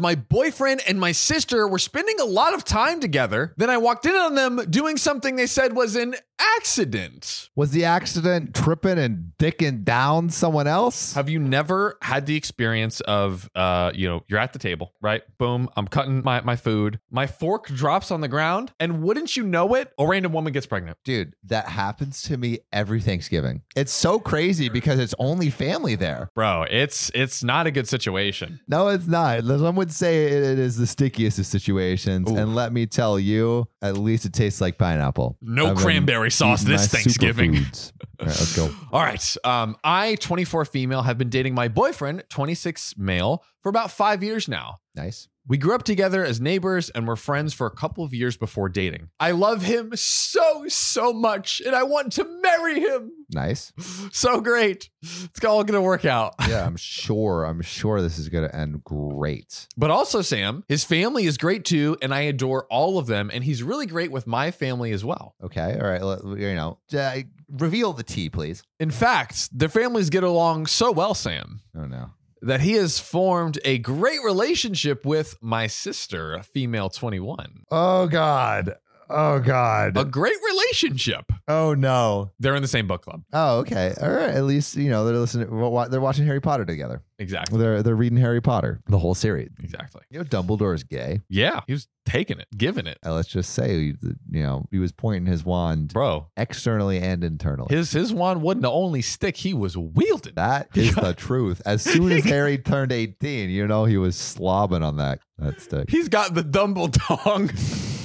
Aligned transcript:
My 0.00 0.14
boyfriend 0.14 0.82
and 0.86 0.98
my 0.98 1.12
sister 1.12 1.66
were 1.66 1.78
spending 1.78 2.20
a 2.20 2.24
lot 2.24 2.54
of 2.54 2.64
time 2.64 3.00
together. 3.00 3.54
Then 3.56 3.70
I 3.70 3.78
walked 3.78 4.06
in 4.06 4.14
on 4.14 4.34
them 4.34 4.60
doing 4.70 4.96
something 4.96 5.36
they 5.36 5.46
said 5.46 5.74
was 5.74 5.96
an 5.96 6.14
accident. 6.38 7.50
Was 7.56 7.70
the 7.70 7.84
accident 7.84 8.54
tripping 8.54 8.98
and 8.98 9.32
dicking 9.38 9.84
down 9.84 10.30
someone 10.30 10.66
else? 10.66 11.14
Have 11.14 11.28
you 11.28 11.38
never 11.38 11.98
had 12.02 12.26
the 12.26 12.36
experience 12.36 13.00
of, 13.02 13.48
uh, 13.54 13.92
you 13.94 14.08
know, 14.08 14.22
you're 14.28 14.38
at 14.38 14.52
the 14.52 14.58
table, 14.58 14.92
right? 15.00 15.22
Boom, 15.38 15.68
I'm 15.76 15.88
cutting 15.88 16.22
my, 16.24 16.40
my 16.42 16.56
food. 16.56 17.00
My 17.10 17.26
fork 17.26 17.68
drops 17.68 18.10
on 18.10 18.20
the 18.20 18.28
ground, 18.28 18.72
and 18.78 19.02
wouldn't 19.02 19.36
you 19.36 19.42
know 19.42 19.74
it, 19.74 19.92
a 19.98 20.06
random 20.06 20.32
woman 20.32 20.52
gets 20.52 20.66
pregnant. 20.66 20.98
Dude, 21.04 21.34
that 21.44 21.68
happens 21.68 22.22
to 22.22 22.36
me 22.36 22.58
every 22.72 23.00
Thanksgiving. 23.00 23.62
It's 23.76 23.92
so 23.92 24.18
crazy 24.18 24.68
because 24.68 24.98
it's 24.98 25.14
only 25.18 25.50
family 25.50 25.94
there. 25.94 26.30
Bro, 26.34 26.66
it's 26.70 27.10
it's 27.14 27.42
not 27.42 27.66
a 27.66 27.70
good 27.70 27.88
situation. 27.88 28.60
No, 28.68 28.88
it's 28.88 29.06
not. 29.06 29.44
Some 29.44 29.76
would 29.76 29.92
say 29.92 30.26
it 30.26 30.58
is 30.58 30.76
the 30.76 30.86
stickiest 30.86 31.38
of 31.38 31.46
situations. 31.46 32.30
Ooh. 32.30 32.36
And 32.36 32.54
let 32.54 32.72
me 32.72 32.86
tell 32.86 33.18
you, 33.18 33.68
at 33.82 33.96
least 33.98 34.24
it 34.24 34.32
tastes 34.32 34.60
like 34.60 34.78
pineapple. 34.78 35.38
No 35.40 35.68
I've 35.68 35.74
been 35.76 35.84
cranberry 35.84 36.27
sauce 36.28 36.62
eating 36.62 36.72
this 36.72 36.88
Thanksgiving. 36.88 37.54
superfoods. 37.54 37.92
All 38.20 38.26
right, 38.26 38.36
let's 38.38 38.56
go. 38.56 38.74
All 38.92 39.02
right. 39.02 39.36
Um, 39.44 39.76
I, 39.84 40.16
24 40.16 40.64
female, 40.64 41.02
have 41.02 41.18
been 41.18 41.28
dating 41.30 41.54
my 41.54 41.68
boyfriend, 41.68 42.24
26 42.30 42.94
male, 42.96 43.44
for 43.62 43.68
about 43.68 43.90
five 43.90 44.22
years 44.22 44.48
now. 44.48 44.78
Nice. 44.94 45.28
We 45.48 45.56
grew 45.58 45.74
up 45.74 45.82
together 45.82 46.24
as 46.24 46.40
neighbors 46.40 46.90
and 46.90 47.08
were 47.08 47.16
friends 47.16 47.54
for 47.54 47.66
a 47.66 47.70
couple 47.70 48.04
of 48.04 48.12
years 48.12 48.36
before 48.36 48.68
dating. 48.68 49.08
I 49.18 49.30
love 49.30 49.62
him 49.62 49.92
so, 49.94 50.66
so 50.68 51.12
much, 51.14 51.62
and 51.64 51.74
I 51.74 51.84
want 51.84 52.12
to 52.12 52.24
marry 52.42 52.80
him. 52.80 53.10
Nice. 53.30 53.72
So 54.12 54.40
great. 54.40 54.88
It's 55.02 55.44
all 55.44 55.62
going 55.64 55.74
to 55.78 55.82
work 55.82 56.04
out. 56.04 56.34
Yeah, 56.48 56.64
I'm 56.66 56.76
sure. 56.76 57.44
I'm 57.44 57.60
sure 57.62 58.00
this 58.02 58.18
is 58.18 58.28
going 58.28 58.48
to 58.48 58.54
end 58.54 58.82
great. 58.84 59.66
But 59.76 59.90
also, 59.90 60.22
Sam, 60.22 60.64
his 60.68 60.82
family 60.84 61.24
is 61.26 61.36
great 61.38 61.64
too, 61.64 61.96
and 62.02 62.12
I 62.12 62.22
adore 62.22 62.66
all 62.70 62.98
of 62.98 63.06
them, 63.06 63.30
and 63.32 63.44
he's 63.44 63.62
really 63.62 63.86
great 63.86 64.10
with 64.10 64.26
my 64.26 64.50
family 64.50 64.92
as 64.92 65.04
well. 65.04 65.34
Okay. 65.42 65.78
All 65.80 65.88
right. 65.88 66.02
let- 66.02 66.24
You 66.38 66.54
know, 66.54 66.78
uh, 66.96 67.20
reveal 67.50 67.92
the 67.92 68.02
tea, 68.02 68.28
please. 68.28 68.62
In 68.80 68.90
fact, 68.90 69.56
their 69.56 69.68
families 69.68 70.10
get 70.10 70.24
along 70.24 70.66
so 70.66 70.90
well, 70.90 71.14
Sam. 71.14 71.60
Oh, 71.76 71.86
no. 71.86 72.10
That 72.42 72.60
he 72.60 72.72
has 72.72 72.98
formed 72.98 73.58
a 73.64 73.78
great 73.78 74.22
relationship 74.22 75.04
with 75.04 75.36
my 75.40 75.66
sister, 75.66 76.34
a 76.34 76.42
female 76.42 76.88
21. 76.88 77.64
Oh, 77.70 78.06
God. 78.06 78.76
Oh, 79.10 79.38
God. 79.40 79.96
A 79.96 80.04
great 80.04 80.36
relationship. 80.46 81.32
Oh, 81.46 81.74
no. 81.74 82.30
They're 82.38 82.54
in 82.54 82.62
the 82.62 82.68
same 82.68 82.86
book 82.86 83.02
club. 83.02 83.22
Oh, 83.32 83.58
okay. 83.58 83.94
All 84.00 84.10
right. 84.10 84.30
At 84.30 84.44
least, 84.44 84.76
you 84.76 84.90
know, 84.90 85.04
they're 85.04 85.16
listening. 85.16 85.48
They're 85.90 86.00
watching 86.00 86.26
Harry 86.26 86.40
Potter 86.40 86.64
together. 86.64 87.02
Exactly. 87.18 87.58
They're, 87.58 87.82
they're 87.82 87.96
reading 87.96 88.18
Harry 88.18 88.40
Potter, 88.40 88.80
the 88.86 88.98
whole 88.98 89.14
series. 89.14 89.50
Exactly. 89.60 90.02
You 90.10 90.18
know, 90.18 90.24
Dumbledore 90.24 90.74
is 90.74 90.84
gay. 90.84 91.20
Yeah, 91.28 91.60
he 91.66 91.72
was 91.72 91.88
taking 92.06 92.38
it, 92.38 92.46
giving 92.56 92.86
it. 92.86 92.98
Uh, 93.04 93.14
let's 93.14 93.28
just 93.28 93.54
say, 93.54 93.76
you 93.76 94.42
know, 94.42 94.66
he 94.70 94.78
was 94.78 94.92
pointing 94.92 95.26
his 95.26 95.44
wand 95.44 95.92
Bro, 95.92 96.28
externally 96.36 96.98
and 97.00 97.24
internally. 97.24 97.74
his 97.74 97.90
his 97.90 98.12
wand 98.14 98.40
wasn't 98.42 98.62
the 98.62 98.70
only 98.70 99.02
stick 99.02 99.36
he 99.36 99.52
was 99.52 99.76
wielding. 99.76 100.34
That 100.36 100.68
is 100.74 100.94
the 100.94 101.12
truth. 101.12 101.60
As 101.66 101.82
soon 101.82 102.12
as 102.12 102.24
Harry 102.26 102.56
turned 102.56 102.92
18, 102.92 103.50
you 103.50 103.66
know 103.66 103.84
he 103.84 103.96
was 103.96 104.14
slobbing 104.14 104.84
on 104.84 104.96
that, 104.98 105.18
that 105.38 105.60
stick. 105.60 105.90
He's 105.90 106.08
got 106.08 106.34
the 106.34 106.42
Dumbledong. 106.42 107.94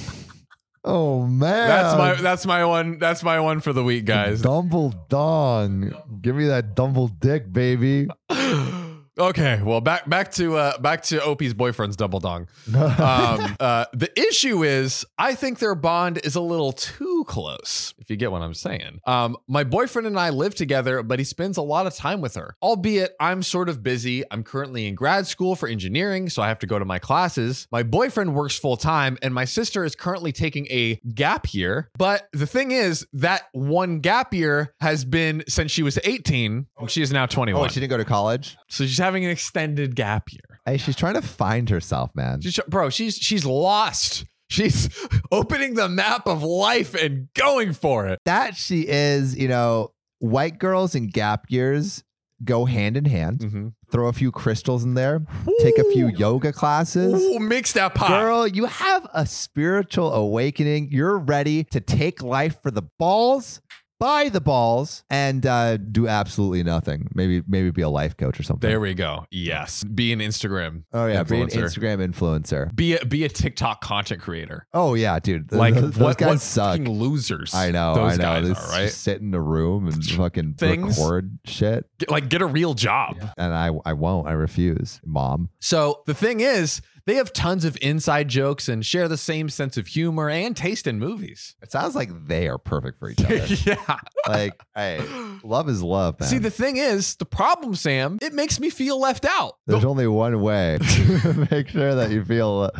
Oh 0.84 1.26
man. 1.26 1.68
that's 1.68 1.96
my 1.98 2.14
that's 2.14 2.46
my 2.46 2.64
one 2.64 2.98
that's 2.98 3.22
my 3.22 3.40
one 3.40 3.60
for 3.60 3.72
the 3.72 3.82
week, 3.82 4.04
guys. 4.04 4.42
Dumbledong. 4.42 6.20
Give 6.20 6.36
me 6.36 6.46
that 6.46 6.74
Dumble 6.74 7.08
dick, 7.08 7.50
baby. 7.50 8.08
okay, 9.18 9.60
well 9.62 9.80
back 9.80 10.08
back 10.08 10.32
to 10.32 10.56
uh 10.56 10.78
back 10.78 11.02
to 11.04 11.24
OP's 11.24 11.52
boyfriend's 11.52 11.96
Dumbledong. 11.96 12.48
um, 12.74 13.56
uh, 13.60 13.86
the 13.92 14.10
issue 14.18 14.64
is, 14.64 15.04
I 15.18 15.34
think 15.34 15.58
their 15.58 15.74
bond 15.74 16.20
is 16.24 16.34
a 16.34 16.40
little 16.40 16.72
too 16.72 17.24
close, 17.26 17.94
if 17.98 18.10
you 18.10 18.16
get 18.16 18.32
what 18.32 18.42
I'm 18.42 18.54
saying. 18.54 19.00
Um, 19.06 19.36
my 19.48 19.64
boyfriend 19.64 20.06
and 20.06 20.18
I 20.18 20.30
live 20.30 20.54
together, 20.54 21.02
but 21.02 21.18
he 21.18 21.24
spends 21.24 21.56
a 21.56 21.62
lot 21.62 21.86
of 21.86 21.94
time 21.94 22.20
with 22.20 22.34
her. 22.34 22.56
Albeit 22.62 23.14
I'm 23.20 23.42
sort 23.42 23.68
of 23.68 23.82
busy. 23.82 24.24
I'm 24.30 24.42
currently 24.42 24.86
in 24.86 24.94
grad 24.94 25.26
school 25.26 25.56
for 25.56 25.68
engineering, 25.68 26.28
so 26.28 26.42
I 26.42 26.48
have 26.48 26.58
to 26.60 26.66
go 26.66 26.78
to 26.78 26.84
my 26.84 26.98
classes. 26.98 27.66
My 27.70 27.82
boyfriend 27.82 28.34
works 28.34 28.58
full 28.58 28.76
time, 28.76 29.18
and 29.22 29.34
my 29.34 29.44
sister 29.44 29.84
is 29.84 29.94
currently 29.94 30.32
taking 30.32 30.66
a 30.70 31.00
gap 31.14 31.52
year. 31.54 31.90
But 31.96 32.28
the 32.32 32.46
thing 32.46 32.70
is, 32.70 33.06
that 33.12 33.44
one 33.52 34.00
gap 34.00 34.34
year 34.34 34.74
has 34.80 35.04
been 35.04 35.44
since 35.48 35.70
she 35.70 35.82
was 35.82 35.98
18, 36.04 36.66
and 36.78 36.90
she 36.90 37.02
is 37.02 37.12
now 37.12 37.26
21. 37.26 37.64
oh, 37.64 37.68
she 37.68 37.80
didn't 37.80 37.90
go 37.90 37.96
to 37.96 38.04
college? 38.04 38.56
so 38.68 38.84
she's 38.84 38.98
having 39.04 39.24
an 39.24 39.30
extended 39.30 39.94
gap 39.94 40.32
year. 40.32 40.60
Hey, 40.64 40.78
she's 40.78 40.96
trying 40.96 41.14
to 41.14 41.22
find 41.22 41.68
herself, 41.68 42.10
man. 42.14 42.40
She's, 42.40 42.58
bro, 42.66 42.88
she's 42.90 43.16
she's 43.16 43.44
lost. 43.44 44.24
She's 44.48 44.88
opening 45.32 45.74
the 45.74 45.88
map 45.88 46.26
of 46.26 46.42
life 46.42 46.94
and 46.94 47.28
going 47.34 47.72
for 47.72 48.06
it. 48.06 48.18
that 48.24 48.56
she 48.56 48.86
is, 48.88 49.36
you 49.36 49.48
know, 49.48 49.92
white 50.20 50.58
girls 50.58 50.94
and 50.94 51.12
gap 51.12 51.46
years 51.50 52.02
go 52.44 52.64
hand 52.64 52.96
in 52.96 53.04
hand. 53.04 53.38
Mm-hmm. 53.40 53.68
Throw 53.90 54.08
a 54.08 54.12
few 54.12 54.32
crystals 54.32 54.84
in 54.84 54.94
there, 54.94 55.22
take 55.60 55.78
a 55.78 55.84
few 55.92 56.08
yoga 56.08 56.52
classes. 56.52 57.22
Ooh, 57.22 57.38
mix 57.38 57.72
that 57.74 57.94
pot. 57.94 58.08
Girl, 58.08 58.46
you 58.46 58.64
have 58.66 59.06
a 59.14 59.24
spiritual 59.24 60.12
awakening. 60.12 60.88
You're 60.90 61.18
ready 61.18 61.64
to 61.64 61.80
take 61.80 62.22
life 62.22 62.60
for 62.60 62.70
the 62.70 62.82
balls, 62.98 63.60
buy 64.04 64.28
the 64.28 64.40
balls, 64.40 65.02
and 65.08 65.46
uh, 65.46 65.78
do 65.78 66.06
absolutely 66.06 66.62
nothing. 66.62 67.08
Maybe 67.14 67.42
maybe 67.46 67.70
be 67.70 67.80
a 67.80 67.88
life 67.88 68.16
coach 68.18 68.38
or 68.38 68.42
something. 68.42 68.68
There 68.68 68.78
we 68.80 68.92
go. 68.92 69.24
Yes, 69.30 69.82
be 69.82 70.12
an 70.12 70.18
Instagram. 70.20 70.84
oh 70.92 71.06
yeah, 71.06 71.22
be 71.22 71.40
an. 71.40 71.48
Instagram 71.48 72.06
influencer. 72.06 72.74
Be 72.76 72.96
a 72.98 73.04
be 73.06 73.24
a 73.24 73.28
TikTok 73.30 73.80
content 73.80 74.20
creator. 74.20 74.66
Oh 74.74 74.92
yeah, 74.94 75.18
dude. 75.18 75.50
Like 75.64 75.74
those, 75.74 75.92
those 75.92 75.98
what, 75.98 76.18
guys 76.18 76.28
what 76.28 76.40
suck. 76.40 76.70
fucking 76.78 76.90
losers. 76.90 77.54
I 77.54 77.70
know, 77.70 77.94
Those 77.94 78.18
I 78.18 78.40
know. 78.40 78.48
guys 78.48 78.58
are 78.58 78.68
right. 78.70 78.90
sit 78.90 79.20
in 79.22 79.32
a 79.32 79.40
room 79.40 79.86
and 79.86 80.04
fucking 80.04 80.54
Things. 80.54 80.98
record 80.98 81.38
shit, 81.46 81.86
Get- 81.98 82.10
like 82.10 82.28
get 82.28 82.42
a 82.42 82.46
real 82.46 82.74
job. 82.74 83.16
and 83.38 83.54
I 83.54 83.70
I 83.86 83.94
won't. 83.94 84.26
I 84.28 84.32
refuse, 84.32 85.00
mom. 85.04 85.48
So 85.60 86.02
the 86.06 86.12
thing 86.14 86.40
is, 86.40 86.82
they 87.06 87.16
have 87.16 87.32
tons 87.32 87.64
of 87.64 87.76
inside 87.82 88.28
jokes 88.28 88.68
and 88.68 88.84
share 88.84 89.08
the 89.08 89.16
same 89.18 89.48
sense 89.48 89.76
of 89.76 89.86
humor 89.88 90.28
and 90.30 90.56
taste 90.56 90.86
in 90.86 90.98
movies. 90.98 91.54
It 91.62 91.70
sounds 91.70 91.94
like 91.94 92.26
they 92.26 92.48
are 92.48 92.58
perfect 92.58 92.98
for 92.98 93.10
each 93.10 93.20
other. 93.24 93.46
yeah. 93.66 93.98
like, 94.28 94.60
hey, 94.74 95.02
love 95.42 95.68
is 95.68 95.82
love, 95.82 96.18
man. 96.18 96.28
See, 96.28 96.38
the 96.38 96.50
thing 96.50 96.76
is, 96.76 97.16
the 97.16 97.26
problem, 97.26 97.74
Sam, 97.74 98.18
it 98.22 98.32
makes 98.32 98.58
me 98.58 98.70
feel 98.70 98.98
left 98.98 99.24
out. 99.24 99.58
There's 99.66 99.84
only 99.84 100.06
one 100.06 100.40
way 100.40 100.78
to 101.22 101.48
make 101.50 101.68
sure 101.68 101.94
that 101.94 102.10
you 102.10 102.24
feel 102.24 102.70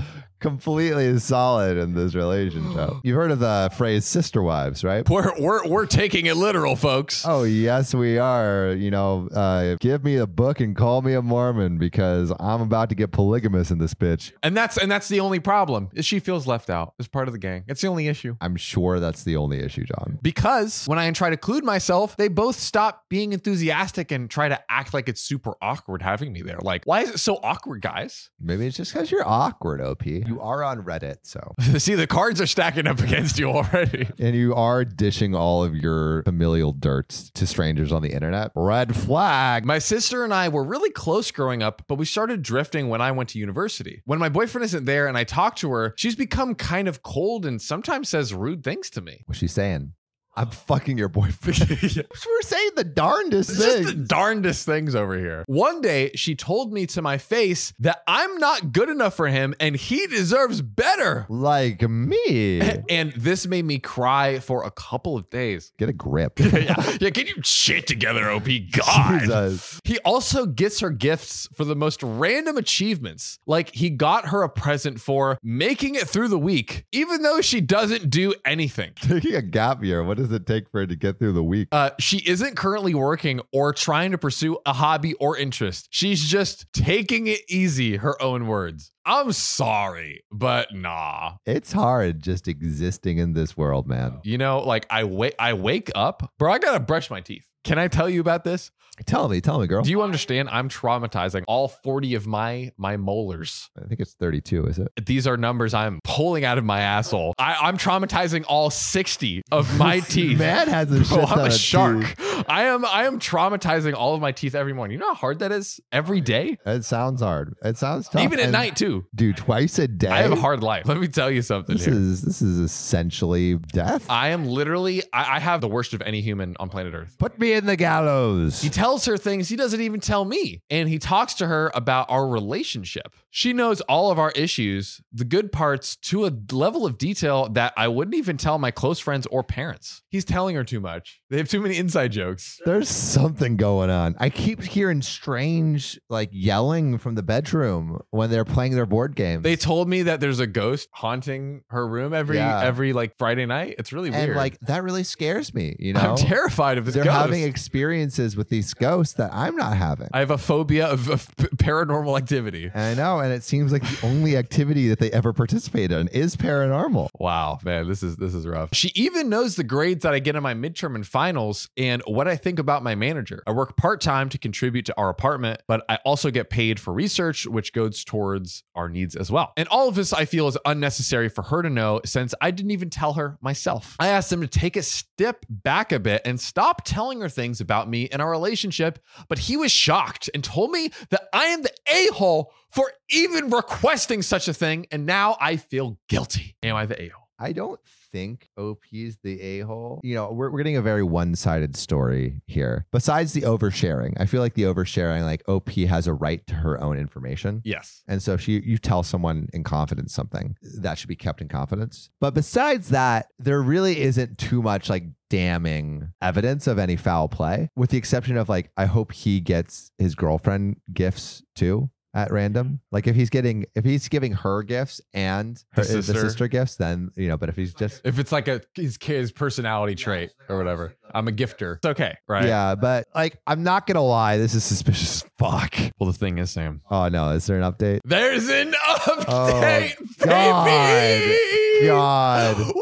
completely 0.44 1.19
solid 1.19 1.78
in 1.78 1.94
this 1.94 2.15
relationship. 2.15 2.91
You've 3.03 3.16
heard 3.16 3.31
of 3.31 3.38
the 3.38 3.71
phrase 3.78 4.05
sister 4.05 4.43
wives, 4.43 4.84
right? 4.84 5.09
We're, 5.09 5.32
we're, 5.41 5.66
we're 5.66 5.87
taking 5.87 6.27
it 6.27 6.37
literal, 6.37 6.77
folks. 6.77 7.25
Oh, 7.27 7.44
yes, 7.44 7.94
we 7.94 8.19
are. 8.19 8.75
You 8.75 8.91
know, 8.91 9.27
uh, 9.34 9.77
give 9.81 10.04
me 10.04 10.16
a 10.16 10.27
book 10.27 10.60
and 10.60 10.77
call 10.77 11.00
me 11.00 11.15
a 11.15 11.22
Mormon 11.22 11.78
because 11.78 12.31
I'm 12.38 12.60
about 12.60 12.91
to 12.91 12.94
get 12.94 13.10
polygamous 13.10 13.71
in 13.71 13.78
this 13.78 13.94
bitch. 13.94 14.33
And 14.43 14.54
that's 14.54 14.77
and 14.77 14.91
that's 14.91 15.09
the 15.09 15.21
only 15.21 15.41
problem 15.41 15.88
is 15.94 16.04
she 16.04 16.19
feels 16.19 16.47
left 16.47 16.69
out 16.69 16.93
as 17.00 17.09
part 17.09 17.27
of 17.27 17.33
the 17.33 17.38
gang. 17.38 17.65
It's 17.66 17.81
the 17.81 17.88
only 17.88 18.09
issue. 18.09 18.37
I'm 18.43 18.56
sure 18.56 19.00
that's 19.00 19.25
the 19.25 19.37
only 19.38 19.60
issue, 19.60 19.84
John. 19.84 20.19
Because 20.21 20.84
when 20.87 20.99
I 20.99 21.10
try 21.12 21.31
to 21.31 21.34
include 21.34 21.65
myself, 21.65 22.19
they 22.19 22.28
both 22.28 22.56
stop 22.56 23.04
being 23.09 23.33
enthusiastic 23.33 24.12
and 24.12 24.28
try 24.28 24.50
to 24.50 24.60
act 24.69 24.93
like 24.93 25.09
it's 25.09 25.22
super 25.22 25.54
awkward 25.62 26.03
having 26.03 26.34
me 26.34 26.43
there. 26.43 26.59
Like, 26.60 26.84
why 26.84 27.00
is 27.00 27.10
it 27.10 27.19
so 27.19 27.37
awkward, 27.43 27.81
guys? 27.81 28.28
Maybe 28.38 28.66
it's 28.66 28.77
just 28.77 28.93
because 28.93 29.10
you're 29.10 29.27
awkward, 29.27 29.81
OP. 29.81 30.04
You 30.04 30.34
are 30.41 30.62
on 30.62 30.83
Reddit, 30.83 31.19
so. 31.22 31.55
See, 31.78 31.95
the 31.95 32.06
cards 32.06 32.41
are 32.41 32.47
stacking 32.47 32.87
up 32.87 33.00
against 33.00 33.39
you 33.39 33.50
already. 33.50 34.09
And 34.19 34.34
you 34.34 34.55
are 34.55 34.84
dishing 34.84 35.34
all 35.34 35.65
of 35.65 35.75
your 35.75 36.22
familial 36.22 36.72
dirt 36.72 37.09
to 37.34 37.47
strangers 37.47 37.93
on 37.93 38.00
the 38.00 38.12
internet. 38.12 38.53
Red 38.55 38.97
flag. 38.97 39.65
My 39.65 39.78
sister 39.78 40.25
and 40.25 40.33
I 40.33 40.49
were 40.49 40.65
really 40.65 40.91
close 40.91 41.31
growing 41.31 41.62
up, 41.62 41.83
but 41.89 41.97
we 41.97 42.05
started 42.05 42.43
drifting 42.43 42.89
when 42.89 43.00
I 43.00 43.12
went 43.12 43.31
to 43.31 43.39
university. 43.39 44.03
When 44.06 44.19
my 44.19 44.28
boyfriend 44.28 44.65
isn't 44.65 44.84
there 44.84 45.07
and 45.07 45.19
I 45.19 45.25
talk 45.25 45.57
to 45.57 45.71
her, 45.72 45.95
she's 45.97 46.16
become 46.16 46.54
kind 46.54 46.89
of 46.89 47.03
cold 47.03 47.45
and 47.45 47.60
sometimes 47.60 48.09
says 48.09 48.33
rude 48.33 48.65
things 48.65 48.89
to 48.91 49.01
me. 49.01 49.25
What's 49.27 49.41
she 49.41 49.48
saying? 49.48 49.92
I'm 50.36 50.51
fucking 50.51 50.98
your 50.98 51.09
boyfriend. 51.09 51.69
We're 51.71 52.42
saying 52.42 52.71
the 52.77 52.84
darndest 52.84 53.51
It's 53.51 53.59
just 53.65 53.84
the 53.84 53.95
darndest 53.95 54.66
things 54.66 54.95
over 54.95 55.16
here. 55.19 55.45
One 55.47 55.81
day, 55.81 56.10
she 56.15 56.34
told 56.34 56.72
me 56.72 56.86
to 56.86 57.03
my 57.03 57.19
face 57.19 57.72
that 57.78 58.03
I'm 58.07 58.39
not 58.39 58.72
good 58.72 58.89
enough 58.89 59.15
for 59.15 59.28
him 59.28 59.54
and 59.60 59.77
he 59.77 60.07
deserves 60.07 60.60
better. 60.63 61.27
like 61.28 61.89
me. 61.89 62.60
And 62.91 63.13
this 63.13 63.47
made 63.47 63.65
me 63.65 63.78
cry 63.78 64.39
for 64.41 64.65
a 64.65 64.71
couple 64.71 65.16
of 65.16 65.31
days. 65.31 65.72
Get 65.78 65.89
a 65.89 65.92
grip. 65.92 66.39
yeah, 66.41 66.97
yeah, 67.01 67.10
get 67.10 67.28
your 67.28 67.42
shit 67.45 67.87
together, 67.87 68.30
OP. 68.30 68.48
God. 68.72 69.21
Jesus. 69.21 69.80
He 69.84 69.98
also 70.01 70.47
gets 70.47 70.80
her 70.80 70.91
gifts 70.91 71.48
for 71.54 71.65
the 71.65 71.77
most 71.77 72.03
random 72.03 72.57
achievements. 72.57 73.39
Like 73.47 73.75
he 73.75 73.91
got 73.91 74.28
her 74.28 74.42
a 74.42 74.48
present 74.48 75.01
for 75.01 75.39
making 75.42 75.95
it 75.95 76.09
through 76.09 76.28
the 76.28 76.39
week, 76.39 76.87
even 76.92 77.22
though 77.22 77.41
she 77.41 77.60
doesn't 77.60 78.10
do 78.10 78.34
anything. 78.45 78.92
Taking 79.01 79.34
a 79.34 79.42
gap 79.42 79.83
year, 79.84 80.03
what 80.03 80.19
does 80.24 80.32
it 80.32 80.47
take 80.47 80.71
for 80.71 80.80
her 80.80 80.86
to 80.86 80.97
get 80.97 81.18
through 81.18 81.32
the 81.32 81.44
week? 81.44 81.68
Uh, 81.71 81.91
she 81.98 82.18
isn't 82.26 82.56
currently 82.56 82.94
working 82.94 83.41
or 83.53 83.72
trying 83.72 84.10
to 84.10 84.18
pursue 84.18 84.59
a 84.66 84.72
hobby 84.72 85.15
or 85.15 85.36
interest. 85.36 85.88
She's 85.91 86.24
just 86.24 86.66
taking 86.72 87.26
it 87.26 87.41
easy, 87.48 87.97
her 87.97 88.21
own 88.21 88.47
words. 88.47 88.91
I'm 89.06 89.32
sorry, 89.32 90.24
but 90.32 90.74
nah. 90.74 91.34
It's 91.44 91.72
hard 91.72 92.22
just 92.22 92.48
existing 92.48 93.18
in 93.18 93.34
this 93.34 93.56
world, 93.56 93.86
man. 93.86 94.21
You 94.24 94.38
know, 94.38 94.60
like 94.60 94.86
I 94.91 95.04
wake 95.04 95.34
I 95.38 95.53
wake 95.53 95.91
up, 95.94 96.32
bro. 96.38 96.53
I 96.53 96.59
gotta 96.59 96.80
brush 96.80 97.10
my 97.10 97.20
teeth. 97.20 97.47
Can 97.65 97.78
I 97.78 97.89
tell 97.89 98.09
you 98.11 98.21
about 98.21 98.45
this? 98.45 98.71
Tell 99.07 99.28
me, 99.28 99.41
tell 99.41 99.59
me, 99.59 99.66
girl. 99.66 99.83
Do 99.83 99.91
you 99.91 100.03
understand? 100.03 100.49
I'm 100.53 100.69
traumatizing 100.69 101.43
all 101.49 101.66
40 101.66 102.15
of 102.15 102.28
my 102.28 102.71
my 102.77 102.97
molars. 102.97 103.69
I 103.77 103.89
think 103.89 103.99
it's 103.99 104.15
32, 104.15 104.66
is 104.66 104.78
it? 104.78 104.87
These 105.05 105.27
are 105.27 105.37
numbers 105.37 105.75
I'm 105.75 105.99
pulling 106.05 106.45
out 106.45 106.59
of 106.59 106.65
my 106.65 106.78
asshole. 106.81 107.34
I, 107.37 107.57
I'm 107.61 107.77
traumatizing 107.77 108.45
all 108.47 108.71
60 108.71 109.43
of 109.51 109.77
my 109.81 109.99
teeth. 110.09 110.39
Man 110.39 110.69
has 110.69 110.93
a 110.93 111.01
Bro, 111.13 111.25
I'm 111.25 111.41
a 111.47 111.51
shark. 111.51 112.05
teeth. 112.07 112.45
I 112.49 112.65
am 112.66 112.84
I 112.84 113.07
am 113.07 113.19
traumatizing 113.19 113.95
all 113.95 114.15
of 114.15 114.21
my 114.21 114.31
teeth 114.31 114.55
every 114.55 114.72
morning. 114.72 114.93
You 114.95 115.01
know 115.01 115.09
how 115.09 115.15
hard 115.15 115.41
that 115.41 115.51
is 115.51 115.81
every 115.91 116.21
day? 116.21 116.57
It 116.65 116.84
sounds 116.84 117.21
hard. 117.21 117.55
It 117.65 117.77
sounds 117.77 118.09
tough. 118.09 118.22
Even 118.22 118.39
at 118.39 118.45
And, 118.45 118.53
night 118.53 118.77
too. 118.77 119.07
dude. 119.13 119.37
Twice 119.37 119.77
a 119.81 119.89
day. 119.89 120.07
I 120.07 120.19
have 120.22 120.31
a 120.31 120.37
hard 120.37 120.63
life. 120.63 120.87
Let 120.87 120.99
me 120.99 121.09
tell 121.09 121.33
you 121.33 121.43
something 121.43 121.75
This 121.78 121.87
here. 121.87 121.95
is 121.95 122.22
this 122.22 122.41
is 122.43 122.61
essentially 122.61 123.55
death. 123.57 124.09
I 124.09 124.28
am 124.28 124.47
literally 124.47 125.03
I, 125.13 125.37
I 125.37 125.41
have 125.41 125.61
the 125.61 125.69
worst 125.69 125.95
of 125.95 126.03
any 126.03 126.21
human 126.21 126.55
on 126.61 126.69
planet 126.69 126.95
Earth. 126.95 127.16
Put 127.19 127.41
me 127.41 127.53
in 127.54 127.66
the 127.66 127.77
gallows. 127.77 128.60
He 128.60 128.68
tells 128.68 129.04
her 129.06 129.16
things 129.16 129.48
he 129.48 129.56
doesn't 129.56 129.80
even 129.80 130.01
tell 130.01 130.24
me. 130.24 130.60
And 130.71 130.89
he 130.89 130.98
talks 130.98 131.34
to 131.34 131.47
her 131.47 131.71
about 131.74 132.10
our 132.10 132.27
relationship. 132.27 133.15
She 133.36 133.53
knows 133.53 133.81
all 133.83 134.13
of 134.13 134.19
our 134.21 134.31
issues, 134.36 135.01
the 135.13 135.25
good 135.25 135.51
parts, 135.51 135.97
to 135.97 136.25
a 136.25 136.31
level 136.53 136.86
of 136.86 136.98
detail 136.98 137.48
that 137.48 137.72
I 137.77 137.89
wouldn't 137.89 138.15
even 138.15 138.36
tell 138.36 138.59
my 138.60 138.71
close 138.71 139.01
friends 139.01 139.27
or 139.27 139.42
parents. 139.42 140.03
He's 140.09 140.25
telling 140.25 140.54
her 140.54 140.63
too 140.63 140.78
much. 140.78 141.21
They 141.31 141.39
have 141.39 141.48
too 141.48 141.60
many 141.60 141.77
inside 141.77 142.13
jokes. 142.13 142.60
There's 142.65 142.89
something 142.89 143.57
going 143.57 143.91
on. 143.91 144.15
I 144.21 144.31
keep 144.31 144.63
hearing 144.63 145.03
strange 145.03 145.98
like 146.09 146.28
yelling 146.31 146.97
from 146.98 147.16
the 147.16 147.25
bedroom 147.25 147.98
when 148.10 148.31
they're 148.31 148.45
playing 148.45 148.77
their 148.77 148.86
board 148.86 149.16
game. 149.16 149.42
They 149.42 149.57
told 149.57 149.89
me 149.89 150.03
that 150.03 150.21
there's 150.21 150.39
a 150.39 150.47
ghost 150.47 150.89
haunting 150.92 151.63
her 151.71 151.89
room 151.89 152.15
every 152.15 152.37
Yeah. 152.37 152.60
every 152.63 152.92
like 152.92 153.19
Friday 153.19 153.47
night. 153.47 153.75
It's 153.80 153.92
really 153.92 154.10
and 154.10 154.27
weird. 154.28 154.37
like 154.37 154.60
that 154.60 154.84
really 154.84 155.03
scares 155.03 155.53
me. 155.53 155.75
You 155.80 155.95
know, 155.95 156.01
I'm 156.13 156.16
terrified 156.19 156.78
of 156.78 156.84
this 156.84 156.95
they're 156.95 157.03
ghost. 157.03 157.16
having 157.16 157.42
experiences 157.42 158.37
with 158.37 158.48
these 158.48 158.75
ghosts 158.75 159.15
that 159.15 159.30
I'm 159.34 159.57
not 159.57 159.77
having. 159.77 160.07
I 160.13 160.21
have 160.21 160.30
a 160.30 160.39
phobia 160.39 160.87
of, 160.87 161.09
of 161.10 161.28
p- 161.37 161.47
paranormal 161.57 162.16
activity. 162.16 162.71
and 162.72 163.01
I 163.01 163.03
know, 163.03 163.23
and 163.24 163.32
it 163.32 163.42
seems 163.42 163.72
like 163.72 163.82
the 163.82 164.06
only 164.06 164.36
activity 164.36 164.88
that 164.88 164.98
they 164.98 165.10
ever 165.10 165.32
participate 165.32 165.91
in 165.91 166.09
is 166.09 166.36
paranormal. 166.36 167.09
Wow, 167.18 167.59
man, 167.65 167.88
this 167.88 168.03
is 168.03 168.16
this 168.16 168.34
is 168.34 168.47
rough. 168.47 168.71
She 168.74 168.92
even 168.94 169.28
knows 169.28 169.56
the 169.56 169.65
grades 169.65 170.03
that 170.03 170.12
I 170.12 170.18
get 170.18 170.36
in 170.36 170.42
my 170.42 170.54
midterm 170.54 170.94
and 170.94 171.06
finals 171.06 171.68
and 171.76 172.03
what 172.06 172.28
I 172.28 172.36
think 172.36 172.59
about 172.59 172.82
my 172.82 172.94
manager. 172.94 173.42
I 173.47 173.53
work 173.53 173.76
part-time 173.76 174.28
to 174.28 174.38
contribute 174.38 174.84
to 174.86 174.94
our 174.98 175.09
apartment, 175.09 175.62
but 175.66 175.84
I 175.88 175.98
also 176.04 176.30
get 176.30 176.50
paid 176.50 176.78
for 176.78 176.92
research 176.92 177.47
which 177.47 177.72
goes 177.72 178.04
towards 178.04 178.65
our 178.74 178.88
needs 178.88 179.16
as 179.16 179.30
well. 179.30 179.53
And 179.56 179.68
all 179.68 179.88
of 179.88 179.94
this 179.94 180.12
I 180.12 180.27
feel 180.27 180.47
is 180.48 180.59
unnecessary 180.65 181.28
for 181.28 181.42
her 181.42 181.62
to 181.62 181.70
know 181.70 182.00
since 182.04 182.34
I 182.41 182.50
didn't 182.50 182.72
even 182.72 182.91
tell 182.91 183.15
her 183.15 183.38
myself. 183.41 183.97
I 183.98 184.09
asked 184.09 184.30
them 184.30 184.42
to 184.42 184.47
take 184.47 184.77
a 184.77 184.82
step 184.82 185.47
back 185.48 185.92
a 185.92 185.98
bit 185.98 186.22
and 186.24 186.38
stop 186.38 186.82
telling 186.84 187.20
her 187.20 187.28
things 187.28 187.60
about 187.60 187.88
me 187.88 188.09
and 188.10 188.20
our 188.20 188.30
relationship, 188.30 188.98
but 189.28 189.38
he 189.38 189.56
was 189.56 189.72
shocked 189.72 190.28
and 190.34 190.44
told 190.44 190.70
me 190.70 190.91
that 191.10 191.28
I 191.32 191.47
am 191.47 191.62
the 191.62 191.72
a-hole 191.88 192.53
for 192.74 192.92
even 193.10 193.50
requesting 193.50 194.22
such 194.22 194.48
a 194.48 194.54
thing 194.54 194.86
and 194.91 195.06
now 195.06 195.36
I 195.41 195.56
feel 195.56 195.98
guilty. 196.09 196.56
Am 196.62 196.74
I 196.74 196.86
the 196.86 197.00
a-hole? 197.00 197.24
I 197.38 197.53
don't 197.53 197.80
think 198.12 198.48
OP's 198.56 199.18
the 199.22 199.41
a 199.41 199.60
hole. 199.60 200.00
You 200.04 200.15
know, 200.15 200.30
we're, 200.30 200.50
we're 200.50 200.59
getting 200.59 200.76
a 200.76 200.82
very 200.82 201.03
one 201.03 201.34
sided 201.34 201.76
story 201.76 202.41
here. 202.47 202.86
Besides 202.92 203.32
the 203.32 203.42
oversharing, 203.42 204.15
I 204.21 204.26
feel 204.26 204.41
like 204.41 204.54
the 204.54 204.62
oversharing, 204.62 205.22
like 205.22 205.42
OP 205.48 205.71
has 205.71 206.06
a 206.06 206.15
right 206.15 206.47
to 206.47 206.54
her 206.54 206.80
own 206.80 206.97
information. 206.97 207.60
Yes. 207.65 208.03
And 208.06 208.22
so 208.22 208.34
if 208.34 208.47
you, 208.47 208.60
you 208.65 208.78
tell 208.78 209.03
someone 209.03 209.48
in 209.53 209.65
confidence 209.65 210.15
something, 210.15 210.56
that 210.62 210.97
should 210.97 211.09
be 211.09 211.16
kept 211.16 211.41
in 211.41 211.48
confidence. 211.48 212.10
But 212.20 212.34
besides 212.34 212.91
that, 212.91 213.27
there 213.38 213.60
really 213.60 214.00
isn't 214.00 214.38
too 214.38 214.62
much 214.62 214.88
like 214.88 215.04
damning 215.28 216.12
evidence 216.22 216.68
of 216.68 216.78
any 216.78 216.94
foul 216.94 217.28
play, 217.28 217.68
with 217.74 217.91
the 217.91 217.98
exception 217.98 218.36
of 218.36 218.48
like, 218.48 218.70
I 218.77 218.84
hope 218.84 219.10
he 219.12 219.41
gets 219.41 219.91
his 219.98 220.15
girlfriend 220.15 220.77
gifts 220.92 221.42
too 221.56 221.91
at 222.15 222.31
random. 222.31 222.81
Like 222.93 223.07
if 223.07 223.16
he's 223.16 223.28
getting, 223.31 223.66
if 223.75 223.84
he's 223.84 224.09
giving 224.09 224.33
her 224.33 224.63
gifts 224.63 225.01
and 225.13 225.63
her, 225.72 225.83
The 225.83 225.89
the, 225.95 226.03
sister. 226.03 226.21
sister. 226.21 226.49
gifts, 226.49 226.77
then, 226.77 227.11
you 227.16 227.28
know, 227.28 227.37
but 227.37 227.49
if 227.49 227.57
he's 227.57 227.75
just, 227.75 228.01
If 228.05 228.19
it's 228.19 228.31
like 228.33 228.49
a 228.49 228.61
his 228.75 228.97
kid's 228.97 229.33
personality 229.33 229.95
trait 229.97 230.31
or 230.49 230.57
whatever, 230.57 230.95
I'm 231.13 231.28
a 231.28 231.33
gifter. 231.33 231.77
It's 231.77 231.87
okay, 231.87 232.16
right? 232.28 232.47
yeah, 232.47 232.75
but 232.77 233.07
like, 233.15 233.37
I'm 233.47 233.63
not 233.63 233.87
going 233.87 233.97
to 233.97 234.01
lie, 234.01 234.39
this 234.39 234.55
is 234.55 234.65
suspicious 234.65 235.22
as 235.25 235.31
fuck. 235.39 235.75
Well, 235.99 236.11
the 236.11 236.16
thing 236.16 236.39
is, 236.39 236.51
Sam, 236.51 236.81
Oh 236.91 237.09
no, 237.09 237.31
is 237.31 237.47
there 237.47 237.61
an 237.61 237.71
update? 237.72 238.01
there's 238.05 238.49
an 238.49 238.72
update, 238.87 239.95
oh, 240.21 240.25
God. 240.25 240.65
baby. 240.65 241.87
God. 241.89 242.57
Woo-hoo-hoo. 242.59 242.75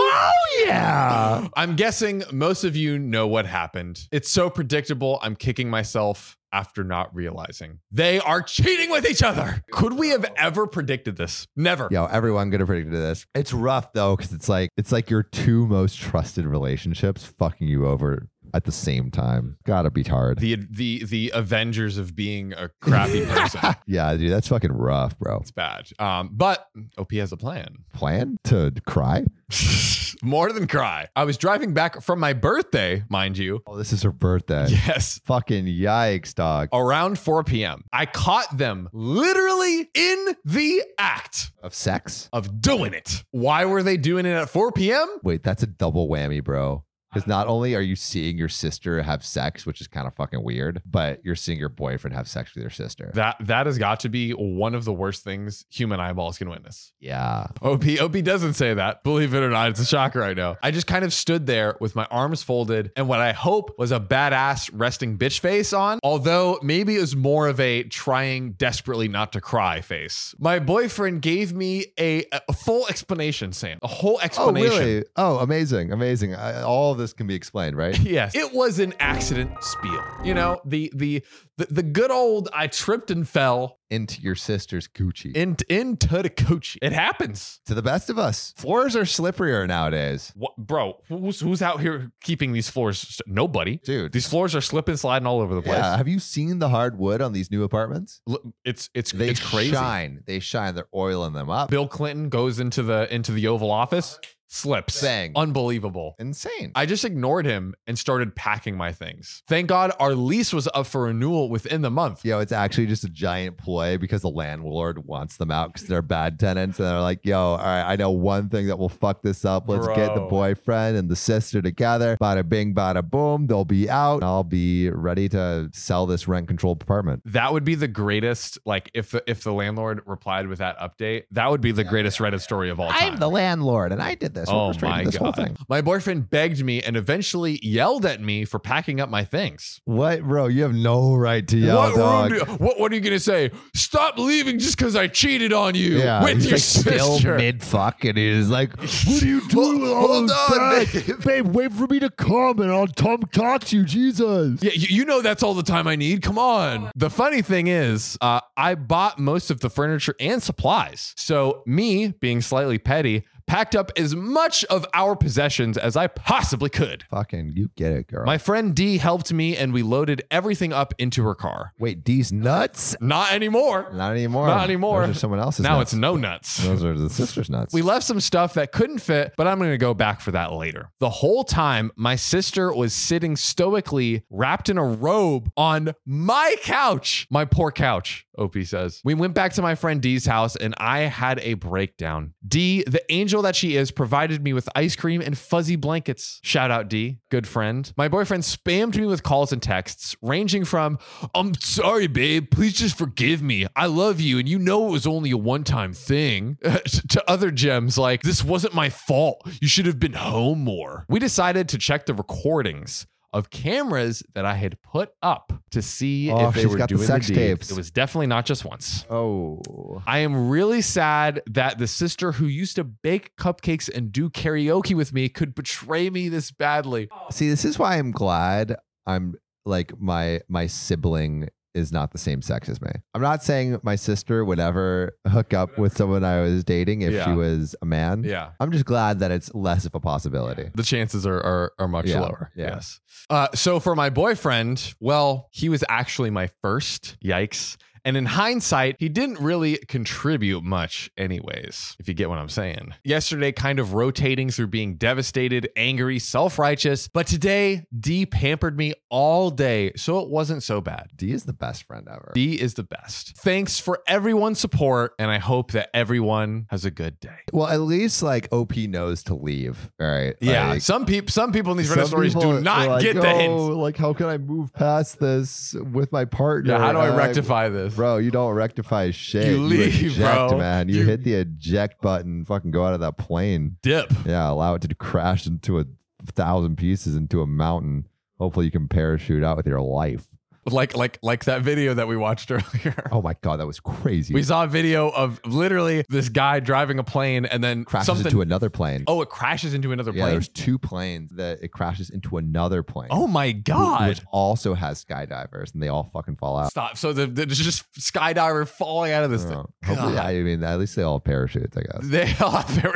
Oh 0.00 0.32
yeah. 0.64 1.46
I'm 1.56 1.76
guessing 1.76 2.22
most 2.32 2.64
of 2.64 2.74
you 2.74 2.98
know 2.98 3.26
what 3.26 3.46
happened. 3.46 4.08
It's 4.10 4.30
so 4.30 4.48
predictable. 4.50 5.18
I'm 5.22 5.36
kicking 5.36 5.68
myself 5.70 6.36
after 6.52 6.84
not 6.84 7.14
realizing 7.14 7.80
they 7.90 8.18
are 8.20 8.42
cheating 8.42 8.90
with 8.90 9.08
each 9.08 9.22
other. 9.22 9.62
Could 9.70 9.94
we 9.94 10.10
have 10.10 10.24
ever 10.36 10.66
predicted 10.66 11.16
this? 11.16 11.46
Never. 11.56 11.88
Yo, 11.90 12.06
everyone 12.06 12.50
gonna 12.50 12.66
predict 12.66 12.90
this. 12.90 13.26
It's 13.34 13.52
rough 13.52 13.92
though, 13.92 14.16
because 14.16 14.32
it's 14.32 14.48
like 14.48 14.70
it's 14.76 14.92
like 14.92 15.10
your 15.10 15.22
two 15.22 15.66
most 15.66 15.98
trusted 15.98 16.46
relationships 16.46 17.24
fucking 17.24 17.68
you 17.68 17.86
over 17.86 18.28
at 18.54 18.64
the 18.64 18.72
same 18.72 19.10
time. 19.10 19.56
Gotta 19.64 19.90
be 19.90 20.02
hard. 20.02 20.38
The 20.38 20.56
the 20.70 21.04
the 21.04 21.30
Avengers 21.34 21.98
of 21.98 22.14
being 22.16 22.52
a 22.52 22.70
crappy 22.80 23.24
person. 23.28 23.60
yeah, 23.86 24.14
dude, 24.16 24.30
that's 24.32 24.48
fucking 24.48 24.72
rough, 24.72 25.18
bro. 25.18 25.38
It's 25.38 25.50
bad. 25.50 25.88
Um, 25.98 26.30
but 26.32 26.66
OP 26.96 27.12
has 27.12 27.32
a 27.32 27.36
plan. 27.36 27.76
Plan 27.92 28.36
to 28.44 28.72
cry? 28.86 29.24
More 30.22 30.52
than 30.52 30.66
cry. 30.66 31.06
I 31.14 31.24
was 31.24 31.36
driving 31.36 31.74
back 31.74 32.02
from 32.02 32.18
my 32.18 32.32
birthday, 32.32 33.04
mind 33.08 33.38
you. 33.38 33.60
Oh, 33.66 33.76
this 33.76 33.92
is 33.92 34.02
her 34.02 34.10
birthday. 34.10 34.66
Yes. 34.68 35.20
Fucking 35.26 35.66
yikes, 35.66 36.34
dog. 36.34 36.68
Around 36.72 37.18
4 37.20 37.44
p.m. 37.44 37.84
I 37.92 38.06
caught 38.06 38.56
them 38.56 38.88
literally 38.92 39.88
in 39.94 40.36
the 40.44 40.82
act 40.98 41.52
Of 41.62 41.72
sex? 41.74 42.28
of 42.32 42.60
doing 42.60 42.94
it. 42.94 43.22
Why 43.30 43.64
were 43.64 43.82
they 43.84 43.96
doing 43.96 44.26
it 44.26 44.30
at 44.32 44.48
4 44.50 44.72
p.m.? 44.72 45.08
Wait, 45.22 45.42
that's 45.44 45.62
a 45.62 45.66
double 45.68 46.08
whammy, 46.08 46.42
bro. 46.42 46.84
Because 47.18 47.28
not 47.28 47.46
only 47.48 47.74
are 47.74 47.80
you 47.80 47.96
seeing 47.96 48.38
your 48.38 48.48
sister 48.48 49.02
have 49.02 49.24
sex, 49.24 49.66
which 49.66 49.80
is 49.80 49.88
kind 49.88 50.06
of 50.06 50.14
fucking 50.14 50.42
weird, 50.42 50.82
but 50.86 51.20
you're 51.24 51.34
seeing 51.34 51.58
your 51.58 51.68
boyfriend 51.68 52.14
have 52.16 52.28
sex 52.28 52.54
with 52.54 52.62
your 52.62 52.70
sister. 52.70 53.10
That 53.14 53.36
that 53.40 53.66
has 53.66 53.78
got 53.78 54.00
to 54.00 54.08
be 54.08 54.30
one 54.32 54.74
of 54.74 54.84
the 54.84 54.92
worst 54.92 55.24
things 55.24 55.64
human 55.68 56.00
eyeballs 56.00 56.38
can 56.38 56.48
witness. 56.48 56.92
yeah. 57.00 57.46
OP 57.62 57.84
OP 58.00 58.12
doesn't 58.22 58.54
say 58.54 58.74
that. 58.74 59.02
Believe 59.02 59.34
it 59.34 59.42
or 59.42 59.50
not, 59.50 59.68
it's 59.70 59.80
a 59.80 59.84
shocker 59.84 60.22
I 60.22 60.34
know. 60.34 60.56
I 60.62 60.70
just 60.70 60.86
kind 60.86 61.04
of 61.04 61.12
stood 61.12 61.46
there 61.46 61.76
with 61.80 61.94
my 61.96 62.06
arms 62.10 62.42
folded 62.42 62.92
and 62.96 63.08
what 63.08 63.20
I 63.20 63.32
hope 63.32 63.74
was 63.78 63.90
a 63.92 64.00
badass 64.00 64.70
resting 64.72 65.18
bitch 65.18 65.40
face 65.40 65.72
on, 65.72 65.98
although 66.02 66.58
maybe 66.62 66.96
it 66.96 67.00
was 67.00 67.16
more 67.16 67.48
of 67.48 67.58
a 67.60 67.82
trying 67.84 68.52
desperately 68.52 69.08
not 69.08 69.32
to 69.32 69.40
cry 69.40 69.80
face. 69.80 70.34
My 70.38 70.58
boyfriend 70.58 71.22
gave 71.22 71.52
me 71.52 71.86
a, 71.98 72.24
a 72.48 72.52
full 72.52 72.86
explanation, 72.88 73.52
Sam. 73.52 73.78
A 73.82 73.88
whole 73.88 74.20
explanation. 74.20 74.72
Oh, 74.72 74.78
really? 74.78 75.04
Oh, 75.16 75.38
amazing. 75.38 75.92
Amazing. 75.92 76.34
I, 76.34 76.62
all 76.62 76.92
of 76.92 76.98
this 77.08 77.14
can 77.14 77.26
be 77.26 77.34
explained, 77.34 77.76
right? 77.76 77.98
Yes, 78.08 78.34
it 78.34 78.52
was 78.54 78.78
an 78.78 78.94
accident 79.00 79.50
spiel. 79.62 80.02
You 80.24 80.34
know, 80.34 80.60
the 80.64 80.92
the 80.94 81.24
the, 81.56 81.66
the 81.70 81.82
good 81.82 82.10
old 82.10 82.48
I 82.52 82.66
tripped 82.68 83.10
and 83.10 83.28
fell 83.28 83.78
Into 83.90 84.20
your 84.22 84.34
sister's 84.36 84.86
Gucci. 84.86 85.34
in, 85.36 85.56
into 85.68 86.22
the 86.22 86.30
coach. 86.30 86.78
It 86.80 86.92
happens. 86.92 87.60
to 87.66 87.74
the 87.74 87.82
best 87.82 88.08
of 88.10 88.18
us. 88.18 88.54
Floors 88.56 88.94
are 88.94 89.02
slipperier 89.02 89.66
nowadays. 89.66 90.32
What, 90.36 90.56
bro, 90.56 91.00
who's 91.08 91.40
who's 91.40 91.60
out 91.62 91.80
here 91.80 92.12
keeping 92.22 92.52
these 92.52 92.68
floors? 92.70 93.20
Nobody. 93.26 93.78
Dude. 93.78 94.12
These 94.12 94.28
floors 94.28 94.54
are 94.54 94.60
slipping, 94.60 94.96
sliding 94.96 95.26
all 95.26 95.40
over 95.40 95.54
the 95.54 95.62
place. 95.62 95.78
Yeah. 95.78 95.96
Have 95.96 96.06
you 96.08 96.18
seen 96.20 96.58
the 96.60 96.68
hardwood 96.68 97.20
on 97.20 97.32
these 97.32 97.50
new 97.50 97.62
apartments? 97.64 98.20
It's 98.64 98.88
it's 98.94 99.12
They 99.12 99.30
it's 99.30 99.40
crazy. 99.40 99.72
shine. 99.72 100.22
They 100.26 100.38
shine. 100.40 100.74
They're 100.76 100.88
oiling 100.94 101.32
them 101.32 101.50
up. 101.50 101.70
Bill 101.70 101.88
Clinton 101.88 102.28
goes 102.28 102.60
into 102.60 102.82
the 102.82 103.12
into 103.12 103.32
the 103.32 103.48
Oval 103.48 103.70
Office, 103.70 104.18
slips. 104.48 105.00
Bang. 105.00 105.32
Unbelievable. 105.36 106.16
Insane. 106.18 106.72
I 106.74 106.86
just 106.86 107.04
ignored 107.04 107.46
him 107.46 107.74
and 107.86 107.98
started 107.98 108.34
packing 108.34 108.76
my 108.76 108.92
things. 108.92 109.42
Thank 109.46 109.68
God 109.68 109.92
our 110.00 110.14
lease 110.14 110.52
was 110.52 110.68
up 110.74 110.86
for 110.86 111.02
renewal 111.02 111.48
within 111.48 111.82
the 111.82 111.90
month. 111.90 112.24
Yo, 112.24 112.40
it's 112.40 112.52
actually 112.52 112.86
just 112.86 113.04
a 113.04 113.08
giant 113.08 113.58
ploy 113.58 113.98
because 113.98 114.22
the 114.22 114.30
landlord 114.30 115.06
wants 115.06 115.36
them 115.36 115.50
out 115.50 115.72
because 115.72 115.86
they're 115.86 116.02
bad 116.02 116.40
tenants. 116.40 116.78
And 116.78 116.88
they're 116.88 117.00
like, 117.00 117.24
yo, 117.24 117.38
all 117.38 117.58
right, 117.58 117.84
I 117.84 117.96
know 117.96 118.10
one 118.10 118.48
thing 118.48 118.66
that 118.66 118.78
will 118.78 118.88
fuck 118.88 119.22
this 119.22 119.44
up. 119.44 119.68
Let's 119.68 119.86
get 119.88 120.14
the 120.14 120.22
boyfriend 120.22 120.96
and 120.96 121.08
the 121.08 121.16
sister 121.16 121.62
together. 121.62 122.16
Bada 122.20 122.48
bing, 122.48 122.74
bada 122.74 123.08
boom. 123.08 123.46
They'll 123.46 123.64
be 123.64 123.88
out. 123.88 124.22
I'll 124.22 124.44
be 124.44 124.90
ready 124.90 125.28
to 125.30 125.68
sell 125.72 126.06
this 126.06 126.26
rent 126.26 126.48
controlled 126.48 126.82
apartment. 126.82 127.22
That 127.26 127.52
would 127.52 127.64
be 127.64 127.74
the 127.74 127.88
greatest. 127.88 128.58
Like 128.64 128.90
if 128.94 129.10
the, 129.10 129.22
if 129.26 129.44
the 129.44 129.52
landlord 129.52 130.02
replied 130.06 130.46
with 130.48 130.58
that 130.58 130.78
update, 130.78 131.24
that 131.32 131.50
would 131.50 131.60
be 131.60 131.72
the 131.72 131.84
greatest 131.84 132.18
Reddit 132.18 132.40
story 132.40 132.70
of 132.70 132.80
all 132.80 132.90
time. 132.90 133.14
I'm 133.14 133.18
the 133.18 133.28
landlord 133.30 133.92
and 133.92 134.02
I 134.02 134.14
did 134.14 134.34
this. 134.40 134.48
Oh 134.48 134.66
orchestrated 134.66 134.96
my 134.96 135.04
this 135.04 135.16
whole 135.16 135.32
god. 135.32 135.36
thing. 135.36 135.56
My 135.68 135.80
boyfriend 135.80 136.30
begged 136.30 136.62
me 136.64 136.82
and 136.82 136.96
eventually 136.96 137.58
yelled 137.62 138.04
at 138.06 138.20
me 138.20 138.44
for 138.44 138.58
packing 138.58 139.00
up 139.00 139.08
my 139.08 139.24
things. 139.24 139.80
What, 139.84 140.22
bro? 140.22 140.46
You 140.46 140.62
have 140.62 140.74
no 140.74 141.14
right 141.14 141.46
to 141.48 141.56
yell, 141.56 141.76
what, 141.76 141.96
dog. 141.96 142.58
what 142.60 142.78
what 142.80 142.92
are 142.92 142.94
you 142.94 143.00
gonna 143.00 143.18
say? 143.18 143.50
Stop 143.74 144.18
leaving 144.18 144.58
just 144.58 144.76
because 144.78 144.94
I 144.96 145.06
cheated 145.08 145.52
on 145.52 145.74
you 145.74 145.98
yeah, 145.98 146.22
with 146.22 146.42
your 146.42 146.52
like 146.52 146.60
still 146.60 147.14
sister. 147.14 147.36
mid 147.36 147.62
fuck, 147.62 148.04
and 148.04 148.16
he's 148.18 148.48
like, 148.48 148.76
"What 148.78 149.22
are 149.22 149.26
you 149.26 149.40
doing? 149.48 149.80
with 149.82 149.90
all 149.90 150.06
Hold 150.06 150.28
those 150.28 150.48
on, 150.48 150.86
babe. 151.06 151.24
babe. 151.24 151.46
Wait 151.54 151.72
for 151.72 151.86
me 151.86 151.98
to 152.00 152.10
come, 152.10 152.60
and 152.60 152.70
I'll 152.70 152.86
come 152.88 153.20
talk 153.32 153.64
to 153.64 153.76
you, 153.76 153.84
Jesus." 153.84 154.62
Yeah, 154.62 154.72
you, 154.74 154.98
you 154.98 155.04
know 155.04 155.20
that's 155.22 155.42
all 155.42 155.54
the 155.54 155.62
time 155.62 155.86
I 155.86 155.96
need. 155.96 156.22
Come 156.22 156.38
on. 156.38 156.90
The 156.96 157.10
funny 157.10 157.42
thing 157.42 157.66
is, 157.66 158.16
uh, 158.20 158.40
I 158.56 158.74
bought 158.74 159.18
most 159.18 159.50
of 159.50 159.60
the 159.60 159.70
furniture 159.70 160.14
and 160.20 160.42
supplies. 160.42 161.14
So, 161.16 161.62
me 161.66 162.08
being 162.20 162.40
slightly 162.40 162.78
petty, 162.78 163.24
packed 163.48 163.74
up 163.74 163.90
as 163.96 164.14
much 164.14 164.64
of 164.66 164.86
our 164.94 165.16
possessions 165.16 165.76
as 165.76 165.96
I 165.96 166.06
possibly 166.06 166.70
could. 166.70 167.04
Fucking, 167.10 167.52
you 167.56 167.70
get 167.76 167.92
it, 167.92 168.06
girl. 168.06 168.24
My 168.26 168.38
friend 168.38 168.76
D 168.76 168.98
helped 168.98 169.32
me 169.32 169.56
and 169.56 169.72
we 169.72 169.82
loaded 169.82 170.22
everything 170.30 170.72
up 170.72 170.94
into 170.98 171.24
her 171.24 171.34
car. 171.34 171.72
Wait, 171.78 172.04
D's 172.04 172.30
nuts? 172.30 172.94
Not 173.00 173.32
anymore. 173.32 173.90
Not 173.92 174.12
anymore. 174.12 174.46
Not 174.46 174.64
anymore. 174.64 175.06
Those 175.06 175.16
are 175.16 175.18
someone 175.18 175.40
else's. 175.40 175.62
now 175.64 175.78
nuts. 175.78 175.92
it's 175.92 175.98
no 175.98 176.16
nuts. 176.16 176.58
Those 176.62 176.84
are 176.84 176.96
the 176.96 177.10
sister's 177.10 177.48
nuts. 177.50 177.72
We 177.72 177.82
left 177.82 178.04
some 178.04 178.20
stuff 178.20 178.54
that 178.54 178.70
couldn't 178.70 178.98
fit, 178.98 179.32
but 179.36 179.46
I'm 179.46 179.58
going 179.58 179.70
to 179.70 179.78
go 179.78 179.94
back 179.94 180.20
for 180.20 180.30
that 180.32 180.52
later. 180.52 180.90
The 181.00 181.10
whole 181.10 181.42
time, 181.42 181.90
my 181.96 182.16
sister 182.16 182.72
was 182.72 182.92
sitting 182.92 183.34
stoically 183.34 184.24
wrapped 184.30 184.68
in 184.68 184.76
a 184.76 184.84
robe 184.84 185.50
on 185.56 185.94
my 186.04 186.56
couch. 186.62 187.26
My 187.30 187.46
poor 187.46 187.72
couch, 187.72 188.26
OP 188.36 188.56
says. 188.64 189.00
We 189.04 189.14
went 189.14 189.34
back 189.34 189.54
to 189.54 189.62
my 189.62 189.74
friend 189.74 190.02
D's 190.02 190.26
house 190.26 190.54
and 190.54 190.74
I 190.76 191.00
had 191.00 191.38
a 191.40 191.54
breakdown. 191.54 192.34
D, 192.46 192.84
the 192.86 193.02
angel 193.10 193.37
that 193.42 193.56
she 193.56 193.76
is, 193.76 193.90
provided 193.90 194.42
me 194.42 194.52
with 194.52 194.68
ice 194.74 194.96
cream 194.96 195.20
and 195.20 195.36
fuzzy 195.36 195.76
blankets. 195.76 196.40
Shout 196.42 196.70
out 196.70 196.88
D, 196.88 197.18
good 197.30 197.46
friend. 197.46 197.92
My 197.96 198.08
boyfriend 198.08 198.42
spammed 198.42 198.96
me 198.96 199.06
with 199.06 199.22
calls 199.22 199.52
and 199.52 199.62
texts, 199.62 200.16
ranging 200.22 200.64
from, 200.64 200.98
I'm 201.34 201.54
sorry, 201.54 202.06
babe, 202.06 202.50
please 202.50 202.74
just 202.74 202.96
forgive 202.96 203.42
me. 203.42 203.66
I 203.76 203.86
love 203.86 204.20
you, 204.20 204.38
and 204.38 204.48
you 204.48 204.58
know 204.58 204.88
it 204.88 204.92
was 204.92 205.06
only 205.06 205.30
a 205.30 205.36
one 205.36 205.64
time 205.64 205.92
thing, 205.92 206.58
to 206.62 207.24
other 207.30 207.50
gems 207.50 207.98
like, 207.98 208.22
this 208.22 208.44
wasn't 208.44 208.74
my 208.74 208.90
fault. 208.90 209.42
You 209.60 209.68
should 209.68 209.86
have 209.86 209.98
been 209.98 210.14
home 210.14 210.60
more. 210.60 211.04
We 211.08 211.18
decided 211.18 211.68
to 211.70 211.78
check 211.78 212.06
the 212.06 212.14
recordings 212.14 213.06
of 213.32 213.50
cameras 213.50 214.22
that 214.34 214.44
I 214.46 214.54
had 214.54 214.80
put 214.82 215.10
up 215.22 215.52
to 215.70 215.82
see 215.82 216.30
Oh, 216.30 216.48
if 216.48 216.54
they 216.54 216.66
were 216.66 216.76
got 216.78 216.88
the 216.88 216.94
doing 216.96 217.06
sex 217.06 217.26
deed. 217.26 217.34
tapes. 217.34 217.70
It 217.70 217.76
was 217.76 217.90
definitely 217.90 218.26
not 218.28 218.46
just 218.46 218.64
once. 218.64 219.04
oh, 219.10 220.02
I 220.06 220.20
am 220.20 220.48
really 220.48 220.80
sad 220.80 221.42
that 221.46 221.78
the 221.78 221.86
sister 221.86 222.32
who 222.32 222.46
used 222.46 222.76
to 222.76 222.84
bake 222.84 223.36
cupcakes 223.36 223.88
and 223.94 224.10
do 224.12 224.30
karaoke 224.30 224.94
with 224.96 225.12
me 225.12 225.28
could 225.28 225.54
betray 225.54 226.08
me 226.10 226.28
this 226.28 226.50
badly. 226.50 227.08
see, 227.30 227.48
this 227.50 227.64
is 227.64 227.78
why 227.78 227.96
I'm 227.98 228.12
glad 228.12 228.76
I'm 229.06 229.34
like 229.66 230.00
my 230.00 230.40
my 230.48 230.66
sibling 230.66 231.48
is 231.78 231.92
not 231.92 232.12
the 232.12 232.18
same 232.18 232.42
sex 232.42 232.68
as 232.68 232.80
me. 232.82 232.90
I'm 233.14 233.22
not 233.22 233.42
saying 233.42 233.78
my 233.82 233.96
sister 233.96 234.44
would 234.44 234.60
ever 234.60 235.16
hook 235.26 235.54
up 235.54 235.78
with 235.78 235.96
someone 235.96 236.24
I 236.24 236.40
was 236.42 236.64
dating 236.64 237.02
if 237.02 237.24
she 237.24 237.30
was 237.32 237.74
a 237.80 237.86
man. 237.86 238.24
Yeah. 238.24 238.50
I'm 238.60 238.70
just 238.72 238.84
glad 238.84 239.20
that 239.20 239.30
it's 239.30 239.54
less 239.54 239.86
of 239.86 239.94
a 239.94 240.00
possibility. 240.00 240.70
The 240.74 240.82
chances 240.82 241.26
are 241.26 241.38
are, 241.38 241.72
are 241.78 241.88
much 241.88 242.06
Yeah, 242.06 242.20
lower. 242.20 242.50
yeah. 242.56 242.74
Yes. 242.74 243.00
Uh, 243.30 243.48
so 243.54 243.78
for 243.80 243.94
my 243.94 244.10
boyfriend, 244.10 244.94
well, 245.00 245.48
he 245.52 245.68
was 245.68 245.84
actually 245.88 246.30
my 246.30 246.48
first. 246.62 247.16
Yikes. 247.24 247.76
And 248.04 248.16
in 248.16 248.26
hindsight, 248.26 248.96
he 248.98 249.08
didn't 249.08 249.40
really 249.40 249.78
contribute 249.88 250.64
much, 250.64 251.10
anyways, 251.16 251.96
if 251.98 252.08
you 252.08 252.14
get 252.14 252.28
what 252.28 252.38
I'm 252.38 252.48
saying. 252.48 252.94
Yesterday, 253.04 253.52
kind 253.52 253.78
of 253.78 253.94
rotating 253.94 254.50
through 254.50 254.68
being 254.68 254.94
devastated, 254.96 255.68
angry, 255.76 256.18
self 256.18 256.58
righteous. 256.58 257.08
But 257.08 257.26
today, 257.26 257.86
D 257.98 258.26
pampered 258.26 258.76
me 258.76 258.94
all 259.10 259.50
day, 259.50 259.92
so 259.96 260.18
it 260.20 260.28
wasn't 260.28 260.62
so 260.62 260.80
bad. 260.80 261.08
D 261.16 261.32
is 261.32 261.44
the 261.44 261.52
best 261.52 261.84
friend 261.84 262.06
ever. 262.10 262.32
D 262.34 262.60
is 262.60 262.74
the 262.74 262.82
best. 262.84 263.36
Thanks 263.38 263.78
for 263.80 264.00
everyone's 264.06 264.58
support, 264.60 265.14
and 265.18 265.30
I 265.30 265.38
hope 265.38 265.72
that 265.72 265.90
everyone 265.94 266.66
has 266.70 266.84
a 266.84 266.90
good 266.90 267.20
day. 267.20 267.28
well, 267.52 267.66
at 267.68 267.80
least 267.80 268.22
like 268.22 268.48
OP 268.52 268.76
knows 268.76 269.22
to 269.24 269.34
leave. 269.34 269.90
right? 269.98 270.34
Yeah, 270.40 270.70
Like, 270.70 270.82
some 270.82 271.06
people, 271.06 271.30
some 271.30 271.52
people 271.52 271.72
in 271.72 271.78
these 271.78 271.90
Reddit 271.90 272.06
stories 272.06 272.34
do 272.34 272.60
not 272.60 272.88
like, 272.88 273.02
get 273.02 273.14
the 273.16 273.30
"Oh, 273.30 273.36
hint. 273.38 273.76
Like, 273.78 273.96
how 273.96 274.12
can 274.12 274.26
I 274.26 274.38
move 274.38 274.72
past 274.72 275.18
this 275.20 275.74
with 275.92 276.12
my 276.12 276.24
partner? 276.24 276.72
Yeah, 276.72 276.78
how 276.78 276.92
do 276.92 276.98
I 276.98 277.10
Uh, 277.10 277.16
rectify 277.16 277.68
this? 277.68 277.87
Bro, 277.96 278.18
you 278.18 278.30
don't 278.30 278.54
rectify 278.54 279.10
shit. 279.10 279.46
You 279.48 279.58
leave, 279.62 280.02
eject, 280.02 280.50
bro. 280.50 280.58
man. 280.58 280.88
You, 280.88 281.00
You- 281.00 281.06
hit 281.06 281.24
the 281.24 281.34
eject 281.34 282.00
button. 282.00 282.44
Fucking 282.44 282.70
go 282.70 282.84
out 282.84 282.94
of 282.94 283.00
that 283.00 283.16
plane. 283.18 283.76
Dip. 283.82 284.12
Yeah, 284.26 284.50
allow 284.50 284.74
it 284.74 284.82
to 284.82 284.94
crash 284.94 285.46
into 285.46 285.78
a 285.78 285.84
thousand 286.32 286.76
pieces 286.76 287.16
into 287.16 287.40
a 287.42 287.46
mountain. 287.46 288.06
Hopefully, 288.38 288.66
you 288.66 288.72
can 288.72 288.88
parachute 288.88 289.42
out 289.42 289.56
with 289.56 289.66
your 289.66 289.80
life. 289.80 290.26
Like 290.72 290.96
like 290.96 291.18
like 291.22 291.44
that 291.44 291.62
video 291.62 291.94
that 291.94 292.08
we 292.08 292.16
watched 292.16 292.50
earlier. 292.50 293.08
Oh 293.12 293.22
my 293.22 293.34
god, 293.40 293.60
that 293.60 293.66
was 293.66 293.80
crazy. 293.80 294.34
We 294.34 294.42
saw 294.42 294.64
a 294.64 294.66
video 294.66 295.08
of 295.08 295.40
literally 295.44 296.04
this 296.08 296.28
guy 296.28 296.60
driving 296.60 296.98
a 296.98 297.04
plane 297.04 297.44
and 297.46 297.62
then 297.62 297.84
crashes 297.84 298.06
something. 298.06 298.26
into 298.26 298.40
another 298.40 298.70
plane. 298.70 299.04
oh, 299.06 299.22
it 299.22 299.28
crashes 299.28 299.74
into 299.74 299.92
another 299.92 300.12
yeah, 300.12 300.24
plane. 300.24 300.32
there's 300.34 300.48
two 300.48 300.78
planes 300.78 301.30
that 301.36 301.62
it 301.62 301.68
crashes 301.68 302.10
into 302.10 302.36
another 302.36 302.82
plane. 302.82 303.08
Oh 303.10 303.26
my 303.26 303.52
god! 303.52 304.08
Which 304.08 304.20
also 304.30 304.74
has 304.74 305.04
skydivers, 305.04 305.72
and 305.74 305.82
they 305.82 305.88
all 305.88 306.10
fucking 306.12 306.36
fall 306.36 306.56
out. 306.58 306.70
Stop. 306.70 306.96
So 306.96 307.12
the, 307.12 307.26
the- 307.26 307.46
there's 307.46 307.58
just 307.58 307.84
skydiver 307.98 308.66
falling 308.68 309.12
out 309.12 309.24
of 309.24 309.30
this 309.30 309.44
thing. 309.44 309.56
Oh, 309.56 309.66
hopefully, 309.84 310.14
God. 310.14 310.26
I 310.26 310.42
mean, 310.42 310.62
at 310.62 310.78
least 310.78 310.96
they 310.96 311.02
all 311.02 311.20
parachutes, 311.20 311.76
I 311.76 311.82
guess. 311.82 312.06
They 312.08 312.34
all 312.40 312.62
their 312.62 312.94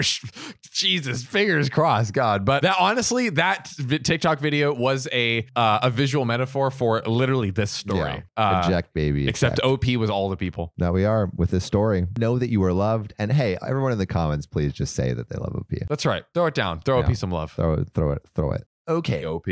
Jesus, 0.73 1.25
fingers 1.25 1.69
crossed, 1.69 2.13
God. 2.13 2.45
But 2.45 2.63
that 2.63 2.77
honestly, 2.79 3.31
that 3.31 3.71
TikTok 4.05 4.41
video 4.41 4.73
was 4.75 5.09
a 5.13 5.47
uh, 5.57 5.81
a 5.83 5.91
visual 5.91 6.25
metaphor 6.25 6.71
for 6.71 7.03
literally 7.03 7.51
this 7.63 7.71
story. 7.71 7.99
Yeah. 8.01 8.21
Uh, 8.37 8.63
Eject, 8.67 8.93
baby. 8.95 9.29
except 9.29 9.59
eject. 9.61 9.67
OP 9.89 9.97
was 9.99 10.11
all 10.11 10.29
the 10.29 10.37
people. 10.37 10.73
Now 10.79 10.93
we 10.93 11.05
are 11.05 11.31
with 11.37 11.51
this 11.51 11.65
story. 11.65 12.07
Know 12.19 12.39
that 12.39 12.51
you 12.51 12.63
are 12.65 12.73
loved, 12.73 13.15
and 13.19 13.33
hey, 13.33 13.57
everyone 13.67 13.93
in 13.93 13.99
the 13.99 14.07
comments, 14.07 14.47
please 14.47 14.73
just 14.73 14.95
say 14.95 15.13
that 15.13 15.29
they 15.29 15.37
love 15.37 15.55
OP. 15.55 15.73
That's 15.89 16.05
right. 16.07 16.25
Throw 16.35 16.47
it 16.47 16.55
down. 16.55 16.81
Throw 16.81 16.99
Yeah. 17.01 17.07
OP 17.07 17.15
some 17.17 17.31
love. 17.31 17.53
Throw 17.53 17.75
it, 17.75 17.89
throw 17.95 18.13
it, 18.13 18.23
throw 18.35 18.53
it. 18.53 18.65
Okay. 18.89 19.25
OP. 19.25 19.47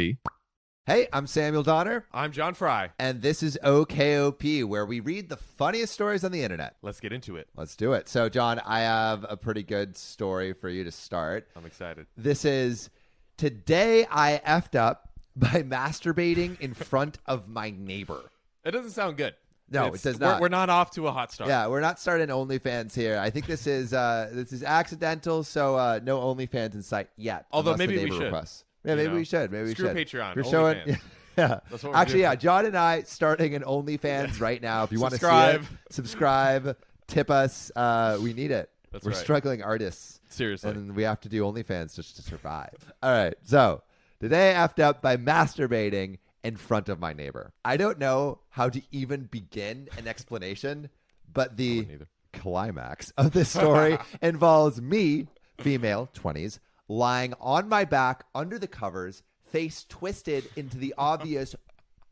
Hey, 0.86 1.06
I'm 1.12 1.28
Samuel 1.28 1.62
Donner, 1.62 2.06
I'm 2.12 2.32
John 2.32 2.54
Frye. 2.54 2.90
and 2.98 3.22
this 3.22 3.44
is 3.44 3.56
OKOP, 3.62 4.64
where 4.64 4.84
we 4.84 4.98
read 4.98 5.28
the 5.28 5.36
funniest 5.36 5.92
stories 5.92 6.24
on 6.24 6.32
the 6.32 6.42
internet. 6.42 6.74
Let's 6.82 6.98
get 6.98 7.12
into 7.12 7.36
it. 7.36 7.48
Let's 7.54 7.76
do 7.76 7.92
it. 7.92 8.08
So, 8.08 8.28
John, 8.28 8.60
I 8.66 8.80
have 8.80 9.24
a 9.28 9.36
pretty 9.36 9.62
good 9.62 9.96
story 9.96 10.52
for 10.52 10.68
you 10.68 10.82
to 10.82 10.90
start. 10.90 11.46
I'm 11.54 11.64
excited. 11.66 12.06
This 12.16 12.44
is 12.44 12.90
today 13.38 14.04
I 14.10 14.40
effed 14.44 14.74
up 14.76 15.09
by 15.40 15.62
masturbating 15.62 16.60
in 16.60 16.74
front 16.74 17.18
of 17.26 17.48
my 17.48 17.70
neighbor. 17.70 18.20
It 18.64 18.70
doesn't 18.72 18.90
sound 18.92 19.16
good. 19.16 19.34
No, 19.72 19.86
It's- 19.86 20.04
it 20.04 20.12
does 20.12 20.18
we're- 20.20 20.30
not. 20.32 20.40
We're, 20.40 20.48
not 20.48 20.68
off 20.68 20.90
to 20.92 21.06
a 21.06 21.12
hot 21.12 21.32
start. 21.32 21.48
Yeah, 21.48 21.68
we're 21.68 21.80
not 21.80 22.00
starting 22.00 22.26
OnlyFans 22.28 22.94
here. 22.94 23.18
I 23.18 23.30
think 23.30 23.46
this 23.46 23.66
is 23.68 23.94
uh, 23.94 24.28
this 24.32 24.52
is 24.52 24.64
accidental, 24.64 25.44
so 25.44 25.76
uh, 25.76 26.00
no 26.02 26.18
OnlyFans 26.20 26.74
in 26.74 26.82
sight 26.82 27.08
yet. 27.16 27.46
Although 27.52 27.76
maybe 27.76 27.96
we 27.98 28.10
should, 28.10 28.22
requests. 28.24 28.64
Yeah, 28.84 28.96
maybe 28.96 29.08
know? 29.10 29.14
we 29.14 29.24
should. 29.24 29.52
Maybe 29.52 29.70
Screw 29.70 29.92
we 29.94 30.04
should. 30.04 30.08
Patreon, 30.08 30.36
We're 30.36 30.44
showing. 30.44 30.96
Yeah, 31.38 31.60
That's 31.70 31.84
what 31.84 31.92
we're 31.92 31.96
actually, 31.98 32.14
doing. 32.14 32.22
yeah. 32.32 32.34
John 32.34 32.66
and 32.66 32.76
I 32.76 33.02
starting 33.02 33.54
an 33.54 33.62
OnlyFans 33.62 34.40
right 34.40 34.60
now. 34.60 34.82
If 34.82 34.90
you 34.92 35.00
want 35.00 35.12
to 35.12 35.18
Subscribe. 35.20 35.64
subscribe, 35.88 36.76
tip 37.06 37.30
us. 37.30 37.70
Uh, 37.74 38.18
we 38.20 38.34
need 38.34 38.50
it. 38.50 38.68
That's 38.90 39.04
we're 39.04 39.12
right. 39.12 39.20
struggling 39.20 39.62
artists, 39.62 40.20
Seriously. 40.28 40.72
and 40.72 40.94
we 40.96 41.04
have 41.04 41.20
to 41.20 41.28
do 41.28 41.42
OnlyFans 41.44 41.94
just 41.94 42.16
to 42.16 42.22
survive. 42.22 42.74
All 43.02 43.12
right, 43.12 43.34
so 43.44 43.80
today 44.20 44.54
I 44.54 44.66
effed 44.66 44.80
up 44.80 45.02
by 45.02 45.16
masturbating 45.16 46.18
in 46.44 46.56
front 46.56 46.88
of 46.88 47.00
my 47.00 47.12
neighbor. 47.12 47.52
I 47.64 47.76
don't 47.76 47.98
know 47.98 48.40
how 48.50 48.68
to 48.68 48.80
even 48.92 49.24
begin 49.24 49.88
an 49.98 50.06
explanation, 50.06 50.90
but 51.32 51.56
the 51.56 51.86
climax 52.32 53.12
of 53.16 53.32
this 53.32 53.50
story 53.50 53.98
involves 54.22 54.80
me, 54.80 55.26
female, 55.58 56.08
20s, 56.14 56.58
lying 56.88 57.34
on 57.40 57.68
my 57.68 57.84
back 57.84 58.24
under 58.34 58.58
the 58.58 58.66
covers, 58.66 59.22
face 59.44 59.84
twisted 59.88 60.48
into 60.56 60.78
the 60.78 60.94
obvious 60.96 61.54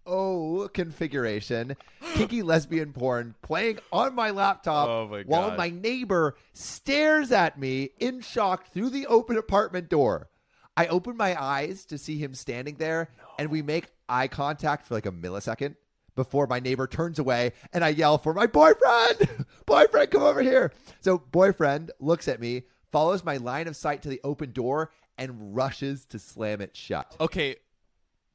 O 0.07 0.71
configuration, 0.73 1.77
kinky 2.15 2.41
lesbian 2.41 2.95
porn 2.95 3.35
playing 3.43 3.79
on 3.93 4.15
my 4.15 4.31
laptop 4.31 4.88
Oh 4.88 5.07
my 5.07 5.23
while 5.25 5.55
my 5.55 5.69
neighbor 5.69 6.35
stares 6.55 7.31
at 7.31 7.59
me 7.59 7.91
in 7.99 8.23
shock 8.23 8.73
through 8.73 8.88
the 8.88 9.07
open 9.07 9.37
apartment 9.37 9.91
door. 9.91 10.31
I 10.78 10.87
open 10.87 11.16
my 11.16 11.40
eyes 11.40 11.85
to 11.87 11.99
see 11.99 12.18
him 12.18 12.35
standing 12.35 12.76
there, 12.76 13.11
and 13.37 13.50
we 13.50 13.62
make 13.62 13.88
eye 14.08 14.28
contact 14.28 14.87
for 14.87 14.94
like 14.94 15.06
a 15.06 15.12
millisecond 15.12 15.75
before 16.14 16.47
my 16.47 16.61
neighbor 16.61 16.87
turns 16.87 17.18
away 17.18 17.52
and 17.73 17.85
I 17.85 17.88
yell 17.88 18.16
for 18.16 18.32
my 18.32 18.47
boyfriend. 18.47 19.47
boyfriend, 19.66 20.11
come 20.11 20.23
over 20.23 20.40
here. 20.40 20.73
So, 21.00 21.18
boyfriend 21.18 21.90
looks 21.99 22.28
at 22.28 22.40
me, 22.40 22.62
follows 22.92 23.25
my 23.25 23.38
line 23.38 23.66
of 23.66 23.75
sight 23.75 24.02
to 24.02 24.08
the 24.08 24.20
open 24.23 24.52
door, 24.52 24.92
and 25.16 25.56
rushes 25.56 26.04
to 26.06 26.20
slam 26.20 26.61
it 26.61 26.76
shut. 26.76 27.16
okay, 27.18 27.56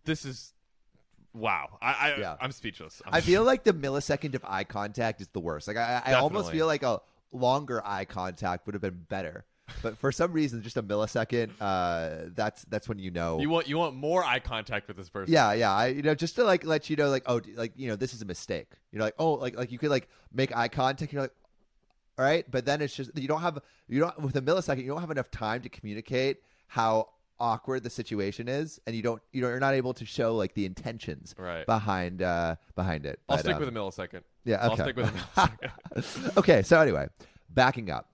this 0.03 0.25
is 0.25 0.53
wow. 1.33 1.77
I, 1.81 1.93
I 1.93 2.15
Yeah. 2.19 2.35
I'm 2.41 2.51
speechless. 2.51 3.01
I'm 3.05 3.13
I 3.13 3.21
feel 3.21 3.45
like 3.45 3.63
the 3.63 3.73
millisecond 3.73 4.35
of 4.35 4.43
eye 4.45 4.65
contact 4.65 5.21
is 5.21 5.29
the 5.29 5.39
worst. 5.39 5.69
Like, 5.69 5.77
I, 5.77 6.01
I 6.05 6.13
almost 6.15 6.51
feel 6.51 6.67
like 6.67 6.83
a 6.83 7.01
longer 7.31 7.81
eye 7.85 8.03
contact 8.03 8.65
would 8.65 8.75
have 8.75 8.81
been 8.81 9.05
better. 9.07 9.45
But 9.83 9.97
for 9.99 10.11
some 10.11 10.31
reason, 10.33 10.63
just 10.63 10.77
a 10.77 10.81
millisecond, 10.81 11.51
uh, 11.61 12.29
that's 12.33 12.63
that's 12.65 12.89
when 12.89 12.97
you 12.97 13.11
know. 13.11 13.39
You 13.39 13.49
want 13.51 13.67
you 13.67 13.77
want 13.77 13.93
more 13.95 14.23
eye 14.23 14.39
contact 14.39 14.87
with 14.87 14.97
this 14.97 15.09
person. 15.09 15.31
yeah, 15.31 15.53
yeah. 15.53 15.71
I 15.71 15.87
you 15.87 16.01
know 16.01 16.15
just 16.15 16.35
to 16.37 16.43
like 16.43 16.65
let 16.65 16.89
you 16.89 16.95
know 16.95 17.09
like 17.09 17.23
oh 17.27 17.39
like 17.55 17.73
you 17.75 17.87
know 17.87 17.95
this 17.95 18.15
is 18.15 18.23
a 18.23 18.25
mistake. 18.25 18.69
You're 18.91 19.03
like 19.03 19.13
oh 19.19 19.33
like 19.33 19.55
like 19.55 19.71
you 19.71 19.77
could 19.77 19.91
like 19.91 20.07
make 20.33 20.55
eye 20.55 20.69
contact. 20.69 21.13
You're 21.13 21.21
like 21.21 21.33
all 22.17 22.25
right, 22.25 22.49
but 22.49 22.65
then 22.65 22.81
it's 22.81 22.95
just 22.95 23.15
you 23.17 23.27
don't 23.27 23.41
have 23.41 23.59
you 23.87 23.99
don't 23.99 24.19
with 24.19 24.35
a 24.35 24.41
millisecond 24.41 24.81
you 24.81 24.87
don't 24.87 25.01
have 25.01 25.11
enough 25.11 25.29
time 25.29 25.61
to 25.61 25.69
communicate 25.69 26.37
how 26.67 27.09
awkward 27.39 27.83
the 27.83 27.89
situation 27.89 28.47
is, 28.47 28.79
and 28.87 28.95
you 28.95 29.01
don't 29.01 29.21
you 29.33 29.41
know 29.41 29.49
you're 29.49 29.59
not 29.59 29.73
able 29.73 29.93
to 29.95 30.05
show 30.05 30.35
like 30.35 30.53
the 30.53 30.65
intentions 30.65 31.35
Right. 31.37 31.65
behind 31.65 32.21
uh 32.21 32.55
behind 32.75 33.05
it. 33.05 33.19
I'll 33.27 33.35
But, 33.37 33.41
stick 33.41 33.55
um, 33.55 33.59
with 33.59 33.69
a 33.69 33.71
millisecond. 33.71 34.21
yeah, 34.45 34.57
I'll 34.61 34.77
stick 34.77 34.95
with 34.95 35.07
a 35.07 35.11
millisecond. 35.35 36.37
okay, 36.37 36.61
so 36.61 36.79
anyway, 36.79 37.07
backing 37.49 37.89
up. 37.89 38.09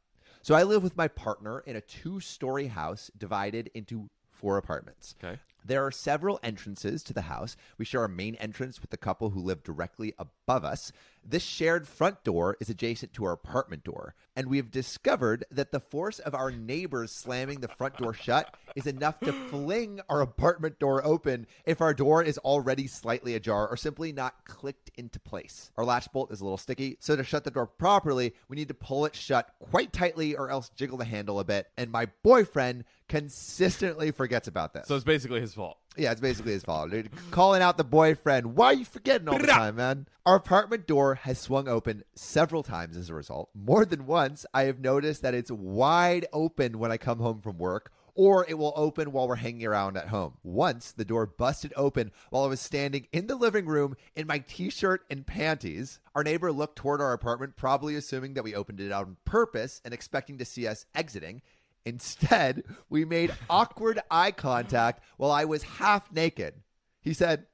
So 0.49 0.55
I 0.55 0.63
live 0.63 0.81
with 0.81 0.97
my 0.97 1.07
partner 1.07 1.59
in 1.67 1.75
a 1.75 1.81
two 1.81 2.19
story 2.19 2.65
house 2.65 3.11
divided 3.15 3.69
into 3.75 4.09
four 4.31 4.57
apartments. 4.57 5.13
Okay. 5.23 5.39
There 5.63 5.85
are 5.85 5.91
several 5.91 6.39
entrances 6.41 7.03
to 7.03 7.13
the 7.13 7.21
house. 7.21 7.55
We 7.77 7.85
share 7.85 8.03
a 8.03 8.09
main 8.09 8.33
entrance 8.33 8.81
with 8.81 8.89
the 8.89 8.97
couple 8.97 9.29
who 9.29 9.41
live 9.41 9.61
directly 9.61 10.15
above 10.17 10.65
us. 10.65 10.91
This 11.25 11.43
shared 11.43 11.87
front 11.87 12.23
door 12.23 12.57
is 12.59 12.69
adjacent 12.69 13.13
to 13.13 13.25
our 13.25 13.33
apartment 13.33 13.83
door, 13.83 14.15
and 14.35 14.47
we 14.47 14.57
have 14.57 14.71
discovered 14.71 15.45
that 15.51 15.71
the 15.71 15.79
force 15.79 16.17
of 16.19 16.33
our 16.33 16.49
neighbors 16.49 17.11
slamming 17.11 17.59
the 17.59 17.67
front 17.67 17.97
door 17.97 18.13
shut 18.13 18.55
is 18.75 18.87
enough 18.87 19.19
to 19.19 19.31
fling 19.31 19.99
our 20.09 20.21
apartment 20.21 20.79
door 20.79 21.05
open 21.05 21.45
if 21.65 21.81
our 21.81 21.93
door 21.93 22.23
is 22.23 22.37
already 22.39 22.87
slightly 22.87 23.35
ajar 23.35 23.67
or 23.67 23.77
simply 23.77 24.11
not 24.11 24.45
clicked 24.45 24.89
into 24.95 25.19
place. 25.19 25.71
Our 25.77 25.85
latch 25.85 26.11
bolt 26.11 26.31
is 26.31 26.41
a 26.41 26.43
little 26.43 26.57
sticky, 26.57 26.97
so 26.99 27.15
to 27.15 27.23
shut 27.23 27.43
the 27.43 27.51
door 27.51 27.67
properly, 27.67 28.33
we 28.47 28.55
need 28.55 28.69
to 28.69 28.73
pull 28.73 29.05
it 29.05 29.15
shut 29.15 29.53
quite 29.59 29.93
tightly 29.93 30.35
or 30.35 30.49
else 30.49 30.69
jiggle 30.75 30.97
the 30.97 31.05
handle 31.05 31.39
a 31.39 31.43
bit, 31.43 31.67
and 31.77 31.91
my 31.91 32.07
boyfriend 32.23 32.85
consistently 33.07 34.11
forgets 34.11 34.47
about 34.47 34.73
this. 34.73 34.87
so 34.87 34.95
it's 34.95 35.03
basically 35.03 35.41
his 35.41 35.53
fault. 35.53 35.77
Yeah, 35.97 36.11
it's 36.11 36.21
basically 36.21 36.53
his 36.53 36.63
fault. 36.63 36.91
Dude, 36.91 37.09
calling 37.31 37.61
out 37.61 37.77
the 37.77 37.83
boyfriend. 37.83 38.55
Why 38.55 38.67
are 38.67 38.73
you 38.73 38.85
forgetting 38.85 39.27
all 39.27 39.37
the 39.37 39.47
time, 39.47 39.75
man? 39.75 40.07
Our 40.25 40.35
apartment 40.35 40.87
door 41.09 41.15
has 41.15 41.39
swung 41.39 41.67
open 41.67 42.03
several 42.13 42.61
times 42.61 42.95
as 42.95 43.09
a 43.09 43.15
result. 43.15 43.49
More 43.55 43.83
than 43.83 44.05
once, 44.05 44.45
I 44.53 44.63
have 44.63 44.79
noticed 44.79 45.23
that 45.23 45.33
it's 45.33 45.49
wide 45.49 46.27
open 46.31 46.77
when 46.77 46.91
I 46.91 46.97
come 46.97 47.17
home 47.17 47.41
from 47.41 47.57
work, 47.57 47.91
or 48.13 48.45
it 48.47 48.59
will 48.59 48.73
open 48.75 49.11
while 49.11 49.27
we're 49.27 49.35
hanging 49.35 49.65
around 49.65 49.97
at 49.97 50.09
home. 50.09 50.33
Once, 50.43 50.91
the 50.91 51.05
door 51.05 51.25
busted 51.25 51.73
open 51.75 52.11
while 52.29 52.43
I 52.43 52.47
was 52.47 52.59
standing 52.59 53.07
in 53.11 53.25
the 53.25 53.35
living 53.35 53.65
room 53.65 53.95
in 54.15 54.27
my 54.27 54.39
t 54.39 54.69
shirt 54.69 55.01
and 55.09 55.25
panties. 55.25 55.99
Our 56.13 56.23
neighbor 56.23 56.51
looked 56.51 56.75
toward 56.75 57.01
our 57.01 57.13
apartment, 57.13 57.55
probably 57.55 57.95
assuming 57.95 58.35
that 58.35 58.43
we 58.43 58.53
opened 58.53 58.79
it 58.79 58.91
on 58.91 59.17
purpose 59.25 59.81
and 59.83 59.95
expecting 59.95 60.37
to 60.37 60.45
see 60.45 60.67
us 60.67 60.85
exiting. 60.93 61.41
Instead, 61.85 62.65
we 62.87 63.03
made 63.03 63.33
awkward 63.49 63.99
eye 64.11 64.31
contact 64.31 65.03
while 65.17 65.31
I 65.31 65.45
was 65.45 65.63
half 65.63 66.11
naked. 66.11 66.53
He 67.01 67.13
said, 67.13 67.47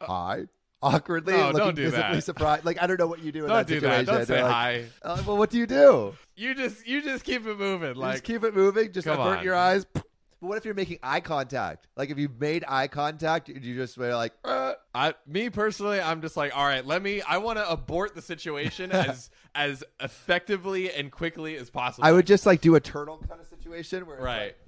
"Hi." 0.00 0.46
Awkwardly, 0.82 1.32
No, 1.32 1.46
looking 1.46 1.58
don't 1.58 1.74
do 1.74 1.82
visibly 1.84 2.14
that. 2.16 2.24
surprised. 2.24 2.64
Like 2.64 2.80
I 2.82 2.86
don't 2.86 2.98
know 3.00 3.06
what 3.06 3.22
you 3.22 3.32
do 3.32 3.44
in 3.44 3.48
Don't 3.48 3.56
that 3.58 3.66
do 3.66 3.74
situation. 3.80 4.04
that. 4.06 4.12
Don't 4.12 4.26
say 4.26 4.42
like, 4.42 4.52
hi. 4.52 4.84
Uh, 5.02 5.22
well, 5.26 5.36
what 5.38 5.50
do 5.50 5.58
you 5.58 5.66
do? 5.66 6.14
You 6.36 6.54
just 6.54 6.86
you 6.86 7.00
just 7.02 7.24
keep 7.24 7.46
it 7.46 7.58
moving. 7.58 7.94
You 7.94 8.00
Like 8.00 8.12
just 8.14 8.24
keep 8.24 8.44
it 8.44 8.54
moving. 8.54 8.92
Just 8.92 9.06
avert 9.06 9.38
on. 9.38 9.44
your 9.44 9.54
eyes. 9.54 9.84
But 9.86 10.04
what 10.40 10.58
if 10.58 10.66
you're 10.66 10.74
making 10.74 10.98
eye 11.02 11.20
contact? 11.20 11.88
Like 11.96 12.10
if 12.10 12.18
you've 12.18 12.38
made 12.38 12.62
eye 12.68 12.88
contact, 12.88 13.48
you 13.48 13.74
just 13.74 13.96
were 13.96 14.14
like, 14.14 14.34
uh, 14.44 14.74
I, 14.94 15.14
me 15.26 15.48
personally, 15.48 15.98
I'm 15.98 16.20
just 16.20 16.36
like, 16.36 16.54
all 16.54 16.64
right, 16.66 16.84
let 16.86 17.02
me. 17.02 17.22
I 17.22 17.38
want 17.38 17.58
to 17.58 17.68
abort 17.68 18.14
the 18.14 18.20
situation 18.22 18.92
as 18.92 19.30
as 19.54 19.82
effectively 19.98 20.92
and 20.92 21.10
quickly 21.10 21.56
as 21.56 21.70
possible. 21.70 22.06
I 22.06 22.12
would 22.12 22.26
just 22.26 22.44
like 22.44 22.60
do 22.60 22.74
a 22.74 22.80
turtle 22.80 23.16
kind 23.26 23.40
of 23.40 23.46
situation 23.46 24.06
where 24.06 24.18
right. 24.20 24.38
like- 24.44 24.58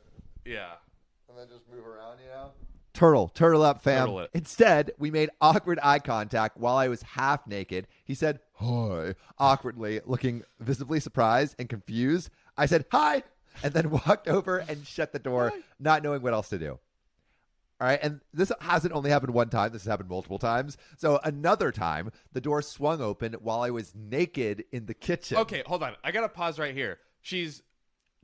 Yeah. 0.46 0.70
and 1.28 1.36
then 1.38 1.46
just 1.50 1.68
move 1.70 1.86
around, 1.86 2.18
you 2.24 2.30
know? 2.30 2.52
Turtle, 2.95 3.28
turtle 3.28 3.62
up, 3.62 3.83
fam. 3.83 4.07
Turtle. 4.07 4.26
Instead, 4.35 4.92
we 4.99 5.11
made 5.11 5.30
awkward 5.40 5.78
eye 5.83 5.99
contact 5.99 6.57
while 6.57 6.76
I 6.76 6.88
was 6.88 7.02
half 7.02 7.47
naked. 7.47 7.87
He 8.04 8.14
said, 8.14 8.40
hi, 8.54 9.14
awkwardly, 9.38 10.00
looking 10.04 10.42
visibly 10.59 10.99
surprised 11.00 11.54
and 11.59 11.68
confused. 11.68 12.30
I 12.57 12.66
said, 12.66 12.87
hi, 12.90 13.23
and 13.62 13.73
then 13.73 13.90
walked 14.07 14.28
over 14.28 14.59
and 14.59 14.87
shut 14.87 15.12
the 15.12 15.18
door, 15.18 15.52
not 15.78 16.02
knowing 16.02 16.23
what 16.23 16.32
else 16.32 16.49
to 16.49 16.58
do. 16.58 16.78
All 17.80 17.86
right. 17.86 18.00
And 18.02 18.21
this 18.34 18.50
hasn't 18.60 18.93
only 18.93 19.10
happened 19.10 19.32
one 19.32 19.50
time, 19.50 19.73
this 19.73 19.84
has 19.84 19.91
happened 19.91 20.08
multiple 20.08 20.39
times. 20.39 20.76
So 20.97 21.21
another 21.23 21.71
time, 21.71 22.10
the 22.32 22.41
door 22.41 22.60
swung 22.62 23.00
open 23.00 23.34
while 23.34 23.60
I 23.60 23.71
was 23.71 23.95
naked 23.95 24.65
in 24.73 24.86
the 24.86 24.95
kitchen. 24.95 25.36
Okay, 25.39 25.62
hold 25.65 25.82
on. 25.82 25.95
I 26.02 26.10
gotta 26.10 26.28
pause 26.28 26.58
right 26.58 26.75
here. 26.75 26.99
She's 27.21 27.62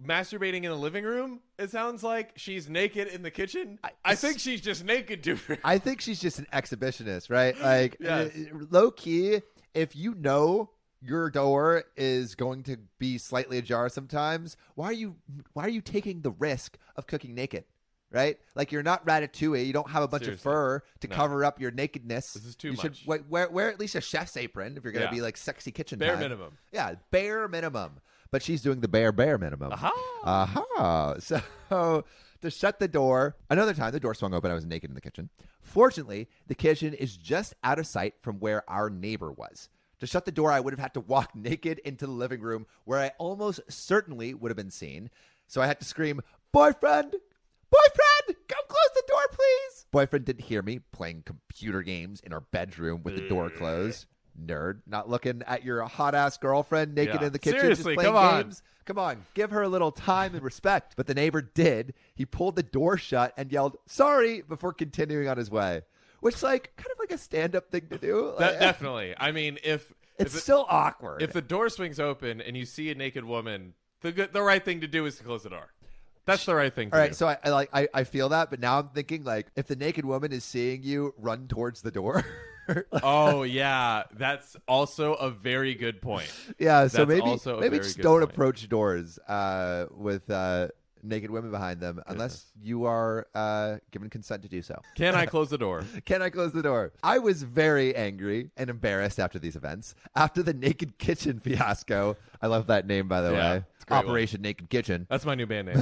masturbating 0.03 0.57
in 0.65 0.71
the 0.71 0.75
living 0.77 1.05
room. 1.05 1.41
It 1.59 1.71
sounds 1.71 2.03
like 2.03 2.33
she's 2.37 2.69
naked 2.69 3.09
in 3.09 3.23
the 3.23 3.31
kitchen. 3.31 3.79
I, 4.05 4.15
think 4.15 4.39
she's 4.39 4.61
just 4.61 4.85
naked, 4.85 5.23
dude. 5.23 5.41
I 5.65 5.79
think 5.79 6.01
she's 6.01 6.21
just 6.21 6.39
an 6.39 6.47
exhibitionist, 6.53 7.31
right? 7.31 7.59
Like 7.61 7.97
Yes. 8.01 8.33
uh, 8.37 8.59
low 8.71 8.91
key, 8.91 9.41
if 9.75 9.95
you 9.97 10.15
know 10.15 10.71
your 11.01 11.31
door 11.31 11.85
is 11.97 12.35
going 12.35 12.63
to 12.65 12.79
be 12.99 13.19
slightly 13.19 13.59
ajar 13.59 13.89
sometimes, 13.89 14.57
why 14.75 14.87
are 14.87 14.93
you 14.93 15.17
why 15.53 15.65
are 15.65 15.69
you 15.71 15.81
taking 15.81 16.23
the 16.23 16.31
risk 16.33 16.79
of 16.97 17.07
cooking 17.07 17.35
naked? 17.35 17.65
Right? 18.11 18.39
Like 18.55 18.71
you're 18.71 18.85
not 18.85 19.05
ratatouille. 19.05 19.67
You 19.67 19.73
don't 19.73 19.91
have 19.91 20.05
a 20.05 20.09
bunch 20.09 20.23
Seriously. 20.25 20.49
of 20.49 20.55
fur 20.55 20.83
to 21.01 21.09
No. 21.09 21.17
cover 21.17 21.45
up 21.45 21.61
your 21.61 21.73
nakedness. 21.73 22.35
This 22.35 22.45
is 22.45 22.55
too 22.55 22.69
you 22.69 22.77
much. 22.77 22.99
Should, 22.99 23.29
wear, 23.29 23.49
wear 23.51 23.69
at 23.71 23.81
least 23.81 23.97
a 23.97 24.01
chef's 24.01 24.37
apron 24.37 24.77
if 24.77 24.85
you're 24.85 24.93
going 24.93 25.03
to 25.03 25.09
Yeah. 25.13 25.19
be 25.19 25.21
like 25.21 25.37
sexy 25.37 25.73
kitchen 25.73 25.99
Bare 25.99 26.13
time. 26.13 26.21
minimum. 26.21 26.57
Yeah, 26.73 26.95
bare 27.11 27.49
minimum. 27.49 27.99
But 28.31 28.43
she's 28.43 28.63
doing 28.63 28.81
the 28.81 28.89
bare 28.89 29.13
bare 29.13 29.39
minimum. 29.39 29.73
Aha. 29.73 29.93
Aha. 30.25 31.15
So 31.69 32.05
to 32.43 32.51
shut 32.51 32.79
the 32.79 32.89
door, 32.89 33.37
another 33.49 33.73
time 33.73 33.93
the 33.93 34.01
door 34.01 34.15
swung 34.15 34.35
open. 34.35 34.51
I 34.51 34.55
was 34.55 34.67
naked 34.67 34.91
in 34.91 34.95
the 34.95 35.01
kitchen. 35.01 35.31
Fortunately, 35.63 36.29
the 36.47 36.55
kitchen 36.55 36.93
is 36.93 37.17
just 37.17 37.55
out 37.65 37.79
of 37.79 37.87
sight 37.87 38.15
from 38.21 38.39
where 38.39 38.69
our 38.69 38.91
neighbor 38.91 39.33
was. 39.33 39.69
To 40.01 40.07
shut 40.07 40.27
the 40.27 40.33
door, 40.33 40.53
I 40.53 40.61
would 40.61 40.73
have 40.73 40.81
had 40.81 40.95
to 40.95 41.01
walk 41.01 41.31
naked 41.35 41.79
into 41.81 42.07
the 42.07 42.13
living 42.13 42.41
room 42.41 42.67
where 42.85 42.99
I 42.99 43.13
almost 43.19 43.61
certainly 43.69 44.35
would 44.35 44.51
have 44.51 44.57
been 44.57 44.71
seen. 44.71 45.09
So 45.47 45.63
I 45.63 45.67
had 45.67 45.79
to 45.81 45.87
scream, 45.87 46.21
Boyfriend! 46.53 47.13
Boyfriend! 47.71 48.39
Come 48.49 48.65
close 48.69 48.91
the 48.95 49.03
door, 49.09 49.23
please! 49.33 49.87
Boyfriend 49.91 50.25
didn't 50.27 50.45
hear 50.45 50.63
me 50.63 50.81
playing 50.93 51.23
computer 51.25 51.83
games 51.83 52.21
in 52.21 52.33
our 52.33 52.41
bedroom 52.41 53.03
with 53.03 53.17
the 53.17 53.29
door 53.29 53.49
closed. 53.51 54.07
Nerd, 54.43 54.81
not 54.87 55.09
looking 55.09 55.43
at 55.47 55.65
your 55.65 55.83
hot 55.85 56.15
ass 56.15 56.39
girlfriend 56.39 56.95
naked 56.95 57.21
Yeah. 57.21 57.27
in 57.29 57.33
the 57.33 57.39
kitchen 57.39 57.61
Seriously, 57.61 57.95
just 57.95 58.05
playing 58.05 58.15
come 58.15 58.17
on. 58.17 58.43
games. 58.43 58.63
Come 58.85 58.99
on, 58.99 59.25
give 59.35 59.51
her 59.51 59.63
a 59.63 59.69
little 59.69 59.93
time 59.93 60.35
and 60.35 60.43
respect. 60.43 60.95
But 60.97 61.07
the 61.07 61.15
neighbor 61.15 61.41
did. 61.41 61.95
He 62.15 62.27
pulled 62.27 62.57
the 62.57 62.63
door 62.63 62.99
shut 62.99 63.33
and 63.37 63.51
yelled, 63.51 63.77
sorry, 63.87 64.43
before 64.43 64.73
continuing 64.75 65.27
on 65.29 65.37
his 65.39 65.51
way. 65.51 65.83
Which, 66.21 66.43
like, 66.43 66.75
kind 66.77 66.89
of 66.93 66.99
like 66.99 67.11
a 67.13 67.19
stand 67.19 67.55
up 67.57 67.71
thing 67.71 67.87
to 67.91 67.99
do. 67.99 68.35
That 68.39 68.53
Like, 68.53 68.61
definitely. 68.61 69.15
I 69.17 69.31
mean, 69.33 69.59
if 69.65 69.93
it's 70.19 70.33
if, 70.35 70.39
it- 70.39 70.43
still 70.43 70.67
awkward. 70.69 71.23
if 71.23 71.33
the 71.33 71.41
door 71.43 71.69
swings 71.71 71.99
open 72.01 72.41
and 72.41 72.57
you 72.57 72.65
see 72.67 72.91
a 72.91 72.95
naked 72.95 73.25
woman, 73.25 73.75
the 74.03 74.29
the 74.33 74.43
right 74.43 74.63
thing 74.65 74.81
to 74.83 74.87
do 74.87 75.07
is 75.07 75.17
to 75.19 75.25
close 75.25 75.43
the 75.45 75.51
door. 75.51 75.73
That's 76.27 76.45
the 76.47 76.55
right 76.55 76.75
thing. 76.75 76.91
To 76.91 76.97
All 76.97 77.01
right, 77.03 77.11
do. 77.11 77.15
so 77.15 77.29
I, 77.29 77.37
I 77.45 77.49
like 77.51 77.69
I, 77.73 77.89
I 77.93 78.05
feel 78.05 78.31
that, 78.31 78.49
but 78.51 78.59
now 78.61 78.79
I'm 78.81 78.89
thinking 78.89 79.25
like 79.25 79.47
if 79.57 79.67
the 79.67 79.77
naked 79.77 80.05
woman 80.07 80.33
is 80.33 80.45
seeing 80.45 80.83
you 80.83 81.15
run 81.19 81.49
towards 81.49 81.83
the 81.83 81.91
door. 81.91 82.25
oh 83.03 83.43
yeah, 83.43 84.05
that's 84.13 84.57
also 84.67 85.15
a 85.15 85.31
very 85.31 85.75
good 85.75 86.01
point. 86.01 86.31
yeah, 86.59 86.87
so 86.87 87.05
That's 87.05 87.09
maybe 87.09 87.61
maybe 87.61 87.79
just 87.79 87.99
don't 88.01 88.21
point. 88.21 88.31
approach 88.33 88.69
doors 88.69 89.19
uh, 89.29 89.87
with 89.91 90.29
uh, 90.31 90.69
naked 91.03 91.31
women 91.31 91.51
behind 91.51 91.81
them 91.81 92.03
unless 92.07 92.47
you 92.63 92.85
are 92.87 93.27
uh, 93.35 93.77
given 93.91 94.09
consent 94.09 94.43
to 94.43 94.49
do 94.49 94.63
so. 94.63 94.81
Can 94.95 95.15
I 95.15 95.27
close 95.35 95.51
the 95.51 95.59
door? 95.59 95.85
Can 96.07 96.23
I 96.23 96.31
close 96.31 96.53
the 96.53 96.63
door? 96.63 96.93
I 97.03 97.19
was 97.19 97.43
very 97.43 97.95
angry 97.95 98.51
and 98.57 98.71
embarrassed 98.71 99.21
after 99.21 99.39
these 99.39 99.57
events. 99.57 99.95
After 100.17 100.43
the 100.43 100.55
Naked 100.55 100.97
Kitchen 100.99 101.41
fiasco, 101.41 102.17
I 102.41 102.47
love 102.47 102.67
that 102.69 102.87
name 102.87 103.07
by 103.09 103.21
the 103.21 103.33
Yeah, 103.33 103.53
way. 103.53 103.65
a 103.91 103.95
one. 103.95 104.05
Operation 104.07 104.41
Naked 104.41 104.71
Kitchen. 104.71 105.07
That's 105.11 105.27
my 105.27 105.35
new 105.35 105.47
band 105.47 105.69
name. 105.69 105.77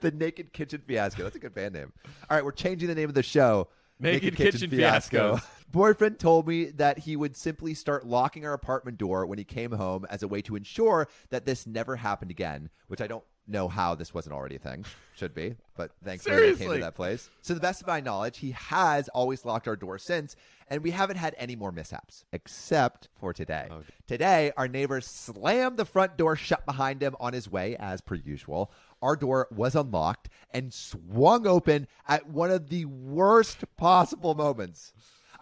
the 0.00 0.12
Naked 0.14 0.52
Kitchen 0.52 0.82
Fiasco. 0.86 1.22
That's 1.22 1.36
a 1.36 1.38
good 1.38 1.54
band 1.54 1.74
name. 1.74 1.92
All 2.28 2.36
right, 2.36 2.44
we're 2.44 2.52
changing 2.52 2.88
the 2.88 2.94
name 2.94 3.08
of 3.08 3.14
the 3.14 3.22
show. 3.22 3.68
Naked 3.98 4.36
Kitchen 4.36 4.70
Fiascos. 4.70 5.42
Boyfriend 5.70 6.18
told 6.18 6.46
me 6.46 6.66
that 6.66 7.00
he 7.00 7.16
would 7.16 7.36
simply 7.36 7.74
start 7.74 8.06
locking 8.06 8.46
our 8.46 8.52
apartment 8.52 8.98
door 8.98 9.26
when 9.26 9.38
he 9.38 9.44
came 9.44 9.72
home 9.72 10.06
as 10.08 10.22
a 10.22 10.28
way 10.28 10.40
to 10.42 10.56
ensure 10.56 11.08
that 11.30 11.46
this 11.46 11.66
never 11.66 11.96
happened 11.96 12.30
again, 12.30 12.70
which 12.86 13.00
I 13.00 13.06
don't 13.06 13.24
know 13.46 13.68
how 13.68 13.94
this 13.94 14.14
wasn't 14.14 14.34
already 14.34 14.56
a 14.56 14.58
thing. 14.58 14.84
Should 15.16 15.34
be, 15.34 15.54
but 15.76 15.92
thankfully 16.04 16.52
they 16.52 16.64
came 16.64 16.72
to 16.72 16.78
that 16.80 16.94
place. 16.94 17.28
So, 17.42 17.48
to 17.48 17.54
the 17.54 17.60
best 17.60 17.80
of 17.80 17.86
my 17.86 18.00
knowledge, 18.00 18.38
he 18.38 18.52
has 18.52 19.08
always 19.08 19.44
locked 19.44 19.68
our 19.68 19.76
door 19.76 19.98
since, 19.98 20.34
and 20.68 20.82
we 20.82 20.90
haven't 20.90 21.16
had 21.16 21.34
any 21.38 21.54
more 21.56 21.70
mishaps, 21.70 22.24
except 22.32 23.08
for 23.18 23.32
today. 23.32 23.68
Oh. 23.70 23.82
Today, 24.06 24.52
our 24.56 24.68
neighbor 24.68 25.00
slammed 25.00 25.76
the 25.76 25.84
front 25.84 26.16
door 26.16 26.36
shut 26.36 26.64
behind 26.66 27.02
him 27.02 27.16
on 27.20 27.32
his 27.32 27.50
way, 27.50 27.76
as 27.76 28.00
per 28.00 28.14
usual. 28.14 28.72
Our 29.02 29.16
door 29.16 29.48
was 29.50 29.74
unlocked 29.74 30.30
and 30.50 30.72
swung 30.72 31.46
open 31.46 31.86
at 32.08 32.28
one 32.28 32.50
of 32.50 32.70
the 32.70 32.86
worst 32.86 33.64
possible 33.76 34.34
moments. 34.34 34.92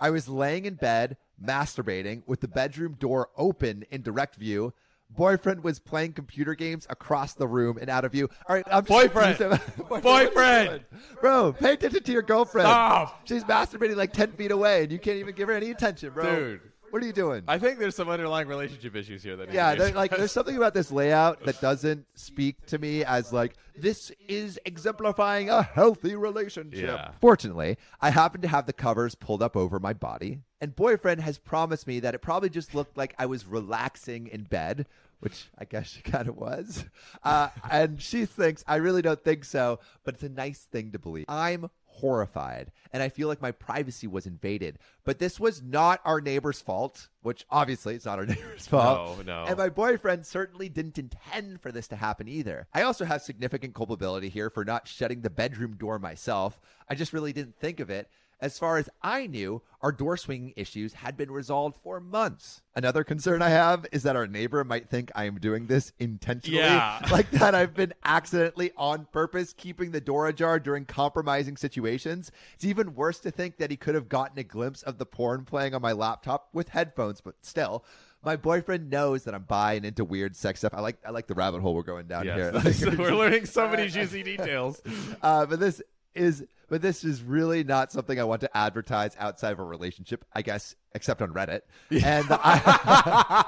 I 0.03 0.11
was 0.11 0.29
laying 0.29 0.65
in 0.65 0.75
bed, 0.75 1.17
masturbating, 1.43 2.25
with 2.27 2.41
the 2.41 2.49
bedroom 2.49 2.97
door 2.99 3.29
open 3.37 3.85
in 3.91 4.03
direct 4.03 4.35
view. 4.35 4.75
Boyfriend 5.09 5.63
was 5.63 5.79
playing 5.79 6.15
computer 6.15 6.55
games 6.55 6.87
across 6.91 7.35
the 7.35 7.47
room 7.47 7.79
and 7.81 7.89
out 7.89 8.05
of 8.05 8.11
view. 8.13 8.29
All 8.49 8.57
right, 8.57 8.65
I'm 8.67 8.85
just 8.85 8.89
Boyfriend. 8.89 9.37
confused 9.37 9.63
about- 9.79 9.91
what 9.91 10.05
are 10.07 10.23
you 10.23 10.29
Boyfriend. 10.31 10.85
bro. 11.21 11.53
Pay 11.53 11.75
attention 11.75 12.03
to 12.03 12.13
your 12.13 12.23
girlfriend. 12.23 12.67
Stop. 12.67 13.29
She's 13.29 13.45
masturbating 13.45 13.95
like 13.97 14.13
ten 14.13 14.33
feet 14.33 14.51
away, 14.51 14.83
and 14.85 14.91
you 14.93 14.99
can't 14.99 15.19
even 15.19 15.35
give 15.35 15.49
her 15.49 15.55
any 15.55 15.71
attention, 15.71 16.13
bro. 16.15 16.35
Dude. 16.35 16.61
What 16.93 17.03
are 17.03 17.07
you 17.07 17.13
doing? 17.13 17.43
I 17.49 17.59
think 17.59 17.79
there's 17.79 17.97
some 17.97 18.09
underlying 18.11 18.47
relationship 18.49 18.95
issues 18.95 19.23
here 19.23 19.35
that 19.37 19.53
yeah, 19.53 19.75
to 19.75 19.83
there- 19.83 19.93
like 19.95 20.11
there's 20.11 20.31
something 20.31 20.57
about 20.57 20.75
this 20.75 20.93
layout 20.93 21.43
that 21.45 21.61
doesn't 21.61 22.07
speak 22.15 22.67
to 22.67 22.79
me 22.79 23.03
as 23.05 23.33
like 23.33 23.55
this 23.75 24.13
is 24.29 24.61
exemplifying 24.67 25.49
a 25.49 25.63
healthy 25.63 26.15
relationship. 26.15 26.85
Yeah. 26.85 27.13
Fortunately, 27.21 27.79
I 28.01 28.11
happen 28.11 28.43
to 28.43 28.49
have 28.49 28.67
the 28.67 28.73
covers 28.75 29.15
pulled 29.15 29.43
up 29.43 29.57
over 29.57 29.81
my 29.81 29.95
body, 29.95 30.41
and 30.61 30.77
boyfriend 30.77 31.23
has 31.23 31.39
promised 31.39 31.87
me 31.87 32.01
that 32.01 32.15
it 32.15 32.19
probably 32.19 32.51
just 32.51 32.75
looked 32.75 32.97
like 32.99 33.15
I 33.19 33.25
was 33.25 33.47
relaxing 33.47 34.27
in 34.27 34.43
bed, 34.45 34.87
which 35.21 35.49
I 35.59 35.65
guess 35.65 35.89
she 35.89 36.03
kind 36.03 36.29
of 36.29 36.37
was. 36.37 36.85
Uh, 37.25 37.49
and 37.71 38.03
she 38.03 38.27
thinks 38.27 38.63
I 38.67 38.77
really 38.77 39.01
don't 39.01 39.23
think 39.25 39.45
so, 39.47 39.81
but 40.05 40.15
it's 40.15 40.23
a 40.25 40.29
nice 40.29 40.67
thing 40.71 40.93
to 40.93 40.99
believe. 40.99 41.25
I'm 41.29 41.71
horrified 41.93 42.73
and 42.93 43.03
I 43.03 43.09
feel 43.09 43.29
like 43.29 43.41
my 43.41 43.53
privacy 43.53 44.07
was 44.07 44.27
invaded. 44.27 44.79
But 45.05 45.19
this 45.19 45.41
was 45.41 45.63
not 45.63 46.01
our 46.05 46.21
neighbor's 46.21 46.61
fault, 46.61 47.09
which 47.23 47.47
obviously 47.51 47.95
it's 47.95 48.05
not 48.05 48.19
our 48.19 48.27
neighbor's 48.27 48.67
fault. 48.67 49.19
No, 49.19 49.43
no. 49.43 49.45
And 49.49 49.57
my 49.57 49.71
boyfriend 49.71 50.27
certainly 50.27 50.69
didn't 50.69 50.99
intend 50.99 51.61
for 51.61 51.73
this 51.73 51.89
to 51.89 51.97
happen 51.97 52.29
either. 52.29 52.67
I 52.75 52.83
also 52.83 53.05
have 53.05 53.23
significant 53.23 53.75
culpability 53.75 54.29
here 54.29 54.51
for 54.51 54.65
not 54.65 54.87
shutting 54.87 55.23
the 55.23 55.31
bedroom 55.31 55.77
door 55.77 55.99
myself. 55.99 56.61
I 56.89 56.95
just 56.95 57.13
really 57.13 57.33
didn't 57.33 57.57
think 57.59 57.81
of 57.81 57.91
it. 57.91 58.09
As 58.43 58.59
far 58.59 58.77
as 58.77 58.89
I 59.03 59.29
knew, 59.29 59.63
our 59.83 59.93
door 59.93 60.17
swinging 60.17 60.53
issues 60.57 60.95
had 60.95 61.17
been 61.17 61.31
resolved 61.31 61.77
for 61.81 62.01
months. 62.01 62.61
Another 62.75 63.05
concern 63.05 63.41
I 63.41 63.51
have 63.51 63.87
is 63.93 64.03
that 64.03 64.17
our 64.17 64.27
neighbor 64.27 64.65
might 64.65 64.91
think 64.91 65.13
I 65.15 65.27
am 65.27 65.39
doing 65.39 65.69
this 65.69 65.93
intentionally. 66.01 66.59
Yeah. 66.61 66.99
Like 67.13 67.31
that 67.33 67.55
I've 67.55 67.75
been 67.75 67.95
accidentally 68.05 68.73
on 68.77 69.07
purpose 69.13 69.53
keeping 69.53 69.93
the 69.93 70.01
door 70.01 70.27
ajar 70.27 70.59
during 70.59 70.87
compromising 70.87 71.57
situations. 71.57 72.33
It's 72.55 72.65
even 72.65 72.97
worse 72.97 73.21
to 73.21 73.31
think 73.31 73.59
that 73.59 73.71
he 73.71 73.77
could 73.77 73.95
have 73.95 74.09
gotten 74.09 74.39
a 74.39 74.43
glimpse 74.45 74.83
of 74.83 74.99
the 74.99 75.07
porn 75.07 75.45
playing 75.45 75.75
on 75.75 75.83
my 75.83 75.93
laptop 75.93 76.49
with 76.53 76.71
headphones, 76.71 77.21
but 77.21 77.37
still. 77.43 77.85
My 78.25 78.35
boyfriend 78.37 78.91
knows 78.91 79.25
that 79.25 79.35
I'm 79.35 79.45
buying 79.45 79.85
into 79.85 80.05
weird 80.05 80.35
sex 80.35 80.61
stuff. 80.61 80.75
I 80.75 80.81
like 80.81 80.97
I 81.07 81.11
like 81.11 81.27
the 81.29 81.35
rabbit 81.35 81.61
hole 81.61 81.75
we're 81.75 81.83
going 81.83 82.07
down 82.07 82.25
here. 82.25 82.53
Yes. 82.55 82.85
We're 82.97 83.15
learning 83.15 83.47
so 83.47 83.69
many 83.69 83.89
juicy 83.97 84.23
details. 84.23 84.81
uh, 85.23 85.47
but 85.47 85.61
this 85.61 85.83
is 86.15 86.45
but 86.73 86.81
this 86.81 87.05
is 87.05 87.23
really 87.23 87.65
not 87.65 87.93
something 87.93 88.19
I 88.19 88.25
want 88.25 88.41
to 88.41 88.57
advertise 88.57 89.15
outside 89.19 89.53
of 89.53 89.59
a 89.59 89.63
relationship, 89.63 90.25
I 90.33 90.41
guess, 90.41 90.75
except 90.95 91.21
on 91.21 91.35
Reddit. 91.35 91.61
And 91.91 92.25
I, 92.31 93.45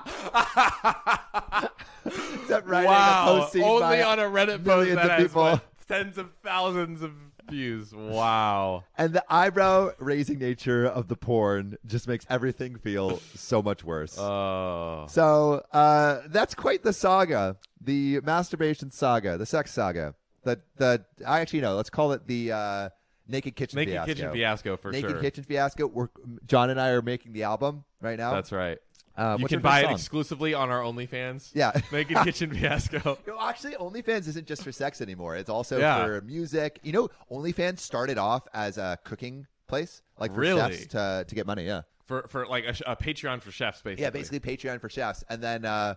except 2.05 2.67
writing 2.67 2.91
a 2.91 2.93
wow. 2.93 3.25
post 3.25 3.53
seen 3.55 3.63
Only 3.63 4.03
on 4.03 4.19
a 4.19 4.25
Reddit 4.25 4.63
post 4.63 4.95
that 4.95 5.11
has 5.11 5.23
people. 5.23 5.43
what, 5.43 5.65
tens 5.89 6.19
of 6.19 6.33
thousands 6.43 7.01
of 7.01 7.13
views. 7.49 7.95
Wow. 7.95 8.85
and 8.99 9.15
the 9.15 9.25
eyebrow 9.29 9.93
raising 9.99 10.39
nature 10.39 10.85
of 10.85 11.09
the 11.09 11.17
porn 11.17 11.79
just 11.87 12.07
makes 12.07 12.27
everything 12.29 12.77
feel 12.77 13.21
so 13.35 13.63
much 13.63 13.83
worse. 13.85 14.19
Oh. 14.19 15.07
So 15.09 15.65
uh, 15.73 16.21
that's 16.27 16.55
quite 16.55 16.83
the 16.83 16.93
saga, 16.93 17.57
the 17.81 18.21
masturbation 18.21 18.91
saga, 18.91 19.39
the 19.39 19.47
sex 19.47 19.73
saga. 19.73 20.15
The 20.45 20.61
the 20.77 21.05
I 21.27 21.41
actually 21.41 21.61
know. 21.63 21.77
Let's 21.77 21.91
call 21.91 22.13
it 22.13 22.27
the 22.27 22.53
uh, 22.53 22.89
naked 23.29 23.57
kitchen 23.57 23.77
Naked 23.79 23.95
fiasco. 23.95 24.13
Kitchen 24.15 24.33
Fiasco 24.33 24.77
for 24.77 24.93
naked 24.93 25.11
sure. 25.11 25.21
kitchen 25.21 25.45
fiasco. 25.45 25.87
We're 25.87 26.09
John 26.47 26.71
and 26.71 26.81
I 26.81 26.91
are 26.91 27.03
making 27.03 27.33
the 27.33 27.43
album 27.45 27.85
right 28.01 28.19
now. 28.19 28.33
That's 28.35 28.53
right. 28.53 28.79
uh, 29.17 29.37
you 29.41 29.47
can 29.47 29.61
buy 29.61 29.81
it 29.81 29.85
song? 29.85 29.93
exclusively 29.95 30.55
on 30.55 30.71
our 30.71 30.81
OnlyFans. 30.81 31.51
Yeah. 31.55 31.73
Naked 31.93 32.17
Kitchen 32.25 32.53
Fiasco. 32.53 33.19
No, 33.27 33.39
actually, 33.41 33.75
OnlyFans 33.75 34.29
isn't 34.29 34.47
just 34.47 34.63
for 34.63 34.73
sex 34.73 35.01
anymore. 35.01 35.37
It's 35.37 35.49
also 35.51 35.79
Yeah. 35.79 36.05
for 36.05 36.21
music. 36.23 36.81
You 36.83 36.93
know, 36.93 37.09
OnlyFans 37.31 37.79
started 37.79 38.19
off 38.19 38.47
as 38.53 38.77
a 38.77 38.99
cooking 39.05 39.47
place, 39.69 40.03
like 40.19 40.35
for 40.35 40.41
Really? 40.41 40.61
chefs 40.77 40.87
to 40.89 41.25
to 41.27 41.35
get 41.35 41.47
money. 41.47 41.65
Yeah, 41.65 41.83
For 42.05 42.27
for 42.29 42.47
like 42.47 42.65
a, 42.65 42.75
a 42.93 42.97
Patreon 42.97 43.41
for 43.41 43.51
chefs, 43.51 43.81
basically. 43.83 44.03
yeah, 44.03 44.11
basically 44.11 44.41
Patreon 44.41 44.81
for 44.81 44.89
chefs, 44.91 45.25
and 45.31 45.41
then 45.43 45.65
uh, 45.65 45.95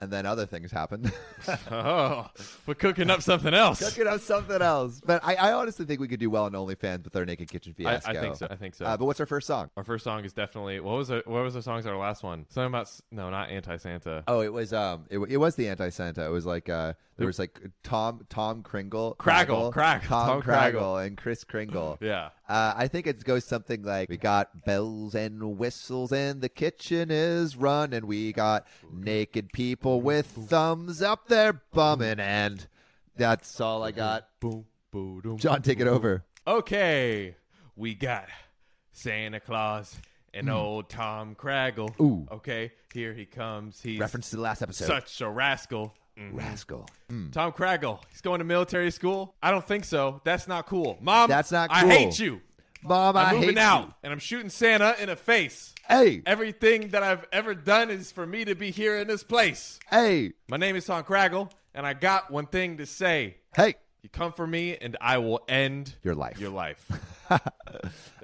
and 0.00 0.10
then 0.10 0.26
other 0.26 0.46
things 0.46 0.70
happened. 0.70 1.12
Oh, 1.70 2.26
we're 2.66 2.74
cooking 2.74 3.10
up 3.10 3.22
something 3.22 3.52
else. 3.52 3.78
Cooking 3.80 4.06
up 4.06 4.20
something 4.20 4.60
else. 4.60 5.00
But 5.04 5.22
I, 5.24 5.34
I 5.34 5.52
honestly 5.52 5.84
think 5.84 6.00
we 6.00 6.08
could 6.08 6.20
do 6.20 6.30
well 6.30 6.44
on 6.44 6.52
OnlyFans 6.52 7.04
with 7.04 7.14
our 7.14 7.24
naked 7.24 7.50
kitchen 7.50 7.74
I, 7.78 7.82
fiasco. 7.82 8.10
I 8.10 8.14
think 8.14 8.36
so. 8.36 8.46
I 8.50 8.56
think 8.56 8.74
so. 8.74 8.84
Uh, 8.84 8.96
but 8.96 9.04
what's 9.04 9.20
our 9.20 9.26
first 9.26 9.46
song? 9.46 9.70
our 9.76 9.84
first 9.84 10.04
song 10.04 10.24
is 10.24 10.32
definitely 10.32 10.80
what 10.80 10.96
was 10.96 11.10
it? 11.10 11.26
What 11.26 11.42
was 11.42 11.54
the 11.54 11.62
songs? 11.62 11.86
Our 11.86 11.96
last 11.96 12.22
one. 12.22 12.46
Something 12.48 12.68
about 12.68 12.90
no, 13.10 13.30
not 13.30 13.50
anti 13.50 13.76
Santa. 13.76 14.24
Oh, 14.26 14.40
it 14.40 14.52
was 14.52 14.72
um, 14.72 15.06
it, 15.10 15.18
it 15.18 15.36
was 15.36 15.54
the 15.56 15.68
anti 15.68 15.90
Santa. 15.90 16.24
It 16.24 16.30
was 16.30 16.46
like 16.46 16.68
uh, 16.68 16.94
there 17.16 17.26
was 17.26 17.38
like 17.38 17.60
Tom 17.82 18.26
Tom 18.28 18.62
Kringle, 18.62 19.16
Craggle, 19.18 19.72
Crag- 19.72 20.02
Tom, 20.02 20.28
Tom 20.28 20.42
Craggle, 20.42 20.72
Craggle. 20.72 21.06
and 21.06 21.16
Chris 21.16 21.44
Kringle. 21.44 21.98
Yeah. 22.00 22.30
Uh, 22.48 22.72
I 22.76 22.88
think 22.88 23.06
it 23.06 23.22
goes 23.24 23.44
something 23.44 23.82
like, 23.82 24.08
"We 24.08 24.16
got 24.16 24.64
bells 24.64 25.14
and 25.14 25.58
whistles, 25.58 26.12
and 26.12 26.40
the 26.40 26.48
kitchen 26.48 27.10
is 27.10 27.56
running. 27.56 28.06
We 28.06 28.32
got 28.32 28.66
naked 28.90 29.52
people 29.52 30.00
with 30.00 30.26
thumbs 30.26 31.02
up 31.02 31.28
their 31.28 31.52
bumming, 31.52 32.20
and 32.20 32.66
that's 33.16 33.60
all 33.60 33.82
I 33.82 33.90
got." 33.92 34.28
Boom, 34.40 34.64
boom, 34.90 35.20
boom. 35.20 35.36
John, 35.38 35.60
take 35.60 35.80
it 35.80 35.86
over. 35.86 36.24
Okay, 36.46 37.36
we 37.76 37.94
got 37.94 38.28
Santa 38.92 39.40
Claus 39.40 39.96
and 40.32 40.48
old 40.48 40.88
Tom 40.88 41.34
Craggle. 41.34 41.98
Ooh. 42.00 42.26
Okay, 42.32 42.72
here 42.94 43.12
he 43.12 43.26
comes. 43.26 43.82
He's 43.82 43.98
Reference 44.00 44.30
to 44.30 44.36
the 44.36 44.42
last 44.42 44.62
episode. 44.62 44.86
such 44.86 45.20
a 45.20 45.28
rascal. 45.28 45.94
Mhm. 46.18 46.30
Rascal. 46.36 46.88
Tom 47.32 47.52
Craggle. 47.52 48.00
He's 48.10 48.20
going 48.20 48.38
to 48.40 48.44
military 48.44 48.90
school. 48.90 49.34
I 49.42 49.50
don't 49.50 49.66
think 49.66 49.84
so. 49.84 50.20
That's 50.24 50.48
not 50.48 50.66
cool. 50.66 50.98
Mom, 51.00 51.28
That's 51.28 51.52
not 51.52 51.70
I 51.72 51.82
cool. 51.82 51.90
hate 51.90 52.18
you. 52.18 52.40
Mom, 52.82 53.16
I 53.16 53.24
I'm 53.30 53.34
moving 53.36 53.50
hate 53.50 53.58
out, 53.58 53.86
you. 53.86 53.94
and 54.04 54.12
I'm 54.12 54.18
shooting 54.18 54.50
Santa 54.50 54.94
in 55.00 55.08
the 55.08 55.16
face. 55.16 55.74
Hey, 55.88 56.22
Everything 56.26 56.88
that 56.88 57.02
I've 57.02 57.24
ever 57.32 57.54
done 57.54 57.90
is 57.90 58.12
for 58.12 58.26
me 58.26 58.44
to 58.44 58.54
be 58.54 58.70
here 58.70 58.98
in 58.98 59.08
this 59.08 59.22
place. 59.24 59.78
hey, 59.90 60.32
My 60.48 60.56
name 60.58 60.76
is 60.76 60.84
Tom 60.86 61.02
Craggle, 61.04 61.50
and 61.74 61.86
I 61.86 61.94
got 61.94 62.30
one 62.30 62.46
thing 62.46 62.76
to 62.78 62.86
say. 62.86 63.36
hey. 63.56 63.74
You 64.02 64.08
come 64.08 64.32
for 64.32 64.46
me, 64.46 64.76
and 64.76 64.96
I 65.00 65.18
will 65.18 65.40
end 65.48 65.96
Your 66.04 66.14
life. 66.14 66.38
Your 66.38 66.50
life. 66.50 66.86
All 67.30 67.38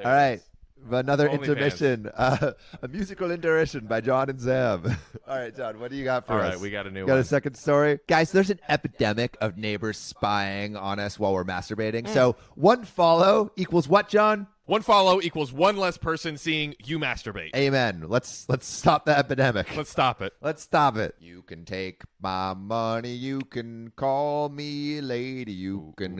right. 0.04 0.34
is. 0.38 0.44
Another 0.90 1.28
OnlyFans. 1.28 1.32
intermission, 1.34 2.10
uh, 2.16 2.52
a 2.82 2.88
musical 2.88 3.30
intermission 3.30 3.86
by 3.86 4.00
John 4.00 4.30
and 4.30 4.40
Sam. 4.40 4.84
All 5.28 5.38
right, 5.38 5.54
John, 5.54 5.80
what 5.80 5.90
do 5.90 5.96
you 5.96 6.04
got 6.04 6.26
for 6.26 6.34
All 6.34 6.40
us? 6.40 6.44
All 6.44 6.50
right, 6.52 6.60
we 6.60 6.70
got 6.70 6.86
a 6.86 6.90
new 6.90 7.00
one. 7.00 7.06
got 7.06 7.14
one. 7.14 7.20
a 7.20 7.24
second 7.24 7.56
story, 7.56 8.00
guys. 8.06 8.32
There's 8.32 8.50
an 8.50 8.60
epidemic 8.68 9.36
of 9.40 9.56
neighbors 9.56 9.98
spying 9.98 10.76
on 10.76 10.98
us 10.98 11.18
while 11.18 11.32
we're 11.32 11.44
masturbating. 11.44 12.08
So 12.08 12.36
one 12.54 12.84
follow 12.84 13.52
equals 13.56 13.88
what, 13.88 14.08
John? 14.08 14.46
One 14.66 14.80
follow 14.80 15.20
equals 15.20 15.52
one 15.52 15.76
less 15.76 15.98
person 15.98 16.38
seeing 16.38 16.74
you 16.82 16.98
masturbate. 16.98 17.54
Amen. 17.54 18.04
Let's 18.08 18.48
let's 18.48 18.66
stop 18.66 19.04
the 19.04 19.16
epidemic. 19.16 19.76
Let's 19.76 19.90
stop 19.90 20.22
it. 20.22 20.32
Let's 20.40 20.62
stop 20.62 20.96
it. 20.96 21.14
You 21.20 21.42
can 21.42 21.66
take 21.66 22.00
my 22.18 22.54
money. 22.54 23.12
You 23.12 23.40
can 23.42 23.92
call 23.94 24.48
me 24.48 25.02
lady. 25.02 25.52
You 25.52 25.92
can 25.98 26.16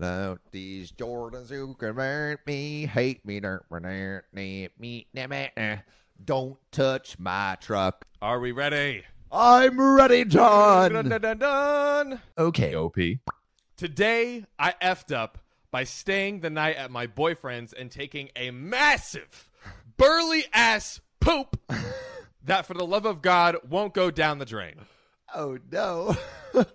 go. 0.00 0.06
Now 0.06 0.38
these 0.50 0.92
Jordans 0.92 1.48
who 1.48 1.74
can 1.74 1.96
hurt 1.96 2.46
me, 2.46 2.86
hate 2.86 3.24
me, 3.26 3.40
me, 4.32 5.06
don't 6.24 6.56
touch 6.72 7.18
my 7.18 7.56
truck. 7.60 8.04
Are 8.22 8.40
we 8.40 8.52
ready? 8.52 9.04
I'm 9.30 9.80
ready, 9.80 10.24
Dun, 10.24 10.30
John. 10.92 11.08
dun, 11.08 11.20
dun, 11.20 11.38
dun. 11.38 12.20
Okay. 12.38 12.74
OP. 12.74 12.96
Today, 13.76 14.44
I 14.58 14.74
effed 14.82 15.14
up 15.14 15.38
by 15.70 15.84
staying 15.84 16.40
the 16.40 16.48
night 16.48 16.76
at 16.76 16.90
my 16.90 17.06
boyfriend's 17.06 17.72
and 17.72 17.90
taking 17.90 18.30
a 18.34 18.50
massive, 18.50 19.50
burly 19.98 20.44
ass 20.54 21.00
poop 21.20 21.60
that, 22.44 22.64
for 22.64 22.72
the 22.74 22.86
love 22.86 23.04
of 23.04 23.20
God, 23.20 23.56
won't 23.68 23.92
go 23.92 24.10
down 24.10 24.38
the 24.38 24.46
drain. 24.46 24.76
Oh 25.34 25.58
no. 25.70 26.16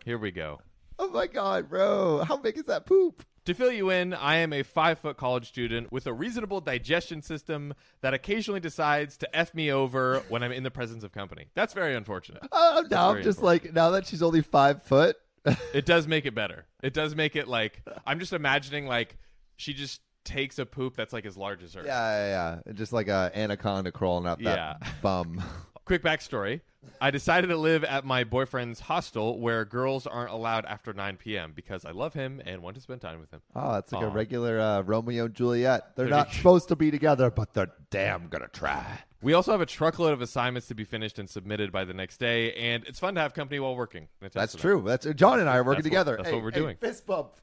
Here 0.05 0.17
we 0.19 0.29
go. 0.31 0.59
Oh 1.01 1.09
my 1.09 1.27
God, 1.27 1.67
bro. 1.69 2.23
How 2.23 2.37
big 2.37 2.57
is 2.57 2.65
that 2.65 2.85
poop? 2.85 3.25
To 3.45 3.55
fill 3.55 3.71
you 3.71 3.89
in, 3.89 4.13
I 4.13 4.35
am 4.37 4.53
a 4.53 4.61
five 4.61 4.99
foot 4.99 5.17
college 5.17 5.47
student 5.47 5.91
with 5.91 6.05
a 6.05 6.13
reasonable 6.13 6.61
digestion 6.61 7.23
system 7.23 7.73
that 8.01 8.13
occasionally 8.13 8.59
decides 8.59 9.17
to 9.17 9.35
F 9.35 9.55
me 9.55 9.71
over 9.71 10.19
when 10.29 10.43
I'm 10.43 10.51
in 10.51 10.61
the 10.61 10.69
presence 10.69 11.03
of 11.03 11.11
company. 11.11 11.47
That's 11.55 11.73
very 11.73 11.95
unfortunate. 11.95 12.43
Uh, 12.43 12.47
oh, 12.51 12.85
now 12.91 13.09
I'm 13.09 13.15
very 13.15 13.23
just 13.23 13.41
like 13.41 13.73
now 13.73 13.89
that 13.91 14.05
she's 14.05 14.21
only 14.21 14.41
five 14.41 14.83
foot. 14.83 15.17
It 15.73 15.87
does 15.87 16.07
make 16.07 16.27
it 16.27 16.35
better. 16.35 16.67
It 16.83 16.93
does 16.93 17.15
make 17.15 17.35
it 17.35 17.47
like, 17.47 17.81
I'm 18.05 18.19
just 18.19 18.31
imagining 18.31 18.85
like 18.85 19.17
she 19.57 19.73
just 19.73 20.01
takes 20.23 20.59
a 20.59 20.65
poop 20.67 20.95
that's 20.95 21.13
like 21.13 21.25
as 21.25 21.35
large 21.35 21.63
as 21.63 21.73
her. 21.73 21.83
Yeah, 21.83 22.27
yeah, 22.27 22.59
yeah. 22.67 22.73
Just 22.73 22.93
like 22.93 23.07
a 23.07 23.31
anaconda 23.33 23.91
crawling 23.91 24.27
up 24.27 24.37
that 24.43 24.77
Yeah. 24.81 24.89
bum. 25.01 25.41
Quick 25.85 26.03
backstory. 26.03 26.61
I 26.99 27.11
decided 27.11 27.47
to 27.47 27.57
live 27.57 27.83
at 27.83 28.05
my 28.05 28.23
boyfriend's 28.23 28.79
hostel 28.79 29.39
where 29.39 29.65
girls 29.65 30.07
aren't 30.07 30.31
allowed 30.31 30.65
after 30.65 30.93
9 30.93 31.17
p.m. 31.17 31.51
because 31.55 31.85
I 31.85 31.91
love 31.91 32.13
him 32.13 32.41
and 32.43 32.61
want 32.63 32.75
to 32.75 32.81
spend 32.81 33.01
time 33.01 33.19
with 33.19 33.29
him. 33.31 33.41
Oh, 33.55 33.75
it's 33.75 33.91
like 33.91 34.03
a 34.03 34.07
regular 34.07 34.59
uh, 34.59 34.81
Romeo 34.81 35.25
and 35.25 35.33
Juliet. 35.35 35.95
They're 35.95 36.05
They're 36.05 36.15
not 36.17 36.27
just- 36.27 36.37
supposed 36.37 36.67
to 36.69 36.75
be 36.75 36.89
together, 36.89 37.29
but 37.29 37.53
they're 37.53 37.71
damn 37.91 38.29
gonna 38.29 38.47
try. 38.47 38.99
We 39.21 39.33
also 39.33 39.51
have 39.51 39.61
a 39.61 39.65
truckload 39.67 40.13
of 40.13 40.21
assignments 40.21 40.67
to 40.69 40.75
be 40.75 40.83
finished 40.83 41.19
and 41.19 41.29
submitted 41.29 41.71
by 41.71 41.85
the 41.85 41.93
next 41.93 42.17
day, 42.17 42.53
and 42.53 42.83
it's 42.87 42.99
fun 42.99 43.13
to 43.15 43.21
have 43.21 43.35
company 43.35 43.59
while 43.59 43.75
working. 43.75 44.07
Attest 44.21 44.33
That's 44.33 44.51
to 44.53 44.57
that. 44.57 44.61
true. 44.61 44.83
That's 44.83 45.05
John 45.13 45.39
and 45.39 45.47
I 45.47 45.57
are 45.57 45.63
working 45.63 45.83
That's 45.83 45.93
what- 45.95 46.03
together. 46.03 46.17
that's 46.17 46.29
Hey, 46.29 46.35
what 46.35 46.43
we're 46.43 46.51
hey, 46.51 46.59
doing. 46.59 46.77
Fist 46.77 47.05
bump 47.05 47.33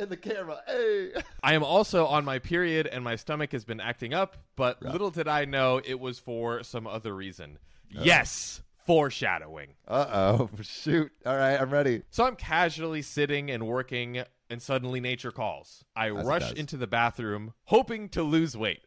in 0.00 0.08
the 0.08 0.16
camera. 0.16 0.62
Hey. 0.66 1.12
I 1.44 1.54
am 1.54 1.62
also 1.62 2.06
on 2.06 2.24
my 2.24 2.40
period, 2.40 2.88
and 2.88 3.04
my 3.04 3.14
stomach 3.14 3.52
has 3.52 3.64
been 3.64 3.80
acting 3.80 4.14
up, 4.14 4.36
but 4.56 4.82
little 4.82 5.10
did 5.10 5.28
I 5.28 5.44
know 5.44 5.80
it 5.84 6.00
was 6.00 6.18
for 6.18 6.64
some 6.64 6.88
other 6.88 7.14
reason. 7.14 7.58
Yes, 7.90 8.62
foreshadowing. 8.86 9.74
Uh 9.86 10.06
oh. 10.12 10.50
Shoot. 10.62 11.12
All 11.26 11.36
right, 11.36 11.60
I'm 11.60 11.70
ready. 11.70 12.02
So 12.10 12.24
I'm 12.24 12.36
casually 12.36 13.02
sitting 13.02 13.50
and 13.50 13.66
working, 13.66 14.22
and 14.48 14.62
suddenly 14.62 15.00
nature 15.00 15.30
calls. 15.30 15.84
I 15.94 16.08
it 16.08 16.12
rush 16.12 16.50
does. 16.50 16.52
into 16.52 16.76
the 16.76 16.86
bathroom, 16.86 17.54
hoping 17.64 18.08
to 18.10 18.22
lose 18.22 18.56
weight. 18.56 18.80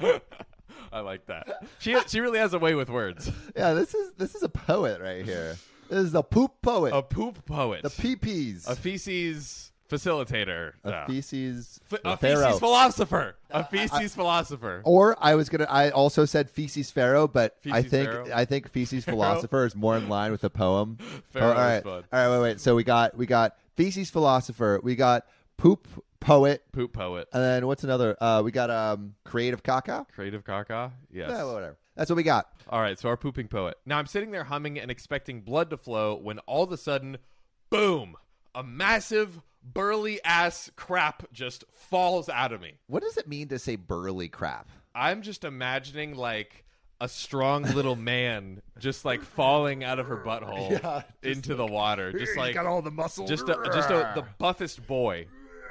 I 0.92 1.00
like 1.00 1.26
that. 1.26 1.64
She 1.78 1.96
she 2.06 2.20
really 2.20 2.38
has 2.38 2.54
a 2.54 2.58
way 2.58 2.74
with 2.74 2.88
words. 2.90 3.30
Yeah, 3.56 3.72
this 3.74 3.94
is 3.94 4.12
this 4.16 4.34
is 4.34 4.42
a 4.42 4.48
poet 4.48 5.00
right 5.00 5.24
here. 5.24 5.56
This 5.88 5.98
is 6.00 6.12
the 6.12 6.22
poop 6.22 6.52
poet. 6.62 6.92
A 6.94 7.02
poop 7.02 7.44
poet. 7.46 7.82
the 7.82 7.88
PPs. 7.90 8.68
a 8.68 8.74
feces 8.74 9.65
facilitator. 9.88 10.72
A 10.84 10.90
No. 10.90 11.04
feces. 11.06 11.80
F- 11.92 12.00
a 12.04 12.16
pharaoh. 12.16 12.44
feces 12.46 12.58
philosopher. 12.58 13.36
A 13.50 13.64
feces 13.64 14.14
philosopher. 14.14 14.82
Or 14.84 15.16
I 15.20 15.34
was 15.34 15.48
gonna. 15.48 15.66
I 15.68 15.90
also 15.90 16.24
said 16.24 16.50
feces 16.50 16.90
pharaoh, 16.90 17.28
but 17.28 17.56
I 17.70 17.82
think 17.82 18.08
pharaoh? 18.10 18.28
I 18.34 18.44
think 18.44 18.70
feces 18.70 19.04
philosopher 19.04 19.64
is 19.64 19.74
more 19.74 19.96
in 19.96 20.08
line 20.08 20.32
with 20.32 20.40
the 20.40 20.50
poem. 20.50 20.98
Pharaoh 21.30 21.46
Oh, 21.48 21.52
all 21.52 21.52
is 21.52 21.58
right, 21.58 21.82
fun. 21.84 22.04
all 22.12 22.28
right, 22.28 22.30
wait, 22.36 22.42
wait. 22.42 22.60
So 22.60 22.74
we 22.74 22.84
got 22.84 23.16
we 23.16 23.26
got 23.26 23.56
feces 23.76 24.10
philosopher. 24.10 24.80
We 24.82 24.96
got 24.96 25.26
poop 25.56 25.86
poet, 26.20 26.64
Poop 26.72 26.92
poet. 26.92 27.28
and 27.32 27.42
then 27.42 27.66
what's 27.66 27.84
another? 27.84 28.16
Uh, 28.20 28.42
we 28.44 28.50
got 28.50 28.70
um 28.70 29.14
creative 29.24 29.62
caca. 29.62 30.06
Creative 30.12 30.42
caca. 30.44 30.92
Yes. 31.12 31.30
Yeah, 31.30 31.44
whatever. 31.44 31.76
That's 31.94 32.10
what 32.10 32.16
we 32.16 32.24
got. 32.24 32.48
All 32.68 32.80
right, 32.80 32.98
so 32.98 33.08
our 33.08 33.16
pooping 33.16 33.48
poet. 33.48 33.78
Now 33.86 33.98
I'm 33.98 34.06
sitting 34.06 34.30
there 34.30 34.44
humming 34.44 34.78
and 34.78 34.90
expecting 34.90 35.40
blood 35.40 35.70
to 35.70 35.76
flow 35.78 36.14
when 36.16 36.40
all 36.40 36.64
of 36.64 36.72
a 36.72 36.76
sudden, 36.76 37.16
boom, 37.70 38.16
a 38.54 38.62
massive 38.62 39.40
burly 39.72 40.22
ass 40.24 40.70
crap 40.76 41.32
just 41.32 41.64
falls 41.72 42.28
out 42.28 42.52
of 42.52 42.60
me. 42.60 42.74
What 42.86 43.02
does 43.02 43.16
it 43.16 43.28
mean 43.28 43.48
to 43.48 43.58
say 43.58 43.76
burly 43.76 44.28
crap? 44.28 44.68
I'm 44.94 45.22
just 45.22 45.44
imagining 45.44 46.14
like 46.14 46.64
a 47.00 47.08
strong 47.08 47.62
little 47.62 47.96
man 47.96 48.62
just 48.78 49.04
like 49.04 49.22
falling 49.22 49.84
out 49.84 49.98
of 49.98 50.06
her 50.06 50.16
butthole 50.16 50.70
Yeah, 50.82 51.02
into 51.22 51.54
the 51.54 51.66
water. 51.66 52.12
Just 52.12 52.36
like 52.36 52.54
got 52.54 52.66
all 52.66 52.80
the 52.82 52.90
muscles. 52.90 53.28
just 53.28 53.48
a, 53.48 53.54
just 53.74 53.90
a, 53.90 54.12
the 54.14 54.24
buffest 54.38 54.86
boy. 54.86 55.26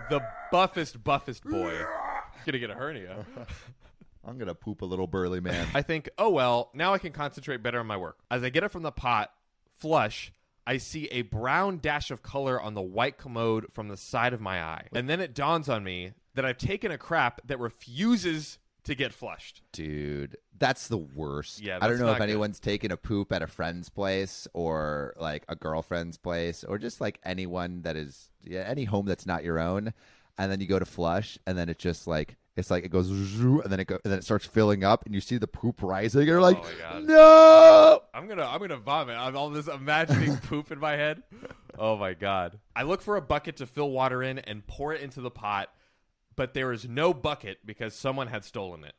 The 0.10 0.22
buffest 0.52 1.04
buffest 1.04 1.44
boy. 1.44 1.84
Gonna 2.46 2.60
get 2.60 2.70
a 2.70 2.76
hernia. 2.76 3.26
I'm 4.28 4.38
gonna 4.40 4.56
poop 4.56 4.82
a 4.82 4.86
little 4.86 5.06
burly 5.06 5.40
man. 5.40 5.68
I 5.76 5.84
think, 5.84 6.10
oh 6.18 6.30
well, 6.32 6.72
now 6.74 6.94
I 6.94 6.98
can 6.98 7.12
concentrate 7.12 7.62
better 7.62 7.80
on 7.80 7.86
my 7.88 7.98
work. 7.98 8.18
As 8.32 8.44
I 8.44 8.50
get 8.50 8.64
it 8.64 8.70
from 8.70 8.82
the 8.82 8.92
pot, 8.92 9.32
flush, 9.78 10.32
I 10.67 10.78
see 10.78 11.06
a 11.08 11.21
brown 11.23 11.80
dash 11.80 12.12
of 12.12 12.23
color 12.23 12.60
on 12.60 12.73
the 12.73 12.82
white 12.82 13.17
commode 13.17 13.67
from 13.71 13.88
the 13.88 13.97
side 13.97 14.34
of 14.34 14.41
my 14.41 14.62
eye. 14.62 14.88
And 14.93 15.10
then 15.10 15.19
it 15.19 15.36
dawns 15.36 15.69
on 15.69 15.84
me 15.84 16.13
that 16.34 16.45
I've 16.45 16.58
taken 16.58 16.91
a 16.91 16.97
crap 16.97 17.41
that 17.47 17.60
refuses 17.60 18.58
to 18.86 18.95
get 18.95 19.13
flushed. 19.13 19.62
Dude, 19.71 20.38
that's 20.58 20.88
the 20.88 20.97
worst. 20.97 21.62
Yeah, 21.62 21.80
I 21.82 21.88
don't 21.88 21.99
know 21.99 22.12
if 22.12 22.17
good. 22.17 22.23
anyone's 22.23 22.60
taken 22.60 22.91
a 22.91 22.97
poop 22.97 23.32
at 23.32 23.41
a 23.41 23.47
friend's 23.47 23.89
place 23.89 24.47
or 24.54 25.13
like 25.17 25.43
a 25.47 25.56
girlfriend's 25.56 26.17
place 26.17 26.63
or 26.63 26.78
just 26.78 27.01
like 27.01 27.19
anyone 27.23 27.82
that 27.82 27.95
is 27.95 28.30
yeah, 28.43 28.62
any 28.62 28.86
home 28.86 29.06
that's 29.06 29.25
not 29.25 29.43
your 29.43 29.60
own, 29.60 29.93
and 30.38 30.51
then 30.51 30.62
you 30.62 30.67
go 30.67 30.80
to 30.80 30.86
flush 30.86 31.38
and 31.45 31.58
then 31.58 31.69
it 31.69 31.80
just 31.80 32.08
like 32.08 32.38
it's 32.58 32.72
like 32.72 32.86
it 32.86 32.89
goes 32.89 33.10
zzzz, 33.10 33.41
and 33.63 33.72
then 33.72 33.80
it 33.80 33.86
go, 33.88 34.00
and 34.04 34.12
then 34.12 34.20
it 34.20 34.24
starts 34.24 34.46
filling 34.46 34.84
up 34.84 35.06
and 35.06 35.13
you 35.13 35.22
see 35.22 35.38
the 35.38 35.48
poop 35.48 35.82
rising 35.82 36.22
and 36.22 36.28
you're 36.28 36.39
oh 36.39 36.44
like, 36.44 36.63
Oh 36.91 37.00
no. 37.00 38.02
I'm 38.13 38.28
gonna 38.28 38.46
I'm 38.46 38.60
gonna 38.60 38.78
vomit. 38.78 39.18
I'm 39.18 39.36
all 39.36 39.50
this 39.50 39.68
imagining 39.68 40.38
poop 40.48 40.72
in 40.72 40.80
my 40.80 40.94
head. 40.94 41.24
Oh 41.78 41.98
my 41.98 42.13
god. 42.13 42.60
I 42.76 42.84
look 42.84 43.02
for 43.02 43.18
a 43.18 43.22
bucket 43.22 43.58
to 43.58 43.65
fill 43.65 43.91
water 43.91 44.24
in 44.24 44.39
and 44.39 44.65
pour 44.65 44.94
it 44.94 45.02
into 45.02 45.22
the 45.22 45.32
pot, 45.32 45.70
but 46.36 46.54
there 46.54 46.72
is 46.72 46.88
no 46.88 47.13
bucket 47.13 47.60
because 47.65 47.94
someone 47.94 48.28
had 48.28 48.46
stolen 48.46 48.84
it. 48.84 48.94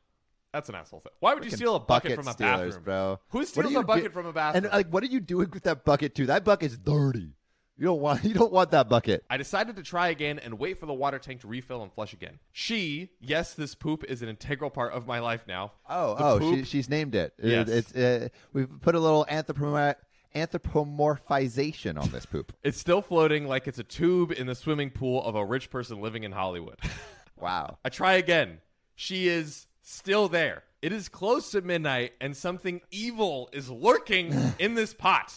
That's 0.53 0.69
an 0.71 0.75
asshole 0.75 1.01
thing. 1.01 1.13
Why 1.21 1.35
would 1.35 1.45
you 1.45 1.51
steal 1.51 1.77
a 1.77 1.81
bucket, 1.81 2.15
from 2.15 2.29
a 2.29 2.33
stealers, 2.33 2.77
bathroom, 2.77 2.85
bro. 2.85 3.21
Who 3.29 3.39
What 3.39 3.49
steals 3.49 3.67
are 3.67 3.71
you 3.71 3.79
a 3.81 3.85
bucket 3.85 4.05
do- 4.05 4.11
from 4.11 4.27
a 4.27 4.33
bathroom? 4.33 4.65
And 4.65 4.73
like, 4.73 4.89
what 4.89 5.03
are 5.03 5.07
you 5.07 5.21
doing 5.21 5.51
with 5.51 5.65
that 5.65 5.85
bucket 5.85 6.15
too? 6.15 6.27
That 6.27 6.45
bucket's 6.45 6.79
dirty. 6.79 7.33
You 7.79 7.85
don't 7.87 8.01
want 8.01 8.25
you 8.25 8.35
don't 8.35 8.53
want 8.53 8.71
that 8.71 8.89
bucket. 8.89 9.25
I 9.29 9.37
decided 9.37 9.77
to 9.77 9.83
try 9.83 10.09
again 10.09 10.39
and 10.39 10.59
wait 10.59 10.79
for 10.79 10.87
the 10.87 10.95
water 10.95 11.19
tank 11.19 11.43
to 11.43 11.47
refill 11.47 11.83
and 11.83 11.93
flush 11.93 12.13
again. 12.13 12.39
She, 12.53 13.11
yes, 13.21 13.55
this 13.55 13.75
poop 13.75 14.05
is 14.05 14.23
an 14.23 14.29
integral 14.29 14.71
part 14.71 14.93
of 14.93 15.07
my 15.07 15.19
life 15.19 15.45
now. 15.47 15.73
Oh, 15.89 16.15
The 16.17 16.25
oh, 16.25 16.39
poop- 16.39 16.59
she, 16.61 16.65
she's 16.65 16.89
named 16.89 17.15
it. 17.15 17.35
It- 17.39 17.69
It's 17.69 17.95
uh, 17.95 18.29
we've 18.53 18.69
put 18.81 18.95
a 18.95 19.01
little 19.01 19.27
anthropomor- 19.31 19.97
anthropomorphization 20.35 22.01
on 22.01 22.11
this 22.11 22.27
poop. 22.27 22.53
It's 22.63 22.79
still 22.79 23.03
floating 23.03 23.47
like 23.47 23.67
it's 23.67 23.79
a 23.79 23.85
tube 23.85 24.33
in 24.33 24.47
the 24.47 24.55
swimming 24.55 24.91
pool 24.91 25.23
of 25.25 25.35
a 25.35 25.45
rich 25.45 25.71
person 25.71 26.01
living 26.01 26.25
in 26.25 26.33
Hollywood. 26.33 26.79
Wow. 27.39 27.77
I 27.85 27.91
try 27.91 28.15
again. 28.15 28.61
She 28.95 29.29
is 29.29 29.67
still 29.83 30.27
there. 30.27 30.65
It 30.81 30.91
is 30.91 31.11
close 31.11 31.51
to 31.51 31.61
midnight, 31.61 32.15
and 32.19 32.35
something 32.35 32.81
evil 32.91 33.51
is 33.53 33.69
lurking 33.69 34.35
in 34.59 34.73
this 34.73 34.95
pot. 34.95 35.35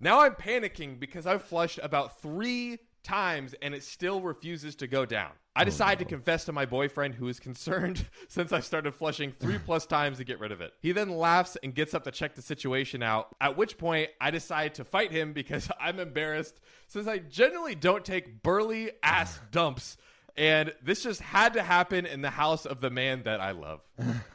Now 0.00 0.20
I'm 0.20 0.34
panicking 0.34 1.00
because 1.00 1.26
I've 1.26 1.42
flushed 1.42 1.80
about 1.82 2.20
three 2.22 2.78
times 3.02 3.54
and 3.62 3.74
it 3.74 3.82
still 3.82 4.20
refuses 4.20 4.76
to 4.76 4.86
go 4.86 5.04
down. 5.04 5.30
I 5.56 5.62
oh, 5.62 5.64
decide 5.64 5.98
to 5.98 6.04
confess 6.04 6.44
to 6.44 6.52
my 6.52 6.66
boyfriend, 6.66 7.14
who 7.14 7.26
is 7.26 7.40
concerned 7.40 8.06
since 8.28 8.52
I 8.52 8.60
started 8.60 8.94
flushing 8.94 9.32
three 9.32 9.58
plus 9.58 9.86
times 9.86 10.18
to 10.18 10.24
get 10.24 10.38
rid 10.38 10.52
of 10.52 10.60
it. 10.60 10.72
He 10.80 10.92
then 10.92 11.10
laughs 11.10 11.56
and 11.62 11.74
gets 11.74 11.94
up 11.94 12.04
to 12.04 12.12
check 12.12 12.36
the 12.36 12.42
situation 12.42 13.02
out, 13.02 13.34
at 13.40 13.56
which 13.56 13.76
point 13.76 14.10
I 14.20 14.30
decide 14.30 14.74
to 14.74 14.84
fight 14.84 15.10
him 15.10 15.32
because 15.32 15.68
I'm 15.80 15.98
embarrassed 15.98 16.60
since 16.86 17.08
I 17.08 17.18
generally 17.18 17.74
don't 17.74 18.04
take 18.04 18.42
burly 18.42 18.92
ass 19.02 19.40
dumps. 19.50 19.96
And 20.36 20.72
this 20.80 21.02
just 21.02 21.20
had 21.20 21.54
to 21.54 21.62
happen 21.62 22.06
in 22.06 22.22
the 22.22 22.30
house 22.30 22.64
of 22.64 22.80
the 22.80 22.90
man 22.90 23.24
that 23.24 23.40
I 23.40 23.50
love. 23.50 23.80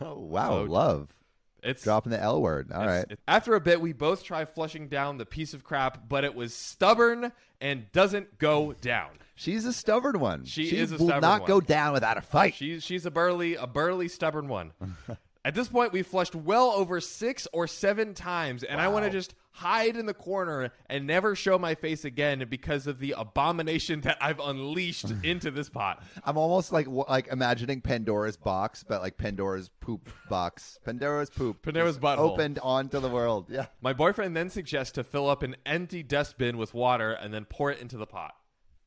Oh, 0.01 0.15
wow. 0.19 0.49
So- 0.49 0.63
Love. 0.63 1.07
It's 1.63 1.83
Dropping 1.83 2.11
the 2.11 2.19
L 2.21 2.41
word. 2.41 2.71
All 2.71 2.85
right. 2.85 3.03
it's- 3.03 3.17
After 3.27 3.55
a 3.55 3.61
bit, 3.61 3.79
we 3.81 3.93
both 3.93 4.23
try 4.23 4.45
flushing 4.45 4.87
down 4.87 5.17
the 5.17 5.25
piece 5.25 5.53
of 5.53 5.63
crap, 5.63 6.07
but 6.09 6.23
it 6.23 6.35
was 6.35 6.53
stubborn 6.53 7.31
and 7.61 7.91
doesn't 7.91 8.37
go 8.37 8.73
down. 8.73 9.09
She's 9.35 9.65
a 9.65 9.73
stubborn 9.73 10.19
one. 10.19 10.45
She 10.45 10.67
she 10.69 10.77
is 10.77 10.91
a 10.91 10.97
will 10.97 11.19
not 11.21 11.41
one. 11.41 11.47
go 11.47 11.59
down 11.61 11.93
without 11.93 12.17
a 12.17 12.21
fight. 12.21 12.53
She's 12.53 12.83
she's 12.83 13.05
a 13.05 13.11
burly, 13.11 13.55
a 13.55 13.65
burly, 13.65 14.07
stubborn 14.07 14.47
one. 14.47 14.71
At 15.45 15.55
this 15.55 15.67
point, 15.67 15.91
we 15.91 16.03
flushed 16.03 16.35
well 16.35 16.69
over 16.69 17.01
six 17.01 17.47
or 17.51 17.67
seven 17.67 18.13
times, 18.13 18.63
and 18.63 18.79
I 18.79 18.87
want 18.87 19.03
to 19.03 19.11
just 19.11 19.35
hide 19.51 19.97
in 19.97 20.05
the 20.05 20.13
corner 20.13 20.71
and 20.89 21.05
never 21.05 21.35
show 21.35 21.59
my 21.59 21.75
face 21.75 22.05
again 22.05 22.45
because 22.49 22.87
of 22.87 22.99
the 22.99 23.13
abomination 23.17 23.99
that 24.01 24.17
I've 24.21 24.39
unleashed 24.39 25.11
into 25.23 25.51
this 25.51 25.69
pot. 25.69 26.01
I'm 26.23 26.37
almost 26.37 26.71
like 26.71 26.87
like 26.87 27.27
imagining 27.27 27.81
Pandora's 27.81 28.37
box, 28.37 28.85
but 28.87 29.01
like 29.01 29.17
Pandora's 29.17 29.69
poop 29.81 30.09
box. 30.29 30.79
Pandora's 30.85 31.29
poop. 31.29 31.61
Pandora's 31.63 31.99
butthole. 31.99 32.19
opened 32.19 32.59
onto 32.59 33.01
the 33.01 33.09
world. 33.09 33.47
Yeah. 33.49 33.65
My 33.81 33.91
boyfriend 33.91 34.37
then 34.37 34.49
suggests 34.49 34.93
to 34.93 35.03
fill 35.03 35.29
up 35.29 35.43
an 35.43 35.57
empty 35.65 36.03
dustbin 36.03 36.57
with 36.57 36.73
water 36.73 37.11
and 37.11 37.33
then 37.33 37.43
pour 37.43 37.69
it 37.69 37.81
into 37.81 37.97
the 37.97 38.07
pot. 38.07 38.33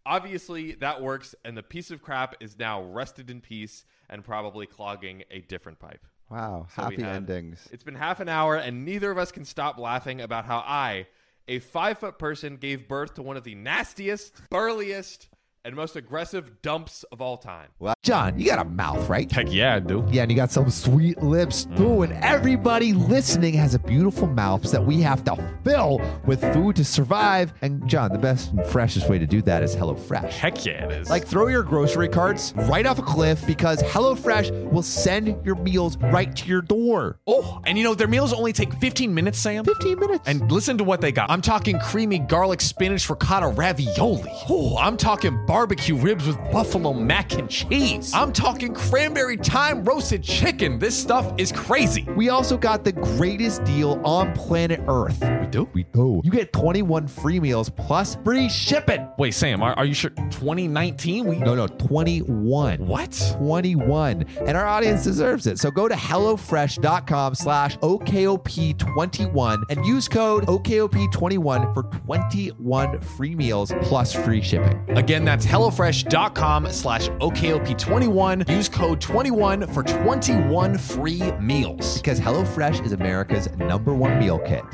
Obviously, 0.07 0.73
that 0.77 1.03
works, 1.03 1.35
and 1.45 1.57
the 1.57 1.63
piece 1.65 1.91
of 1.91 2.01
crap 2.01 2.37
is 2.41 2.57
now 2.59 2.81
rested 2.81 3.29
in 3.29 3.41
peace 3.41 3.85
and 4.09 4.25
probably 4.25 4.65
clogging 4.65 5.25
a 5.31 5.41
different 5.41 5.81
pipe. 5.81 6.07
Wow. 6.31 6.67
So 6.75 6.83
Happy 6.83 7.03
endings. 7.03 7.69
It's 7.71 7.85
been 7.85 7.95
half 7.95 8.21
an 8.21 8.29
hour, 8.29 8.57
and 8.57 8.85
neither 8.85 9.11
of 9.11 9.19
us 9.19 9.31
can 9.31 9.45
stop 9.45 9.79
laughing 9.79 10.21
about 10.21 10.45
how 10.45 10.59
I, 10.59 11.07
a 11.47 11.61
five 11.61 11.99
foot 11.99 12.19
person, 12.19 12.57
gave 12.57 12.89
birth 12.89 13.15
to 13.15 13.23
one 13.23 13.37
of 13.37 13.45
the 13.45 13.55
nastiest, 13.55 14.33
burliest, 14.51 15.29
and 15.67 15.75
most 15.75 15.97
aggressive 15.97 16.63
dumps 16.63 17.05
of 17.11 17.21
all 17.21 17.37
time. 17.37 17.69
Well, 17.81 17.95
John, 18.05 18.39
you 18.39 18.47
got 18.47 18.65
a 18.65 18.69
mouth, 18.69 19.09
right? 19.09 19.31
Heck 19.31 19.53
yeah, 19.53 19.75
I 19.75 19.81
do. 19.81 20.07
Yeah, 20.13 20.23
and 20.23 20.31
you 20.31 20.37
got 20.37 20.53
some 20.53 20.71
sweet 20.71 21.21
lips 21.21 21.65
too. 21.65 21.83
Mm. 21.83 22.05
And 22.05 22.25
everybody 22.25 22.93
listening 22.93 23.55
has 23.55 23.75
a 23.75 23.81
beautiful 23.81 24.29
mouth 24.29 24.63
that 24.71 24.87
we 24.87 25.01
have 25.01 25.25
to 25.25 25.37
fill 25.65 26.01
with 26.25 26.41
food 26.55 26.77
to 26.77 26.85
survive. 26.85 27.53
And 27.63 27.87
John, 27.89 28.13
the 28.13 28.19
best 28.19 28.53
and 28.53 28.65
freshest 28.67 29.11
way 29.11 29.19
to 29.19 29.27
do 29.27 29.43
that 29.43 29.65
is 29.65 29.75
HelloFresh. 29.75 30.31
Heck 30.31 30.65
yeah, 30.65 30.85
it 30.85 30.93
is. 30.93 31.11
Like 31.11 31.27
throw 31.27 31.49
your 31.49 31.65
grocery 31.65 32.09
carts 32.09 32.53
right 32.55 32.87
off 32.87 33.01
a 33.01 33.03
cliff 33.03 33.45
because 33.45 33.83
HelloFresh 33.83 34.71
will 34.71 34.85
send 34.85 35.45
your 35.45 35.57
meals 35.57 35.97
right 35.97 36.35
to 36.37 36.47
your 36.47 36.63
door. 36.63 37.19
Oh, 37.27 37.61
and 37.67 37.77
you 37.77 37.83
know, 37.83 37.97
their 37.97 38.07
meals 38.07 38.33
only 38.33 38.53
take 38.53 38.73
15 38.75 39.13
minutes, 39.13 39.41
Sam. 39.41 39.65
15 39.65 39.99
minutes. 39.99 40.29
And 40.29 40.51
listen 40.53 40.79
to 40.79 40.85
what 40.85 41.01
they 41.01 41.11
got. 41.11 41.29
I'm 41.29 41.43
talking 41.43 41.81
creamy 41.81 42.21
garlic 42.21 42.61
spinach 42.61 43.11
ricotta 43.11 43.49
ravioli. 43.49 44.31
Oh, 44.49 44.77
I'm 44.79 44.97
talking 44.97 45.45
barbecue 45.57 45.97
ribs 45.97 46.27
with 46.27 46.37
buffalo 46.53 46.93
mac 46.93 47.33
and 47.33 47.49
cheese. 47.49 48.13
I'm 48.13 48.31
talking 48.31 48.75
cranberry 48.75 49.39
thyme 49.39 49.85
roasted 49.85 50.23
chicken. 50.23 50.79
This 50.79 50.95
stuff 50.95 51.33
is 51.39 51.51
crazy. 51.51 52.07
We 52.15 52.29
also 52.29 52.59
got 52.59 52.85
the 52.85 52.93
greatest 52.93 53.65
deal 53.65 53.99
on 54.05 54.35
planet 54.35 54.83
Earth. 54.87 55.19
We 55.41 55.47
do? 55.47 55.67
We 55.73 55.85
do. 55.85 56.21
You 56.23 56.31
get 56.31 56.53
21 56.53 57.09
free 57.09 57.41
meals 57.41 57.71
plus 57.71 58.19
free 58.23 58.51
shipping. 58.51 59.09
Wait, 59.17 59.33
Sam, 59.33 59.63
are, 59.63 59.73
are 59.79 59.87
you 59.87 59.95
sure? 59.95 60.11
2019? 60.11 61.25
We 61.25 61.39
No, 61.39 61.55
no, 61.55 61.69
21. 61.69 62.87
What? 62.87 63.35
21. 63.39 64.27
And 64.47 64.59
our 64.59 64.67
audience 64.67 65.05
deserves 65.05 65.47
it. 65.47 65.59
So 65.59 65.71
go 65.71 65.89
to 65.89 65.95
HelloFresh.com 65.95 67.35
slash 67.35 67.79
OKOP21 67.79 69.63
and 69.71 69.87
use 69.87 70.07
code 70.07 70.45
OKOP21 70.49 71.73
for 71.73 71.85
21 71.85 73.01
free 73.01 73.35
meals 73.35 73.73
plus 73.81 74.13
free 74.13 74.43
shipping. 74.43 74.85
Again, 74.89 75.25
that's 75.25 75.46
HelloFresh.com 75.47 76.71
slash 76.71 77.09
OKOP21. 77.09 78.49
Use 78.53 78.69
code 78.69 79.01
21 79.01 79.67
for 79.69 79.83
21 79.83 80.77
free 80.77 81.33
meals. 81.41 81.97
Because 81.97 82.21
HelloFresh 82.21 82.85
is 82.85 82.93
America's 82.93 83.49
number 83.57 83.95
one 83.95 84.19
meal 84.19 84.39
kit. 84.41 84.65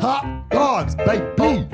Top 0.00 0.50
dogs, 0.50 0.94
baby! 0.94 1.66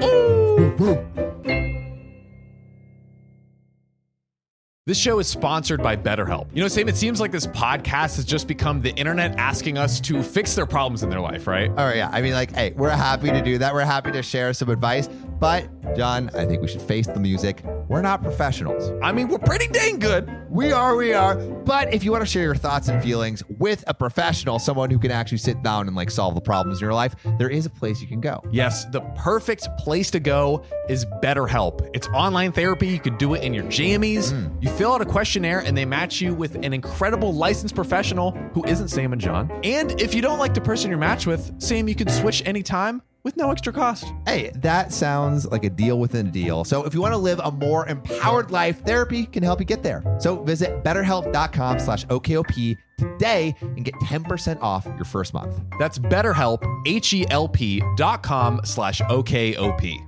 This 4.86 4.98
show 4.98 5.18
is 5.18 5.26
sponsored 5.26 5.82
by 5.82 5.96
BetterHelp. 5.96 6.48
You 6.52 6.60
know, 6.60 6.68
Sam, 6.68 6.90
it 6.90 6.96
seems 6.98 7.18
like 7.18 7.32
this 7.32 7.46
podcast 7.46 8.16
has 8.16 8.26
just 8.26 8.46
become 8.46 8.82
the 8.82 8.90
internet 8.90 9.34
asking 9.38 9.78
us 9.78 9.98
to 10.00 10.22
fix 10.22 10.54
their 10.54 10.66
problems 10.66 11.02
in 11.02 11.08
their 11.08 11.22
life, 11.22 11.46
right? 11.46 11.72
Oh, 11.74 11.90
yeah. 11.90 12.10
I 12.12 12.20
mean, 12.20 12.34
like, 12.34 12.52
hey, 12.52 12.74
we're 12.76 12.90
happy 12.90 13.30
to 13.30 13.40
do 13.40 13.56
that. 13.56 13.72
We're 13.72 13.80
happy 13.80 14.12
to 14.12 14.22
share 14.22 14.52
some 14.52 14.68
advice. 14.68 15.08
But, 15.44 15.94
John, 15.94 16.30
I 16.30 16.46
think 16.46 16.62
we 16.62 16.68
should 16.68 16.80
face 16.80 17.06
the 17.06 17.20
music. 17.20 17.62
We're 17.86 18.00
not 18.00 18.22
professionals. 18.22 18.90
I 19.02 19.12
mean, 19.12 19.28
we're 19.28 19.36
pretty 19.36 19.66
dang 19.66 19.98
good. 19.98 20.26
We 20.48 20.72
are, 20.72 20.96
we 20.96 21.12
are. 21.12 21.36
But 21.36 21.92
if 21.92 22.02
you 22.02 22.12
want 22.12 22.22
to 22.22 22.26
share 22.26 22.44
your 22.44 22.54
thoughts 22.54 22.88
and 22.88 23.02
feelings 23.02 23.42
with 23.58 23.84
a 23.86 23.92
professional, 23.92 24.58
someone 24.58 24.90
who 24.90 24.98
can 24.98 25.10
actually 25.10 25.36
sit 25.36 25.62
down 25.62 25.86
and 25.86 25.94
like 25.94 26.10
solve 26.10 26.34
the 26.34 26.40
problems 26.40 26.78
in 26.78 26.86
your 26.86 26.94
life, 26.94 27.14
there 27.38 27.50
is 27.50 27.66
a 27.66 27.70
place 27.70 28.00
you 28.00 28.06
can 28.06 28.22
go. 28.22 28.42
Yes, 28.52 28.86
the 28.86 29.02
perfect 29.16 29.68
place 29.76 30.10
to 30.12 30.18
go 30.18 30.64
is 30.88 31.04
BetterHelp. 31.22 31.90
It's 31.92 32.08
online 32.08 32.50
therapy. 32.50 32.86
You 32.86 32.98
can 32.98 33.18
do 33.18 33.34
it 33.34 33.42
in 33.42 33.52
your 33.52 33.64
jammies. 33.64 34.32
Mm. 34.32 34.62
You 34.62 34.70
fill 34.70 34.94
out 34.94 35.02
a 35.02 35.04
questionnaire 35.04 35.58
and 35.58 35.76
they 35.76 35.84
match 35.84 36.22
you 36.22 36.32
with 36.32 36.54
an 36.54 36.72
incredible 36.72 37.34
licensed 37.34 37.74
professional 37.74 38.30
who 38.54 38.64
isn't 38.64 38.88
Sam 38.88 39.12
and 39.12 39.20
John. 39.20 39.52
And 39.62 40.00
if 40.00 40.14
you 40.14 40.22
don't 40.22 40.38
like 40.38 40.54
the 40.54 40.62
person 40.62 40.88
you're 40.88 40.98
matched 40.98 41.26
with, 41.26 41.60
Sam, 41.60 41.86
you 41.86 41.94
can 41.94 42.08
switch 42.08 42.42
anytime 42.46 43.02
with 43.24 43.36
no 43.36 43.50
extra 43.50 43.72
cost. 43.72 44.12
Hey, 44.26 44.52
that 44.56 44.92
sounds 44.92 45.46
like 45.46 45.64
a 45.64 45.70
deal 45.70 45.98
within 45.98 46.28
a 46.28 46.30
deal. 46.30 46.62
So 46.64 46.84
if 46.84 46.94
you 46.94 47.00
want 47.00 47.14
to 47.14 47.18
live 47.18 47.40
a 47.42 47.50
more 47.50 47.88
empowered 47.88 48.50
life, 48.50 48.84
therapy 48.84 49.26
can 49.26 49.42
help 49.42 49.58
you 49.58 49.66
get 49.66 49.82
there. 49.82 50.02
So 50.20 50.42
visit 50.44 50.84
betterhelp.com 50.84 51.78
slash 51.80 52.04
OKOP 52.06 52.76
today 52.98 53.54
and 53.60 53.84
get 53.84 53.94
10% 53.94 54.60
off 54.60 54.84
your 54.86 55.04
first 55.06 55.34
month. 55.34 55.60
That's 55.78 55.98
BetterHelp, 55.98 56.62
H-E-L-P 56.86 57.82
dot 57.96 58.22
com 58.22 58.60
slash 58.64 59.00
O-K-O-P. 59.08 60.00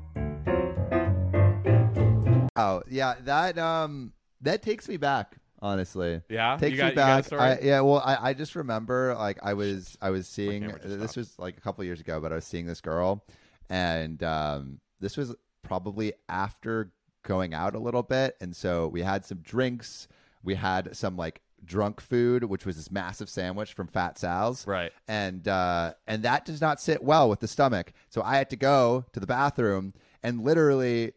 Oh, 2.58 2.82
yeah, 2.88 3.14
that 3.24 3.58
um 3.58 4.12
that 4.40 4.62
takes 4.62 4.88
me 4.88 4.96
back, 4.96 5.36
honestly. 5.66 6.22
Yeah? 6.28 6.56
takes 6.58 6.76
got- 6.76 6.84
me 6.84 6.90
you 6.90 6.94
got 6.96 7.26
a 7.26 7.30
back. 7.30 7.32
I, 7.32 7.58
yeah, 7.62 7.80
well, 7.80 7.98
I, 8.04 8.30
I 8.30 8.34
just 8.34 8.54
remember 8.56 9.14
like 9.18 9.38
I 9.42 9.54
was 9.54 9.96
I 10.00 10.10
was 10.10 10.26
seeing 10.28 10.68
this 10.82 11.10
stopped. 11.12 11.16
was 11.16 11.38
like 11.38 11.56
a 11.58 11.60
couple 11.60 11.84
years 11.84 12.00
ago, 12.00 12.20
but 12.20 12.32
I 12.32 12.36
was 12.36 12.44
seeing 12.44 12.66
this 12.66 12.80
girl, 12.80 13.24
and 13.68 14.22
um, 14.22 14.80
this 15.00 15.16
was 15.16 15.34
probably 15.62 16.12
after 16.28 16.92
going 17.24 17.54
out 17.54 17.74
a 17.74 17.78
little 17.78 18.02
bit, 18.04 18.36
and 18.40 18.54
so 18.54 18.86
we 18.88 19.02
had 19.02 19.24
some 19.24 19.38
drinks, 19.38 20.06
we 20.44 20.54
had 20.54 20.96
some 20.96 21.16
like 21.16 21.40
drunk 21.64 22.00
food, 22.00 22.44
which 22.44 22.64
was 22.64 22.76
this 22.76 22.92
massive 22.92 23.28
sandwich 23.28 23.72
from 23.74 23.88
Fat 23.88 24.16
Sal's, 24.18 24.64
Right. 24.66 24.92
and 25.08 25.48
uh, 25.48 25.94
and 26.06 26.22
that 26.22 26.44
does 26.44 26.60
not 26.60 26.80
sit 26.80 27.02
well 27.02 27.28
with 27.28 27.40
the 27.40 27.48
stomach. 27.48 27.92
So 28.08 28.22
I 28.22 28.36
had 28.36 28.50
to 28.50 28.56
go 28.56 29.04
to 29.12 29.18
the 29.18 29.26
bathroom, 29.26 29.92
and 30.22 30.44
literally, 30.44 31.12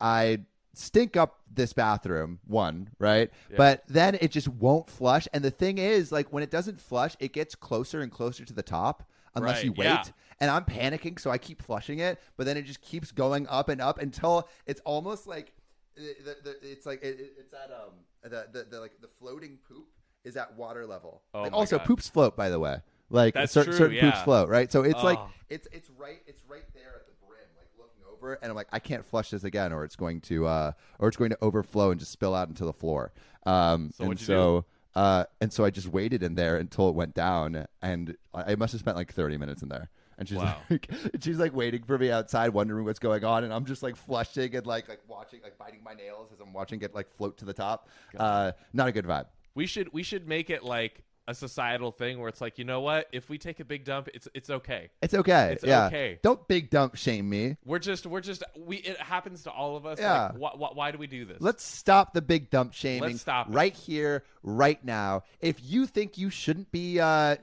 I 0.00 0.40
stink 0.74 1.16
up 1.16 1.40
this 1.52 1.72
bathroom. 1.72 2.40
One 2.46 2.90
right, 2.98 3.30
but 3.56 3.84
then 3.88 4.16
it 4.20 4.30
just 4.30 4.48
won't 4.48 4.90
flush. 4.90 5.26
And 5.32 5.44
the 5.44 5.50
thing 5.50 5.78
is, 5.78 6.10
like 6.12 6.32
when 6.32 6.42
it 6.42 6.50
doesn't 6.50 6.80
flush, 6.80 7.16
it 7.20 7.32
gets 7.32 7.54
closer 7.54 8.00
and 8.00 8.10
closer 8.12 8.44
to 8.44 8.52
the 8.52 8.62
top 8.62 9.08
unless 9.34 9.56
Right, 9.56 9.64
you 9.64 9.72
wait. 9.72 9.84
yeah. 9.86 10.04
And 10.40 10.50
I'm 10.50 10.64
panicking, 10.64 11.18
so 11.18 11.30
I 11.30 11.38
keep 11.38 11.62
flushing 11.62 12.00
it, 12.00 12.20
but 12.36 12.44
then 12.46 12.56
it 12.56 12.62
just 12.62 12.80
keeps 12.80 13.12
going 13.12 13.46
up 13.48 13.68
and 13.68 13.80
up 13.80 13.98
until 14.00 14.48
it's 14.66 14.80
almost 14.84 15.26
like 15.26 15.52
the, 15.96 16.36
the, 16.42 16.56
it's 16.62 16.86
like 16.86 17.02
it, 17.02 17.20
it- 17.20 17.32
it's 17.38 17.54
at 17.54 17.70
um 17.70 17.92
the, 18.22 18.46
the 18.52 18.64
the 18.70 18.80
like 18.80 19.00
the 19.00 19.08
floating 19.18 19.58
poop 19.68 19.86
is 20.24 20.36
at 20.36 20.56
water 20.56 20.86
level. 20.86 21.22
Oh 21.34 21.42
Like, 21.42 21.52
also, 21.52 21.78
God. 21.78 21.86
poops 21.86 22.08
float, 22.08 22.36
by 22.36 22.48
the 22.48 22.58
way. 22.58 22.78
Like 23.10 23.34
That's 23.34 23.52
certain, 23.52 23.72
true, 23.72 23.78
certain 23.90 24.00
poops 24.00 24.22
float, 24.22 24.48
right? 24.48 24.72
So 24.72 24.82
it's 24.82 25.02
like 25.02 25.18
Oh. 25.18 25.30
it's 25.50 25.68
it's 25.72 25.90
right 25.90 26.20
it's 26.26 26.42
right 26.48 26.64
there 26.74 26.94
at 26.96 27.06
the 27.06 27.12
brim, 27.26 27.46
like 27.56 27.68
looking 27.78 28.02
over, 28.24 28.38
and 28.42 28.50
I'm 28.50 28.56
like, 28.56 28.68
I 28.72 28.78
can't 28.78 29.04
flush 29.04 29.30
this 29.30 29.44
again, 29.44 29.72
or 29.72 29.84
it's 29.84 29.96
going 29.96 30.20
to 30.22 30.46
uh 30.46 30.72
or 30.98 31.08
it's 31.08 31.16
going 31.16 31.30
to 31.30 31.38
overflow 31.42 31.90
and 31.90 32.00
just 32.00 32.12
spill 32.12 32.34
out 32.34 32.48
into 32.48 32.64
the 32.64 32.72
floor. 32.72 33.12
Um, 33.46 33.90
So 33.96 34.04
and 34.04 34.18
so 34.20 34.64
uh, 34.94 35.24
and 35.40 35.52
so 35.52 35.64
I 35.64 35.70
just 35.70 35.88
waited 35.88 36.22
in 36.22 36.34
there 36.36 36.56
until 36.56 36.88
it 36.88 36.94
went 36.94 37.14
down, 37.14 37.66
and 37.82 38.16
I 38.32 38.52
I 38.52 38.54
must 38.56 38.72
have 38.72 38.80
spent 38.80 38.96
like 38.96 39.12
30 39.12 39.36
minutes 39.38 39.62
in 39.62 39.68
there. 39.68 39.90
And 40.16 40.28
she's 40.28 40.38
Wow. 40.38 40.58
like, 40.70 40.88
she's 41.20 41.38
like 41.40 41.52
waiting 41.52 41.82
for 41.82 41.98
me 41.98 42.08
outside, 42.12 42.50
wondering 42.50 42.84
what's 42.84 43.00
going 43.00 43.24
on, 43.24 43.42
and 43.42 43.52
I'm 43.52 43.64
just 43.64 43.82
like 43.82 43.96
flushing 43.96 44.54
and 44.54 44.64
like 44.66 44.88
like 44.88 45.00
watching, 45.08 45.40
like 45.42 45.58
biting 45.58 45.82
my 45.82 45.94
nails 45.94 46.30
as 46.32 46.38
I'm 46.40 46.52
watching 46.52 46.80
it 46.82 46.94
like 46.94 47.10
float 47.16 47.38
to 47.38 47.44
the 47.44 47.52
top. 47.52 47.88
Uh, 48.16 48.52
not 48.72 48.86
a 48.88 48.92
good 48.92 49.04
vibe. 49.06 49.26
We 49.56 49.66
should 49.66 49.92
we 49.92 50.02
should 50.04 50.28
make 50.28 50.50
it 50.50 50.62
like 50.64 51.02
a 51.26 51.34
societal 51.34 51.90
thing 51.90 52.18
where 52.18 52.28
it's 52.28 52.40
like, 52.40 52.58
you 52.58 52.64
know 52.64 52.80
what? 52.80 53.08
If 53.12 53.28
we 53.28 53.38
take 53.38 53.60
a 53.60 53.64
big 53.64 53.84
dump, 53.84 54.08
it's 54.12 54.28
it's 54.34 54.50
okay. 54.50 54.90
It's 55.02 55.14
okay. 55.14 55.52
It's 55.52 55.64
yeah. 55.64 55.86
okay. 55.86 56.18
Don't 56.22 56.46
big 56.48 56.70
dump 56.70 56.96
shame 56.96 57.28
me. 57.28 57.56
We're 57.64 57.78
just 57.78 58.06
we're 58.06 58.20
just 58.20 58.42
we 58.58 58.76
it 58.78 59.00
happens 59.00 59.44
to 59.44 59.50
all 59.50 59.76
of 59.76 59.86
us. 59.86 59.98
Yeah. 59.98 60.32
Like, 60.38 60.54
wh- 60.54 60.58
wh- 60.58 60.76
why 60.76 60.90
do 60.90 60.98
we 60.98 61.06
do 61.06 61.24
this? 61.24 61.38
Let's 61.40 61.64
stop 61.64 62.12
the 62.12 62.22
big 62.22 62.50
dump 62.50 62.74
shaming 62.74 63.02
Let's 63.02 63.20
stop 63.22 63.48
it. 63.48 63.52
right 63.52 63.74
here, 63.74 64.24
right 64.42 64.82
now. 64.84 65.22
If 65.40 65.56
you 65.62 65.86
think 65.86 66.18
you 66.18 66.30
shouldn't 66.30 66.70
be, 66.70 67.00
uh, 67.00 67.36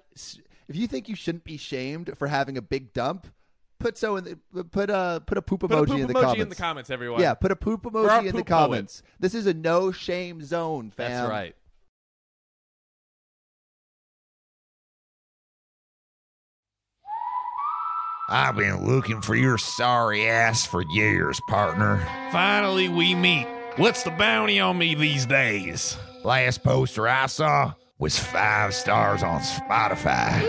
if 0.68 0.76
you 0.76 0.88
think 0.88 1.10
you 1.10 1.16
shouldn't 1.16 1.44
be 1.44 1.58
shamed 1.58 2.12
for 2.18 2.28
having 2.28 2.58
a 2.58 2.62
big 2.62 2.94
dump, 2.94 3.28
put 3.80 3.98
so 3.98 4.16
in 4.16 4.38
the 4.54 4.64
put 4.64 4.90
a 4.90 5.24
put 5.26 5.38
a 5.38 5.42
poop 5.42 5.62
Put 5.62 5.72
emoji 5.72 5.84
a 5.84 5.86
poop 5.88 6.00
in 6.00 6.08
the 6.08 6.14
emoji 6.14 6.22
comments. 6.22 6.42
in 6.44 6.50
the 6.50 6.56
comments, 6.56 6.90
everyone. 6.92 7.22
Yeah, 7.22 7.34
put 7.34 7.52
a 7.52 7.56
poop 7.56 7.84
emoji 7.84 8.20
in 8.20 8.26
the 8.28 8.32
poop 8.34 8.48
comments. 8.48 9.02
This 9.20 9.34
is 9.34 9.48
a 9.48 9.54
no 9.54 9.92
shame 9.92 10.44
zone, 10.44 10.92
fam. 10.92 11.12
that's 11.12 11.30
right. 11.30 11.56
I've 18.34 18.56
been 18.56 18.88
looking 18.88 19.20
for 19.20 19.36
your 19.36 19.58
sorry 19.58 20.26
ass 20.26 20.66
for 20.66 20.82
years, 20.94 21.42
partner. 21.50 22.08
Finally, 22.32 22.88
we 22.88 23.14
meet. 23.14 23.46
What's 23.76 24.04
the 24.04 24.12
bounty 24.12 24.58
on 24.58 24.78
me 24.78 24.96
these 24.96 25.26
days? 25.26 25.98
Last 26.24 26.64
poster 26.64 27.10
I 27.10 27.26
saw 27.26 27.74
was 28.00 28.18
five 28.18 28.74
stars 28.74 29.22
on 29.22 29.42
Spotify. 29.42 30.42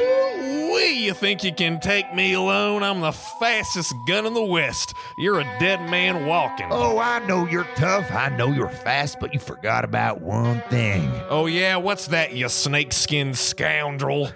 Wee, 0.73 1.05
you 1.05 1.13
think 1.13 1.43
you 1.43 1.53
can 1.53 1.81
take 1.81 2.15
me 2.15 2.35
alone? 2.35 2.85
I'm 2.85 3.01
the 3.01 3.11
fastest 3.11 3.93
gun 4.07 4.27
in 4.27 4.35
the 4.35 4.45
West. 4.45 4.95
You're 5.19 5.41
a 5.41 5.59
dead 5.59 5.91
man 5.91 6.25
walking. 6.25 6.69
Oh, 6.71 6.99
I 6.99 7.19
know 7.27 7.49
you're 7.49 7.67
tough. 7.75 8.13
I 8.13 8.29
know 8.29 8.53
you're 8.53 8.69
fast, 8.69 9.19
but 9.21 9.35
you 9.35 9.41
forgot 9.41 9.85
about 9.85 10.23
one 10.23 10.63
thing. 10.71 11.11
Oh, 11.29 11.47
yeah? 11.47 11.77
What's 11.77 12.07
that, 12.07 12.33
you 12.33 12.49
snakeskin 12.49 13.35
scoundrel? 13.35 14.31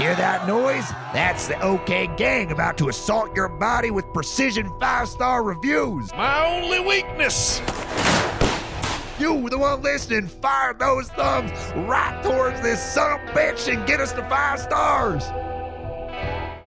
Hear 0.00 0.14
that 0.14 0.48
noise? 0.48 0.88
That's 1.12 1.46
the 1.46 1.60
OK 1.60 2.06
Gang 2.16 2.52
about 2.52 2.78
to 2.78 2.88
assault 2.88 3.36
your 3.36 3.50
body 3.50 3.90
with 3.90 4.10
precision 4.14 4.72
five 4.80 5.06
star 5.06 5.42
reviews. 5.42 6.10
My 6.14 6.46
only 6.46 6.80
weakness. 6.80 7.60
You, 9.18 9.46
the 9.50 9.58
one 9.58 9.82
listening, 9.82 10.26
fire 10.26 10.72
those 10.72 11.08
thumbs 11.10 11.50
right 11.86 12.18
towards 12.22 12.62
this 12.62 12.82
son 12.82 13.20
of 13.20 13.28
a 13.28 13.32
bitch 13.32 13.70
and 13.70 13.86
get 13.86 14.00
us 14.00 14.14
to 14.14 14.26
five 14.30 14.60
stars. 14.60 15.22